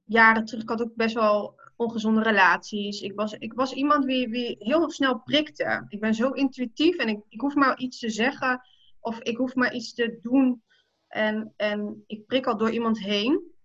jaren 0.05 0.45
terug, 0.45 0.63
ik 0.63 0.69
had 0.69 0.81
ook 0.81 0.95
best 0.95 1.15
wel 1.15 1.55
ongezonde 1.75 2.21
relaties. 2.21 3.01
Ik 3.01 3.15
was, 3.15 3.33
ik 3.33 3.53
was 3.53 3.73
iemand 3.73 4.05
wie, 4.05 4.29
wie 4.29 4.55
heel 4.59 4.91
snel 4.91 5.19
prikte. 5.19 5.85
Ik 5.89 5.99
ben 5.99 6.13
zo 6.13 6.29
intuïtief 6.29 6.95
en 6.95 7.07
ik, 7.07 7.19
ik 7.29 7.41
hoef 7.41 7.55
maar 7.55 7.77
iets 7.79 7.99
te 7.99 8.09
zeggen 8.09 8.61
of 8.99 9.19
ik 9.19 9.37
hoef 9.37 9.55
maar 9.55 9.73
iets 9.73 9.93
te 9.93 10.19
doen 10.21 10.61
en, 11.07 11.53
en 11.57 12.03
ik 12.07 12.25
prik 12.25 12.47
al 12.47 12.57
door 12.57 12.71
iemand 12.71 12.99
heen. 12.99 13.57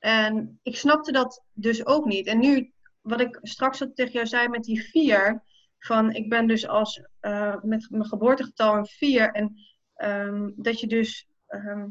En 0.00 0.58
ik 0.62 0.76
snapte 0.76 1.12
dat 1.12 1.44
dus 1.52 1.86
ook 1.86 2.04
niet. 2.04 2.26
En 2.26 2.38
nu, 2.38 2.72
wat 3.00 3.20
ik 3.20 3.38
straks 3.42 3.80
al 3.80 3.92
tegen 3.94 4.12
jou 4.12 4.26
zei 4.26 4.48
met 4.48 4.62
die 4.62 4.82
vier, 4.82 5.42
van 5.78 6.12
ik 6.12 6.28
ben 6.28 6.46
dus 6.46 6.66
als 6.66 7.02
eh, 7.20 7.56
met 7.62 7.86
mijn 7.90 8.04
geboortegetal 8.04 8.76
een 8.76 8.86
4 8.86 9.32
en 9.32 9.56
ehm, 9.94 10.50
dat 10.56 10.80
je 10.80 10.86
dus 10.86 11.26
ehm, 11.46 11.88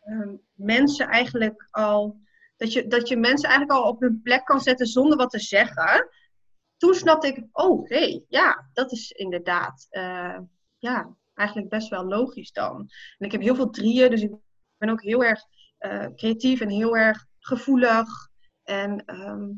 ehm, 0.00 0.34
mensen 0.54 1.08
eigenlijk 1.08 1.68
al 1.70 2.24
dat 2.56 2.72
je, 2.72 2.86
dat 2.86 3.08
je 3.08 3.16
mensen 3.16 3.48
eigenlijk 3.48 3.78
al 3.78 3.88
op 3.88 4.00
hun 4.00 4.20
plek 4.22 4.44
kan 4.44 4.60
zetten 4.60 4.86
zonder 4.86 5.16
wat 5.16 5.30
te 5.30 5.38
zeggen. 5.38 6.08
Toen 6.76 6.94
snapte 6.94 7.26
ik, 7.26 7.44
oh 7.52 7.88
hé, 7.88 7.98
hey, 7.98 8.24
ja, 8.28 8.68
dat 8.72 8.92
is 8.92 9.10
inderdaad 9.10 9.86
eh, 9.90 10.38
ja, 10.78 11.16
eigenlijk 11.34 11.68
best 11.68 11.88
wel 11.88 12.04
logisch 12.04 12.52
dan. 12.52 12.90
En 13.18 13.26
ik 13.26 13.32
heb 13.32 13.40
heel 13.40 13.54
veel 13.54 13.70
drieën, 13.70 14.10
dus 14.10 14.22
ik 14.22 14.32
ben 14.78 14.90
ook 14.90 15.02
heel 15.02 15.24
erg 15.24 15.44
eh, 15.78 16.06
creatief 16.14 16.60
en 16.60 16.68
heel 16.68 16.96
erg 16.96 17.26
gevoelig. 17.38 18.08
En 18.62 19.04
ehm, 19.04 19.50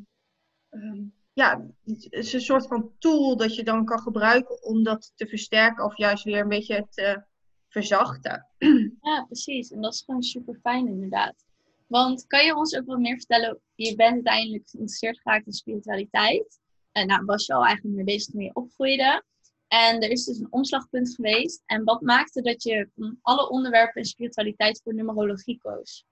ehm, 0.68 1.04
ja, 1.32 1.66
het 1.84 2.06
is 2.10 2.32
een 2.32 2.40
soort 2.40 2.66
van 2.66 2.92
tool 2.98 3.36
dat 3.36 3.54
je 3.54 3.64
dan 3.64 3.84
kan 3.84 3.98
gebruiken 3.98 4.62
om 4.62 4.82
dat 4.82 5.12
te 5.14 5.26
versterken 5.26 5.84
of 5.84 5.96
juist 5.96 6.24
weer 6.24 6.40
een 6.40 6.48
beetje 6.48 6.86
te 6.90 7.22
verzachten. 7.68 8.46
Ja, 9.00 9.24
precies. 9.24 9.70
En 9.70 9.80
dat 9.80 9.92
is 9.92 10.02
gewoon 10.02 10.22
super 10.22 10.58
fijn 10.62 10.88
inderdaad. 10.88 11.44
Want 11.86 12.26
kan 12.26 12.44
je 12.44 12.56
ons 12.56 12.76
ook 12.76 12.86
wat 12.86 12.98
meer 12.98 13.16
vertellen? 13.16 13.60
Je 13.74 13.96
bent 13.96 14.14
uiteindelijk 14.14 14.68
geïnteresseerd 14.68 15.20
geraakt 15.20 15.46
in 15.46 15.52
spiritualiteit. 15.52 16.60
En 16.92 17.06
nou 17.06 17.24
was 17.24 17.46
je 17.46 17.54
al 17.54 17.64
eigenlijk 17.64 17.96
mee 17.96 18.04
bezig 18.04 18.32
toen 18.32 18.42
je 18.42 18.54
opgroeide. 18.54 19.22
En 19.68 20.02
er 20.02 20.10
is 20.10 20.24
dus 20.24 20.38
een 20.38 20.52
omslagpunt 20.52 21.14
geweest. 21.14 21.62
En 21.66 21.84
wat 21.84 22.00
maakte 22.00 22.42
dat 22.42 22.62
je 22.62 22.88
van 22.96 23.18
alle 23.22 23.48
onderwerpen 23.48 24.00
in 24.00 24.08
spiritualiteit 24.08 24.80
voor 24.82 24.94
numerologie 24.94 25.58
koos? 25.58 26.04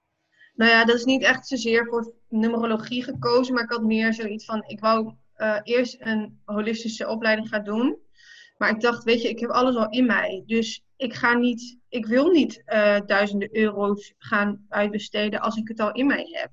Nou 0.57 0.71
ja, 0.71 0.85
dat 0.85 0.97
is 0.97 1.05
niet 1.05 1.23
echt 1.23 1.47
zozeer 1.47 1.87
voor 1.87 2.13
numerologie 2.29 3.03
gekozen, 3.03 3.55
maar 3.55 3.63
ik 3.63 3.71
had 3.71 3.83
meer 3.83 4.15
zoiets 4.15 4.45
van, 4.45 4.65
ik 4.67 4.81
wou 4.81 5.15
eh, 5.35 5.61
eerst 5.63 5.97
een 5.99 6.41
holistische 6.45 7.09
opleiding 7.09 7.49
gaan 7.49 7.65
doen. 7.65 7.97
Maar 8.59 8.71
ik 8.71 8.81
dacht, 8.81 9.05
weet 9.05 9.23
je, 9.23 9.29
ik 9.29 9.41
heb 9.41 9.51
alles 9.51 9.77
al 9.77 9.91
in 9.91 10.07
mij. 10.07 10.43
Dus 10.47 10.85
ik 10.97 11.15
ga 11.15 11.35
niet, 11.35 11.79
ik 11.89 12.07
wil 12.07 12.31
niet 12.31 12.63
eh, 12.65 13.01
duizenden 13.07 13.57
euro's 13.57 14.15
gaan 14.19 14.67
uitbesteden 14.69 15.41
als 15.41 15.57
ik 15.57 15.69
het 15.69 15.81
al 15.81 15.93
in 15.93 16.07
mij 16.07 16.29
heb. 16.31 16.51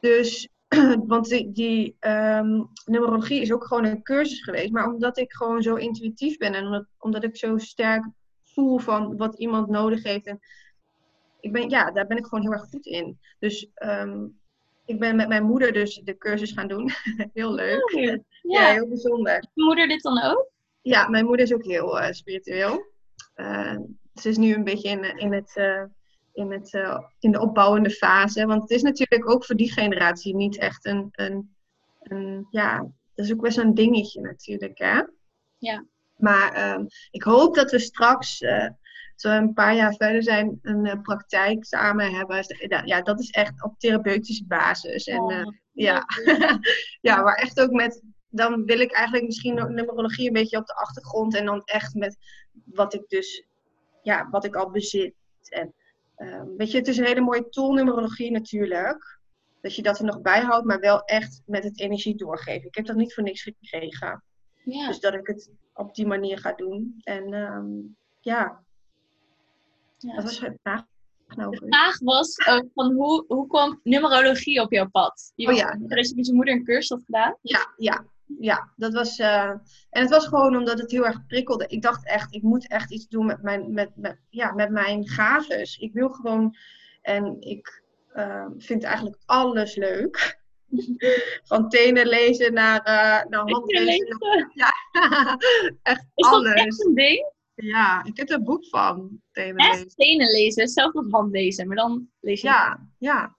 Dus, 0.00 0.48
want 1.06 1.28
die, 1.28 1.52
die 1.52 1.96
ehm, 1.98 2.62
numerologie 2.84 3.40
is 3.40 3.52
ook 3.52 3.64
gewoon 3.64 3.84
een 3.84 4.02
cursus 4.02 4.42
geweest. 4.42 4.72
Maar 4.72 4.92
omdat 4.92 5.18
ik 5.18 5.32
gewoon 5.32 5.62
zo 5.62 5.74
intuïtief 5.74 6.36
ben 6.36 6.54
en 6.54 6.64
omdat, 6.64 6.86
omdat 6.98 7.24
ik 7.24 7.36
zo 7.36 7.58
sterk 7.58 8.04
voel 8.44 8.78
van 8.78 9.16
wat 9.16 9.38
iemand 9.38 9.68
nodig 9.68 10.02
heeft. 10.02 10.26
En 10.26 10.40
ik 11.40 11.52
ben, 11.52 11.68
ja, 11.70 11.90
daar 11.90 12.06
ben 12.06 12.16
ik 12.16 12.24
gewoon 12.24 12.42
heel 12.42 12.52
erg 12.52 12.68
goed 12.70 12.86
in. 12.86 13.18
Dus 13.38 13.68
ehm, 13.74 14.26
ik 14.84 14.98
ben 14.98 15.16
met 15.16 15.28
mijn 15.28 15.44
moeder 15.44 15.72
dus 15.72 16.00
de 16.04 16.16
cursus 16.18 16.52
gaan 16.52 16.68
doen. 16.68 16.90
heel 17.34 17.54
leuk. 17.54 17.90
Ja, 17.90 18.18
Ja, 18.42 18.72
heel 18.72 18.88
bijzonder. 18.88 19.44
Je 19.54 19.64
moeder 19.64 19.88
dit 19.88 20.02
dan 20.02 20.22
ook? 20.22 20.50
Ja, 20.82 21.08
mijn 21.08 21.24
moeder 21.24 21.46
is 21.46 21.54
ook 21.54 21.64
heel 21.64 22.00
eh, 22.00 22.12
spiritueel. 22.12 22.86
Eh, 23.34 23.76
ze 24.14 24.28
is 24.28 24.36
nu 24.36 24.54
een 24.54 24.64
beetje 24.64 24.88
in, 24.88 25.18
in, 25.18 25.32
het, 25.32 25.56
eh, 25.56 25.84
in, 26.32 26.52
het, 26.52 26.74
eh, 26.74 26.98
in 27.18 27.32
de 27.32 27.40
opbouwende 27.40 27.90
fase. 27.90 28.46
Want 28.46 28.62
het 28.62 28.70
is 28.70 28.82
natuurlijk 28.82 29.30
ook 29.30 29.44
voor 29.44 29.56
die 29.56 29.72
generatie 29.72 30.34
niet 30.34 30.58
echt 30.58 30.86
een. 30.86 31.08
een, 31.12 31.54
een 32.00 32.46
ja, 32.50 32.76
dat 33.14 33.24
is 33.24 33.32
ook 33.32 33.40
best 33.40 33.58
een 33.58 33.74
dingetje 33.74 34.20
natuurlijk. 34.20 34.78
Hè? 34.78 35.02
Ja. 35.58 35.84
Maar 36.16 36.52
ehm, 36.52 36.84
ik 37.10 37.22
hoop 37.22 37.54
dat 37.54 37.70
we 37.70 37.78
straks, 37.78 38.40
eh, 38.40 38.68
we 39.22 39.28
een 39.28 39.52
paar 39.52 39.74
jaar 39.74 39.94
verder 39.94 40.22
zijn, 40.22 40.58
een 40.62 40.86
eh, 40.86 41.00
praktijk 41.00 41.64
samen 41.64 42.14
hebben. 42.14 42.44
Ja, 42.84 43.02
dat 43.02 43.20
is 43.20 43.30
echt 43.30 43.64
op 43.64 43.78
therapeutische 43.78 44.46
basis. 44.46 45.06
En, 45.06 45.28
eh, 45.28 45.46
Oh, 45.46 45.54
ja. 45.72 46.04
ja, 47.08 47.22
maar 47.22 47.34
echt 47.34 47.60
ook 47.60 47.70
met. 47.70 48.02
Dan 48.28 48.64
wil 48.64 48.80
ik 48.80 48.92
eigenlijk 48.92 49.26
misschien 49.26 49.60
ook 49.60 49.68
numerologie 49.68 50.26
een 50.26 50.32
beetje 50.32 50.56
op 50.56 50.66
de 50.66 50.74
achtergrond. 50.74 51.34
En 51.34 51.44
dan 51.44 51.62
echt 51.64 51.94
met 51.94 52.16
wat 52.64 52.94
ik 52.94 53.08
dus. 53.08 53.44
Ja, 54.02 54.28
wat 54.30 54.44
ik 54.44 54.56
al 54.56 54.70
bezit. 54.70 55.14
En 55.48 55.74
ehm, 56.16 56.56
weet 56.56 56.70
je, 56.70 56.78
het 56.78 56.88
is 56.88 56.96
een 56.96 57.04
hele 57.04 57.20
mooie 57.20 57.48
tool, 57.48 57.72
numerologie 57.72 58.30
natuurlijk. 58.30 59.18
Dat 59.60 59.74
je 59.74 59.82
dat 59.82 59.98
er 59.98 60.04
nog 60.04 60.20
bij 60.20 60.40
houdt, 60.40 60.66
maar 60.66 60.80
wel 60.80 61.04
echt 61.04 61.42
met 61.46 61.64
het 61.64 61.80
energie 61.80 62.16
doorgeven. 62.16 62.68
Ik 62.68 62.74
heb 62.74 62.86
dat 62.86 62.96
niet 62.96 63.14
voor 63.14 63.22
niks 63.22 63.42
gekregen. 63.42 64.24
Ja. 64.64 64.86
Dus 64.86 65.00
dat 65.00 65.14
ik 65.14 65.26
het 65.26 65.50
op 65.74 65.94
die 65.94 66.06
manier 66.06 66.38
ga 66.38 66.52
doen. 66.52 67.00
En 67.02 67.34
ehm, 67.34 67.68
ja, 68.20 68.64
ja. 70.02 70.14
dat 70.14 70.24
was 70.24 70.38
je 70.38 70.58
vraag 70.62 70.84
nou 71.36 71.50
De 71.50 71.66
vraag 71.66 71.98
was 71.98 72.46
ook 72.46 72.66
van 72.74 72.92
hoe, 72.92 73.24
hoe 73.28 73.46
kwam 73.46 73.80
numerologie 73.82 74.60
op 74.60 74.72
jouw 74.72 74.88
pad? 74.88 75.32
Je 75.34 75.48
Oh 75.48 75.54
ja. 75.54 75.76
dat 75.78 76.08
je 76.08 76.14
met 76.16 76.26
je 76.26 76.34
moeder 76.34 76.54
een 76.54 76.64
cursus 76.64 76.88
had 76.88 77.02
gedaan. 77.04 77.36
Ja, 77.42 77.72
ja, 77.76 78.04
ja. 78.38 78.72
Dat 78.76 78.92
was, 78.92 79.18
eh, 79.18 79.48
en 79.90 80.00
het 80.00 80.10
was 80.10 80.26
gewoon 80.26 80.56
omdat 80.56 80.78
het 80.78 80.90
heel 80.90 81.06
erg 81.06 81.26
prikkelde. 81.26 81.66
Ik 81.66 81.82
dacht 81.82 82.06
echt, 82.06 82.34
ik 82.34 82.42
moet 82.42 82.68
echt 82.68 82.92
iets 82.92 83.08
doen 83.08 83.26
met 83.26 83.42
mijn, 83.42 83.72
met, 83.72 83.90
met, 83.94 84.18
ja, 84.28 84.52
met 84.52 84.70
mijn 84.70 85.08
gaves. 85.08 85.76
Ik 85.76 85.92
wil 85.92 86.08
gewoon, 86.08 86.56
en 87.02 87.36
ik 87.40 87.82
eh, 88.12 88.46
vind 88.58 88.84
eigenlijk 88.84 89.18
alles 89.26 89.74
leuk. 89.74 90.38
Van 91.50 91.68
tenen 91.68 92.06
lezen 92.06 92.52
naar, 92.52 92.78
uh, 92.78 93.30
naar 93.30 93.50
handlezen. 93.50 93.84
lezen. 93.84 94.50
Ja, 94.54 94.72
echt 95.82 96.06
Is 96.14 96.28
dat 96.28 96.32
alles. 96.32 96.52
echt 96.54 96.84
een 96.84 96.94
ding? 96.94 97.32
Ja, 97.60 98.04
ik 98.04 98.16
heb 98.16 98.28
er 98.28 98.34
een 98.36 98.44
boek 98.44 98.66
van, 98.66 99.20
tenen 99.32 99.56
Echt 99.56 99.74
lezen. 99.74 99.90
stenen 99.90 100.30
lezen, 100.30 100.68
zelfs 100.68 100.94
als 100.94 101.06
handlezen, 101.10 101.66
maar 101.66 101.76
dan 101.76 102.08
lees 102.20 102.40
je. 102.40 102.46
Ja, 102.46 102.88
ja, 102.98 103.36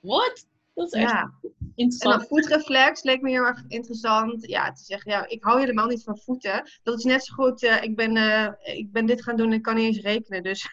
Wat? 0.00 0.46
Dat 0.74 0.86
is 0.86 1.00
echt 1.00 1.10
ja. 1.10 1.32
En 1.42 1.72
interessant. 1.74 2.18
dan 2.18 2.26
voetreflex 2.26 3.02
leek 3.02 3.20
me 3.20 3.30
heel 3.30 3.44
erg 3.44 3.64
interessant. 3.68 4.46
Ja, 4.46 4.72
te 4.72 4.84
zeggen, 4.84 5.10
ja, 5.10 5.28
ik 5.28 5.44
hou 5.44 5.60
helemaal 5.60 5.86
niet 5.86 6.02
van 6.02 6.18
voeten. 6.18 6.70
Dat 6.82 6.98
is 6.98 7.04
net 7.04 7.24
zo 7.24 7.34
goed, 7.34 7.62
eh, 7.62 7.82
ik, 7.82 7.96
ben, 7.96 8.16
eh, 8.16 8.76
ik 8.76 8.92
ben 8.92 9.06
dit 9.06 9.22
gaan 9.22 9.36
doen 9.36 9.46
en 9.46 9.52
ik 9.52 9.62
kan 9.62 9.74
niet 9.74 9.84
eens 9.84 10.00
rekenen. 10.00 10.42
Dus 10.42 10.68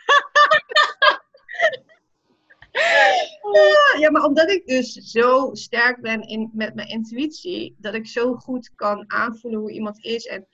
ja, 4.00 4.12
maar 4.12 4.24
omdat 4.24 4.50
ik 4.50 4.66
dus 4.66 4.94
zo 4.94 5.50
sterk 5.54 6.02
ben 6.02 6.22
in, 6.22 6.50
met 6.54 6.76
mijn 6.76 6.88
intuïtie, 6.88 7.76
dat 7.78 7.94
ik 7.94 8.08
zo 8.08 8.34
goed 8.34 8.72
kan 8.76 9.12
aanvoelen 9.12 9.60
hoe 9.60 9.72
iemand 9.72 10.04
is. 10.04 10.26
En 10.26 10.48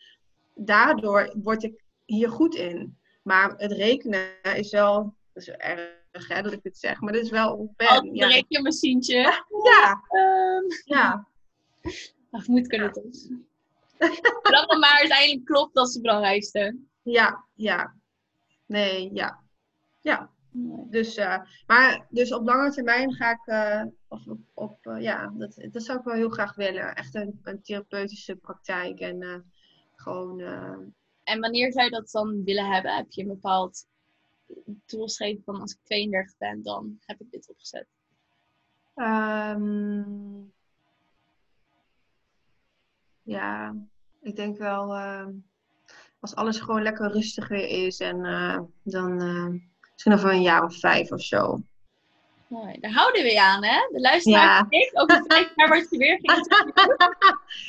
daardoor 0.55 1.35
word 1.43 1.63
ik 1.63 1.83
hier 2.09 2.29
goed 2.29 2.55
in. 2.55 2.97
Maar 3.23 3.53
het 3.57 3.71
rekenen 3.71 4.29
is 4.55 4.71
wel, 4.71 5.15
dat 5.33 5.43
is 5.43 5.49
erg 5.49 6.27
hè, 6.27 6.41
dat 6.41 6.51
ik 6.53 6.63
dit 6.63 6.77
zeg, 6.77 6.99
maar 7.01 7.13
dat 7.13 7.21
is 7.21 7.29
wel 7.29 7.55
hoe 7.55 7.87
Als 7.87 7.99
een 7.99 8.27
rekenmachientje. 8.27 9.43
Ja. 9.63 10.01
Ehm, 10.07 10.63
Ja. 10.85 11.27
dat 12.31 12.47
moet 12.47 12.67
kunnen 12.67 12.91
toch. 12.91 13.03
Dat 14.41 14.77
maar 14.79 14.97
uiteindelijk 14.99 15.45
klopt, 15.45 15.73
dat 15.73 15.87
is 15.87 15.93
het 15.93 16.01
belangrijkste. 16.01 16.77
Ja, 17.01 17.45
ja. 17.53 17.95
Nee, 18.65 19.09
ja. 19.13 19.39
Ja. 19.99 20.29
Nee. 20.51 20.85
Dus, 20.89 21.15
eh, 21.15 21.39
maar 21.67 22.07
dus 22.09 22.33
op 22.33 22.45
lange 22.45 22.71
termijn 22.71 23.13
ga 23.13 23.31
ik, 23.31 23.45
eh, 23.45 23.83
of 24.07 24.27
op, 24.27 24.39
op 24.53 24.85
eh, 24.87 25.01
ja, 25.01 25.33
dat, 25.37 25.67
dat 25.71 25.83
zou 25.83 25.99
ik 25.99 26.03
wel 26.05 26.15
heel 26.15 26.29
graag 26.29 26.55
willen. 26.55 26.95
Echt 26.95 27.15
een, 27.15 27.39
een 27.43 27.61
therapeutische 27.61 28.35
praktijk 28.35 28.99
en 28.99 29.51
gewoon, 29.95 30.41
En 31.29 31.39
wanneer 31.39 31.71
zou 31.71 31.85
je 31.85 31.91
dat 31.91 32.11
dan 32.11 32.43
willen 32.43 32.71
hebben? 32.71 32.95
Heb 32.95 33.11
je 33.11 33.21
een 33.21 33.27
bepaald 33.27 33.87
doelstreep 34.85 35.43
van 35.43 35.61
als 35.61 35.71
ik 35.71 35.79
32 35.83 36.37
ben, 36.37 36.63
dan 36.63 36.97
heb 37.05 37.19
ik 37.19 37.31
dit 37.31 37.49
opgezet? 37.49 37.87
ehm, 38.95 40.41
ja, 43.21 43.75
ik 44.21 44.35
denk 44.35 44.57
wel, 44.57 44.95
ehm, 44.95 45.31
als 46.19 46.35
alles 46.35 46.59
gewoon 46.59 46.81
lekker 46.81 47.11
rustig 47.11 47.47
weer 47.47 47.85
is 47.85 47.99
en 47.99 48.25
eh, 48.25 48.59
dan 48.83 49.21
eh, 49.21 49.47
misschien 49.91 50.13
over 50.13 50.31
een 50.31 50.41
jaar 50.41 50.63
of 50.63 50.79
vijf 50.79 51.11
of 51.11 51.21
zo. 51.21 51.63
Mooi. 52.49 52.79
Daar 52.79 52.91
houden 52.91 53.23
we 53.23 53.31
je 53.31 53.41
aan, 53.41 53.63
hè? 53.63 53.87
De 53.91 53.99
luisteraar 53.99 54.65
Ja. 54.69 54.79
ik. 54.79 54.89
Over 54.93 55.23
vijf 55.27 55.51
jaar 55.55 55.67
wordt 55.67 55.87
je 55.89 55.97
weer 55.97 56.19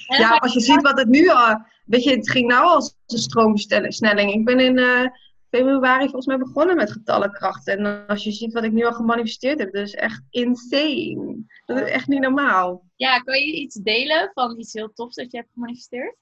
dan 0.08 0.18
Ja, 0.18 0.36
als 0.36 0.52
je 0.52 0.60
ziet 0.60 0.82
wat 0.82 0.98
het 0.98 1.08
nu 1.08 1.28
al. 1.28 1.62
Weet 1.84 2.04
je, 2.04 2.10
het 2.16 2.30
ging 2.30 2.46
nou 2.48 2.64
als 2.64 2.94
een 3.06 3.18
stroomversnelling. 3.18 4.32
Ik 4.32 4.44
ben 4.44 4.60
in 4.60 4.78
eh, 4.78 5.06
februari 5.50 6.02
volgens 6.04 6.26
mij 6.26 6.38
begonnen 6.38 6.76
met 6.76 6.92
getallenkracht. 6.92 7.66
En 7.68 8.06
als 8.06 8.24
je 8.24 8.32
ziet 8.32 8.52
wat 8.52 8.64
ik 8.64 8.72
nu 8.72 8.84
al 8.84 8.92
gemanifesteerd 8.92 9.58
heb, 9.58 9.72
dat 9.72 9.82
is 9.86 9.94
echt 9.94 10.22
insane. 10.30 11.36
Dat 11.66 11.80
is 11.80 11.90
echt 11.90 12.06
niet 12.06 12.20
normaal. 12.20 12.82
Ja, 12.96 13.18
kan 13.18 13.38
je 13.40 13.52
iets 13.52 13.74
delen 13.74 14.30
van 14.34 14.58
iets 14.58 14.72
heel 14.72 14.92
tofs 14.92 15.16
dat 15.16 15.30
je 15.30 15.36
hebt 15.36 15.50
gemanifesteerd? 15.52 16.14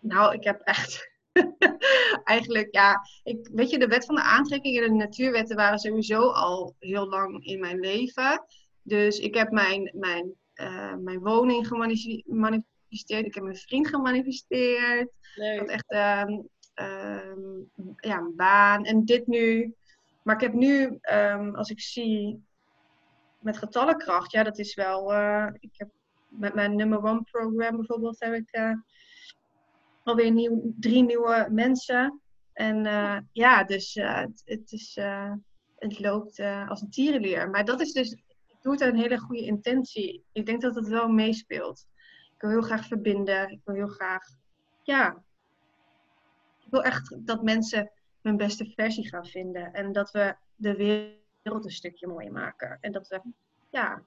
Nou, 0.00 0.34
ik 0.34 0.44
heb 0.44 0.60
echt. 0.60 1.10
Eigenlijk, 2.24 2.74
ja. 2.74 3.00
Ik, 3.22 3.48
weet 3.52 3.70
je, 3.70 3.78
de 3.78 3.86
wet 3.86 4.04
van 4.04 4.14
de 4.14 4.22
aantrekking 4.22 4.76
en 4.78 4.82
de 4.82 5.04
natuurwetten 5.04 5.56
waren 5.56 5.78
sowieso 5.78 6.30
al 6.30 6.74
heel 6.78 7.08
lang 7.08 7.44
in 7.44 7.60
mijn 7.60 7.80
leven. 7.80 8.44
Dus 8.82 9.18
ik 9.18 9.34
heb 9.34 9.50
mijn, 9.50 9.90
mijn, 9.94 10.34
eh, 10.54 10.94
mijn 10.94 11.18
woning 11.18 11.66
gemanifesteerd. 11.66 13.26
Ik 13.26 13.34
heb 13.34 13.44
mijn 13.44 13.56
vriend 13.56 13.88
gemanifesteerd. 13.88 15.10
Ik 15.34 15.58
had 15.58 15.68
echt 15.68 15.90
ehm, 15.90 16.40
ehm, 16.74 17.40
ja, 17.96 18.18
een 18.18 18.36
baan 18.36 18.84
en 18.84 19.04
dit 19.04 19.26
nu. 19.26 19.74
Maar 20.22 20.34
ik 20.34 20.40
heb 20.40 20.52
nu, 20.52 20.98
ehm, 21.00 21.54
als 21.54 21.70
ik 21.70 21.80
zie 21.80 22.44
met 23.38 23.58
getallenkracht, 23.58 24.32
ja, 24.32 24.42
dat 24.42 24.58
is 24.58 24.74
wel. 24.74 25.12
eh, 25.12 25.46
ik 25.60 25.70
heb 25.72 25.88
met 26.28 26.54
mijn 26.54 26.76
number 26.76 27.02
one 27.02 27.22
program 27.30 27.76
bijvoorbeeld 27.76 28.20
heb 28.20 28.34
ik 28.34 28.50
eh, 28.50 28.72
alweer 30.02 30.30
nieuw, 30.30 30.74
drie 30.80 31.02
nieuwe 31.02 31.48
mensen. 31.50 32.20
En 32.52 32.86
eh, 32.86 33.18
ja, 33.32 33.64
dus 33.64 33.96
eh, 33.96 34.18
het, 34.18 34.42
het, 34.44 34.72
is, 34.72 34.96
eh, 34.96 35.32
het 35.76 36.00
loopt 36.00 36.40
als 36.40 36.80
een 36.80 36.90
tierenleer. 36.90 37.50
Maar 37.50 37.64
dat 37.64 37.80
is 37.80 37.92
dus, 37.92 38.12
ik 38.46 38.56
doe 38.60 38.72
het 38.72 38.82
uit 38.82 38.92
een 38.92 39.00
hele 39.00 39.18
goede 39.18 39.44
intentie. 39.44 40.24
Ik 40.32 40.46
denk 40.46 40.60
dat 40.60 40.74
het 40.74 40.88
wel 40.88 41.08
meespeelt. 41.08 41.86
Ik 42.34 42.40
wil 42.40 42.50
heel 42.50 42.62
graag 42.62 42.86
verbinden. 42.86 43.50
Ik 43.50 43.60
wil 43.64 43.74
heel 43.74 43.88
graag, 43.88 44.22
ja, 44.82 45.22
ik 46.64 46.70
wil 46.70 46.82
echt 46.82 47.26
dat 47.26 47.42
mensen 47.42 47.90
hun 48.22 48.36
beste 48.36 48.72
versie 48.74 49.08
gaan 49.08 49.26
vinden. 49.26 49.72
En 49.72 49.92
dat 49.92 50.10
we 50.10 50.36
de 50.54 50.76
wereld 50.76 51.64
een 51.64 51.70
stukje 51.70 52.06
mooier 52.06 52.32
maken. 52.32 52.78
En 52.80 52.92
dat 52.92 53.08
we, 53.08 53.20
ja, 53.70 54.02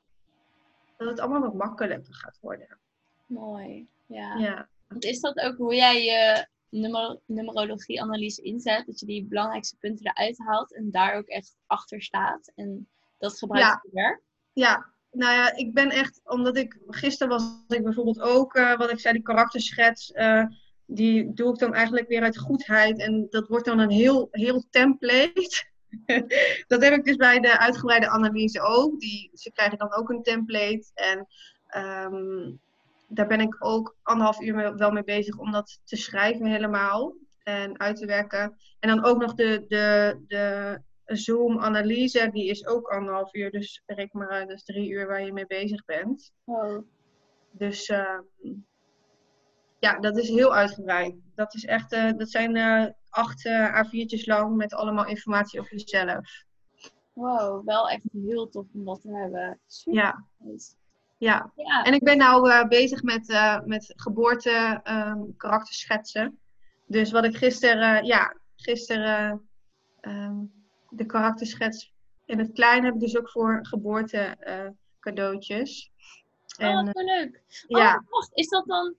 dat 0.98 1.08
het 1.08 1.20
allemaal 1.20 1.42
wat 1.42 1.54
makkelijker 1.54 2.14
gaat 2.14 2.40
worden. 2.42 2.78
Mooi. 3.26 3.88
Ja. 4.06 4.36
Ja. 4.36 4.70
Want 4.96 5.08
is 5.08 5.20
dat 5.20 5.40
ook 5.40 5.58
hoe 5.58 5.76
jij 5.76 6.04
je 6.04 6.48
numer 6.70 7.20
numerologie-analyse 7.26 8.42
inzet? 8.42 8.86
Dat 8.86 9.00
je 9.00 9.06
die 9.06 9.26
belangrijkste 9.26 9.76
punten 9.80 10.06
eruit 10.06 10.38
haalt 10.38 10.76
en 10.76 10.92
daar 10.92 11.16
ook 11.16 11.28
echt 11.28 11.56
achter 11.66 12.02
staat 12.02 12.52
en 12.56 12.88
dat 13.18 13.38
gebruikt 13.38 13.80
Ja. 13.84 13.90
werk? 13.92 14.22
Ja, 14.54 14.86
nou 15.12 15.34
ja, 15.34 15.56
ik 15.56 15.74
ben 15.74 15.90
echt, 15.90 16.22
omdat 16.24 16.58
ik, 16.58 16.78
gisteren 16.88 17.30
was 17.38 17.64
ik 17.68 17.84
bijvoorbeeld 17.84 18.20
ook, 18.20 18.54
eh, 18.54 18.78
wat 18.78 18.92
ik 18.92 19.00
zei, 19.00 19.14
die 19.14 19.24
karakterschets, 19.24 20.12
eh, 20.12 20.46
die 20.86 21.34
doe 21.34 21.54
ik 21.54 21.60
dan 21.60 21.74
eigenlijk 21.74 22.08
weer 22.08 22.22
uit 22.22 22.38
goedheid. 22.38 23.00
En 23.00 23.28
dat 23.30 23.48
wordt 23.48 23.66
dan 23.66 23.80
een 23.80 23.92
heel, 23.92 24.28
heel 24.32 24.66
template. 24.70 25.64
dat 26.68 26.84
heb 26.84 26.94
ik 26.94 27.04
dus 27.04 27.16
bij 27.16 27.40
de 27.40 27.60
uitgebreide 27.60 28.10
analyse 28.10 28.62
ook. 28.62 29.00
Die, 29.00 29.30
ze 29.34 29.52
krijgen 29.52 29.78
dan 29.78 29.94
ook 29.94 30.10
een 30.10 30.24
template. 30.24 30.86
En 30.94 31.28
ehm, 31.68 32.52
daar 33.08 33.28
ben 33.28 33.40
ik 33.42 33.66
ook 33.66 33.96
anderhalf 34.02 34.42
uur 34.42 34.56
mee- 34.56 34.74
wel 34.74 34.92
mee 34.92 35.04
bezig 35.04 35.38
om 35.38 35.52
dat 35.52 35.80
te 35.84 35.96
schrijven 35.96 36.46
helemaal. 36.46 37.16
En 37.44 37.80
uit 37.80 37.98
te 37.98 38.06
werken. 38.06 38.58
En 38.80 38.90
dan 38.90 39.06
ook 39.06 39.18
nog 39.22 39.34
de, 39.34 39.66
de, 39.68 40.20
de 40.28 40.82
Zoom-analyse, 41.06 42.30
die 42.32 42.50
is 42.50 42.68
ook 42.68 42.88
anderhalf 42.88 43.34
uur. 43.34 43.52
Dus 43.52 43.84
reken 43.86 44.20
maar 44.20 44.50
is 44.50 44.64
drie 44.64 44.90
uur 44.90 45.08
waar 45.08 45.26
je 45.26 45.34
mee 45.34 45.46
bezig 45.46 45.86
bent. 45.86 46.32
Oh, 46.44 46.78
Dus 47.52 47.86
ehm, 47.86 48.22
ja, 49.80 50.00
dat 50.00 50.18
is 50.18 50.30
heel 50.30 50.56
uitgebreid. 50.56 51.16
Dat, 51.36 51.54
is 51.54 51.66
echt, 51.66 51.92
eh, 51.92 52.12
dat 52.18 52.30
zijn 52.30 52.56
eh, 52.56 52.86
acht 53.10 53.46
eh, 53.46 53.84
A4'tjes 53.84 54.26
lang 54.26 54.56
met 54.56 54.74
allemaal 54.74 55.06
informatie 55.06 55.60
over 55.60 55.78
jezelf. 55.78 56.44
wow, 57.14 57.66
wel 57.66 57.90
echt 57.90 58.04
heel 58.12 58.50
tof 58.50 58.66
om 58.74 58.86
dat 58.86 59.02
te 59.02 59.10
hebben. 59.12 59.60
Super 59.68 60.02
Ja, 60.02 60.26
nice. 60.38 60.74
Ja. 61.18 61.52
Ja, 61.56 61.84
En 61.84 61.94
ik 61.94 62.04
ben 62.04 62.18
nou 62.18 62.50
eh, 62.50 62.68
bezig 62.68 63.04
met, 63.04 63.30
eh, 63.30 63.62
met 63.62 63.94
geboorte 63.96 64.80
ehm, 64.84 65.22
karakterschetsen. 65.38 66.40
Dus 66.86 67.12
wat 67.12 67.26
ik 67.26 67.38
gisteren, 67.38 68.06
ja, 68.06 68.36
gisteren 68.56 69.50
ehm, 70.02 70.36
de 70.90 71.06
karakterschets 71.06 71.94
in 72.26 72.40
het 72.40 72.52
klein 72.52 72.84
heb 72.84 72.94
ik 72.94 73.00
dus 73.00 73.18
ook 73.18 73.30
voor 73.30 73.60
geboorte 73.62 74.18
eh, 74.18 74.68
cadeautjes. 75.00 75.92
oh, 76.60 76.66
En, 76.66 76.86
wat 76.86 77.04
leuk. 77.04 77.44
Oh, 77.68 77.80
ja. 77.80 78.04
wacht, 78.10 78.32
is 78.34 78.48
dat 78.48 78.66
dan... 78.66 78.96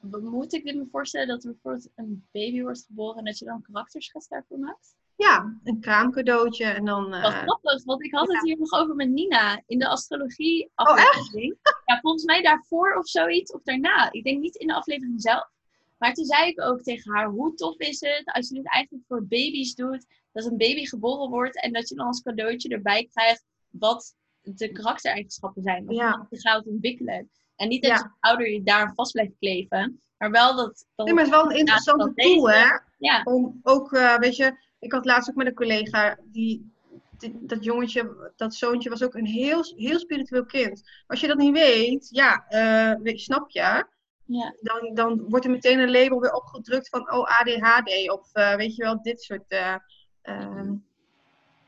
Moet 0.00 0.52
ik 0.52 0.64
dit 0.64 0.76
me 0.76 0.86
voorstellen 0.90 1.28
dat 1.28 1.44
er 1.44 1.50
bijvoorbeeld 1.50 1.90
een 1.94 2.26
baby 2.32 2.62
wordt 2.62 2.84
geboren 2.86 3.18
en 3.18 3.24
dat 3.24 3.38
je 3.38 3.44
dan 3.44 3.54
een 3.54 3.62
karakterschets 3.62 4.28
daarvoor 4.28 4.58
maakt? 4.58 4.95
Ja, 5.16 5.58
een 5.64 5.80
kraamcadeautje 5.80 6.64
en 6.64 6.84
dan... 6.84 7.14
eh, 7.14 7.22
Wat 7.22 7.32
grappig, 7.32 7.84
want 7.84 8.04
ik 8.04 8.14
had 8.14 8.28
het 8.32 8.42
hier 8.42 8.58
nog 8.58 8.72
over 8.72 8.94
met 8.94 9.08
Nina 9.10 9.62
in 9.66 9.78
de 9.78 9.88
astrologie 9.88 10.70
Oh, 10.74 10.86
aflevering. 10.86 11.56
ja, 11.84 11.98
volgens 12.00 12.24
mij 12.24 12.42
daarvoor 12.42 12.94
of 12.94 13.08
zoiets, 13.08 13.52
of 13.52 13.62
daarna. 13.62 14.12
Ik 14.12 14.24
denk 14.24 14.40
niet 14.40 14.54
in 14.56 14.66
de 14.66 14.74
aflevering 14.74 15.22
zelf. 15.22 15.50
Maar 15.98 16.12
toen 16.14 16.24
zei 16.24 16.48
ik 16.48 16.60
ook 16.62 16.82
tegen 16.82 17.12
haar, 17.14 17.26
hoe 17.28 17.54
tof 17.54 17.78
is 17.78 18.00
het 18.00 18.22
als 18.24 18.48
je 18.48 18.54
dit 18.54 18.72
eigenlijk 18.72 19.04
voor 19.08 19.26
baby's 19.26 19.74
doet, 19.74 20.06
dat 20.32 20.44
een 20.44 20.56
baby 20.56 20.84
geboren 20.86 21.30
wordt 21.30 21.60
en 21.62 21.72
dat 21.72 21.88
je 21.88 21.94
dan 21.94 22.06
als 22.06 22.22
cadeautje 22.22 22.68
erbij 22.68 23.08
krijgt 23.12 23.44
wat 23.70 24.14
de 24.42 24.72
karaktereigenschappen 24.72 25.62
zijn. 25.62 25.88
Of 25.88 25.94
Ja. 25.94 26.26
je 26.30 26.40
gaat 26.40 26.66
ontwikkelen. 26.66 27.30
En 27.56 27.68
niet 27.68 27.82
dat 27.82 27.90
Ja. 27.90 27.96
je 27.98 28.10
ouder 28.20 28.50
je 28.50 28.62
daar 28.62 28.92
vast 28.94 29.12
blijft 29.12 29.32
kleven, 29.38 30.02
maar 30.18 30.30
wel 30.30 30.56
dat... 30.56 30.86
dat 30.94 31.06
Nee, 31.06 31.14
maar 31.14 31.24
het 31.24 31.32
is 31.32 31.38
wel 31.40 31.50
een 31.50 31.56
interessante 31.56 32.12
tool, 32.14 32.50
hè? 32.50 32.64
Ja, 32.98 33.22
Om 33.24 33.60
ook, 33.62 33.92
eh, 33.92 34.18
weet 34.18 34.36
je, 34.36 34.64
ik 34.86 34.92
had 34.92 35.04
laatst 35.04 35.30
ook 35.30 35.36
met 35.36 35.46
een 35.46 35.54
collega, 35.54 36.18
die, 36.24 36.72
die- 37.18 37.38
dat 37.40 37.64
jongetje, 37.64 38.32
dat 38.36 38.54
zoontje 38.54 38.90
was 38.90 39.02
ook 39.02 39.14
een 39.14 39.26
heel, 39.26 39.64
heel 39.76 39.98
spiritueel 39.98 40.44
kind. 40.44 40.82
Als 41.06 41.20
je 41.20 41.26
dat 41.26 41.36
niet 41.38 41.52
weet, 41.52 42.08
ja, 42.10 42.46
eh, 42.48 43.14
snap 43.16 43.50
je? 43.50 43.84
ja. 44.24 44.54
Dan, 44.60 44.94
dan 44.94 45.24
wordt 45.28 45.44
er 45.44 45.50
meteen 45.50 45.78
een 45.78 45.90
label 45.90 46.20
weer 46.20 46.32
opgedrukt 46.32 46.88
van, 46.88 47.10
oh, 47.12 47.40
ADHD, 47.40 48.10
of 48.10 48.28
eh, 48.32 48.54
weet 48.56 48.76
je 48.76 48.82
wel, 48.82 49.02
dit 49.02 49.22
soort... 49.22 49.48
eh, 49.48 49.74
ehm, 50.22 50.74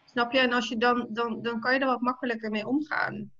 snap 0.05 0.33
je? 0.33 0.39
En 0.39 0.53
als 0.53 0.69
je 0.69 0.77
dan, 0.77 1.07
dan, 1.11 1.43
dan 1.43 1.61
kan 1.61 1.75
je 1.75 1.81
er 1.81 1.87
wat 1.87 2.01
makkelijker 2.01 2.51
mee 2.51 2.67
omgaan. 2.67 3.31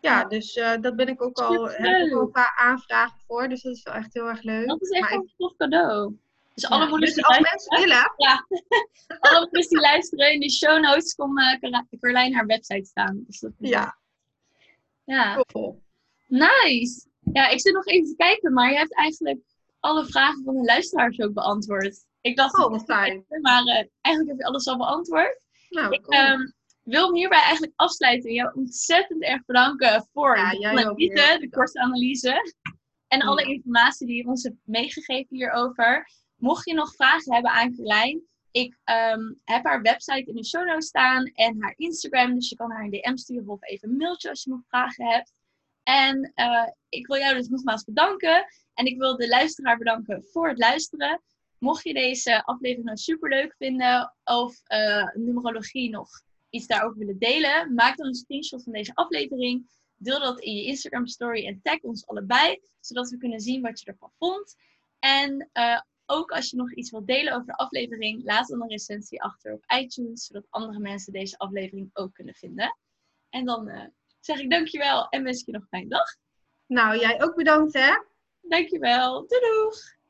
Ja, 0.00 0.24
dus 0.24 0.54
eh, 0.54 0.80
dat 0.80 0.96
ben 0.96 1.08
ik 1.08 1.22
ook 1.22 1.38
al, 1.38 1.68
heb 1.68 2.06
ik 2.06 2.12
al 2.14 2.20
een 2.20 2.30
paar 2.30 2.56
aanvragen 2.56 3.18
voor, 3.26 3.48
dus 3.48 3.62
dat 3.62 3.74
is 3.74 3.82
wel 3.82 3.94
echt 3.94 4.14
heel 4.14 4.28
erg 4.28 4.42
leuk. 4.42 4.66
dat 4.66 4.82
is 4.82 4.90
echt 4.90 5.00
Maar 5.10 5.12
een 5.12 5.32
tof 5.36 5.56
cadeau. 5.56 6.16
Dus 6.54 6.66
alle 6.66 6.88
moeders 6.88 7.14
dus 7.14 7.14
die 7.14 7.24
als 7.24 7.38
luisteren- 7.38 7.80
mensen 7.80 7.96
willen, 7.98 8.12
Ja, 8.28 8.46
alle 9.30 9.40
moeders 9.40 9.68
die 9.68 9.80
luisteren 9.80 10.32
in 10.32 10.40
de 10.40 10.50
show 10.50 10.80
notes 10.82 11.14
komt 11.14 11.38
uh, 11.38 11.80
Carlijn 12.00 12.34
haar 12.34 12.46
website 12.46 12.84
staan. 12.84 13.24
Dus 13.26 13.40
dat 13.40 13.52
ja, 13.58 13.98
ja, 15.04 15.42
cool. 15.52 15.82
nice. 16.26 17.06
Ja, 17.32 17.48
ik 17.48 17.60
zit 17.60 17.74
nog 17.74 17.86
even 17.86 18.08
te 18.08 18.16
kijken, 18.16 18.52
maar 18.52 18.70
je 18.70 18.76
hebt 18.76 18.94
eigenlijk 18.94 19.40
alle 19.80 20.06
vragen 20.06 20.44
van 20.44 20.54
de 20.54 20.62
luisteraars 20.64 21.20
ook 21.20 21.32
beantwoord. 21.32 22.04
Ik 22.20 22.36
dacht, 22.36 22.58
Oh, 22.58 22.70
wat 22.70 22.84
fijn. 22.84 23.24
maar 23.40 23.62
eh, 23.64 23.86
eigenlijk 24.00 24.28
heb 24.36 24.38
je 24.38 24.44
alles 24.44 24.66
al 24.66 24.76
beantwoord. 24.76 25.40
Nou, 25.68 25.92
Ik, 25.92 26.02
cool. 26.02 26.18
ehm, 26.18 26.40
wil 26.82 27.04
hem 27.06 27.14
hierbij 27.14 27.40
eigenlijk 27.40 27.72
afsluiten. 27.76 28.28
en 28.28 28.34
Jou 28.34 28.52
ontzettend 28.54 29.22
erg 29.22 29.44
bedanken 29.44 30.08
voor 30.12 30.36
Ja, 30.36 30.50
de 30.50 30.66
analyse, 30.68 31.36
de 31.40 31.48
korte 31.50 31.80
analyse. 31.80 32.52
En 33.08 33.22
alle 33.22 33.42
informatie 33.42 34.06
die 34.06 34.16
je 34.16 34.26
ons 34.26 34.42
hebt 34.42 34.56
meegegeven 34.64 35.36
hierover. 35.36 36.10
Mocht 36.42 36.64
je 36.64 36.74
nog 36.74 36.94
vragen 36.94 37.32
hebben 37.32 37.50
aan 37.50 37.74
Carlijn, 37.76 38.22
ik 38.50 38.78
ehm, 38.84 39.32
heb 39.44 39.64
haar 39.64 39.82
website 39.82 40.24
in 40.24 40.34
de 40.34 40.44
show 40.44 40.66
notes 40.66 40.86
staan 40.86 41.24
en 41.24 41.62
haar 41.62 41.74
Instagram. 41.76 42.34
Dus 42.34 42.48
je 42.48 42.56
kan 42.56 42.70
haar 42.70 42.84
een 42.84 42.90
DM 42.90 43.16
sturen 43.16 43.48
of 43.48 43.62
even 43.62 43.88
een 43.88 43.96
mailtje 43.96 44.28
als 44.28 44.44
je 44.44 44.50
nog 44.50 44.60
vragen 44.68 45.06
hebt. 45.06 45.32
En 45.82 46.32
eh, 46.34 46.68
ik 46.88 47.06
wil 47.06 47.18
jou 47.18 47.34
dus 47.34 47.48
nogmaals 47.48 47.84
bedanken. 47.84 48.46
En 48.74 48.86
ik 48.86 48.98
wil 48.98 49.16
de 49.16 49.28
luisteraar 49.28 49.78
bedanken 49.78 50.24
voor 50.24 50.48
het 50.48 50.58
luisteren. 50.58 51.22
Mocht 51.58 51.84
je 51.84 51.94
deze 51.94 52.44
aflevering 52.44 52.84
nou 52.84 52.96
super 52.96 53.28
leuk 53.28 53.54
vinden 53.58 54.14
of 54.24 54.60
eh, 54.64 55.08
numerologie 55.14 55.90
nog 55.90 56.08
iets 56.50 56.66
daarover 56.66 56.98
willen 56.98 57.18
delen, 57.18 57.74
maak 57.74 57.96
dan 57.96 58.06
een 58.06 58.14
screenshot 58.14 58.62
van 58.62 58.72
deze 58.72 58.94
aflevering. 58.94 59.70
Deel 59.96 60.20
dat 60.20 60.40
in 60.40 60.54
je 60.54 60.64
Instagram 60.64 61.06
story 61.06 61.46
en 61.46 61.60
tag 61.62 61.80
ons 61.80 62.06
allebei, 62.06 62.60
zodat 62.80 63.10
we 63.10 63.16
kunnen 63.16 63.40
zien 63.40 63.62
wat 63.62 63.80
je 63.80 63.86
ervan 63.86 64.12
vond. 64.18 64.56
En 64.98 65.48
eh, 65.52 65.80
ook 66.06 66.30
als 66.30 66.50
je 66.50 66.56
nog 66.56 66.74
iets 66.74 66.90
wilt 66.90 67.06
delen 67.06 67.32
over 67.32 67.46
de 67.46 67.56
aflevering, 67.56 68.24
laat 68.24 68.48
dan 68.48 68.62
een 68.62 68.68
recensie 68.68 69.22
achter 69.22 69.52
op 69.52 69.64
iTunes, 69.78 70.26
zodat 70.26 70.46
andere 70.50 70.78
mensen 70.78 71.12
deze 71.12 71.38
aflevering 71.38 71.90
ook 71.92 72.14
kunnen 72.14 72.34
vinden. 72.34 72.76
En 73.28 73.44
dan 73.44 73.68
eh, 73.68 73.86
zeg 74.20 74.40
ik 74.40 74.50
dankjewel 74.50 75.08
en 75.08 75.22
wens 75.22 75.40
ik 75.40 75.46
je 75.46 75.52
nog 75.52 75.62
een 75.62 75.68
fijne 75.68 75.88
dag. 75.88 76.16
Nou, 76.66 76.98
jij 76.98 77.22
ook 77.22 77.34
bedankt 77.34 77.72
hè. 77.72 77.92
Dankjewel. 78.40 79.26
Doei 79.26 79.40
doeg! 79.40 80.00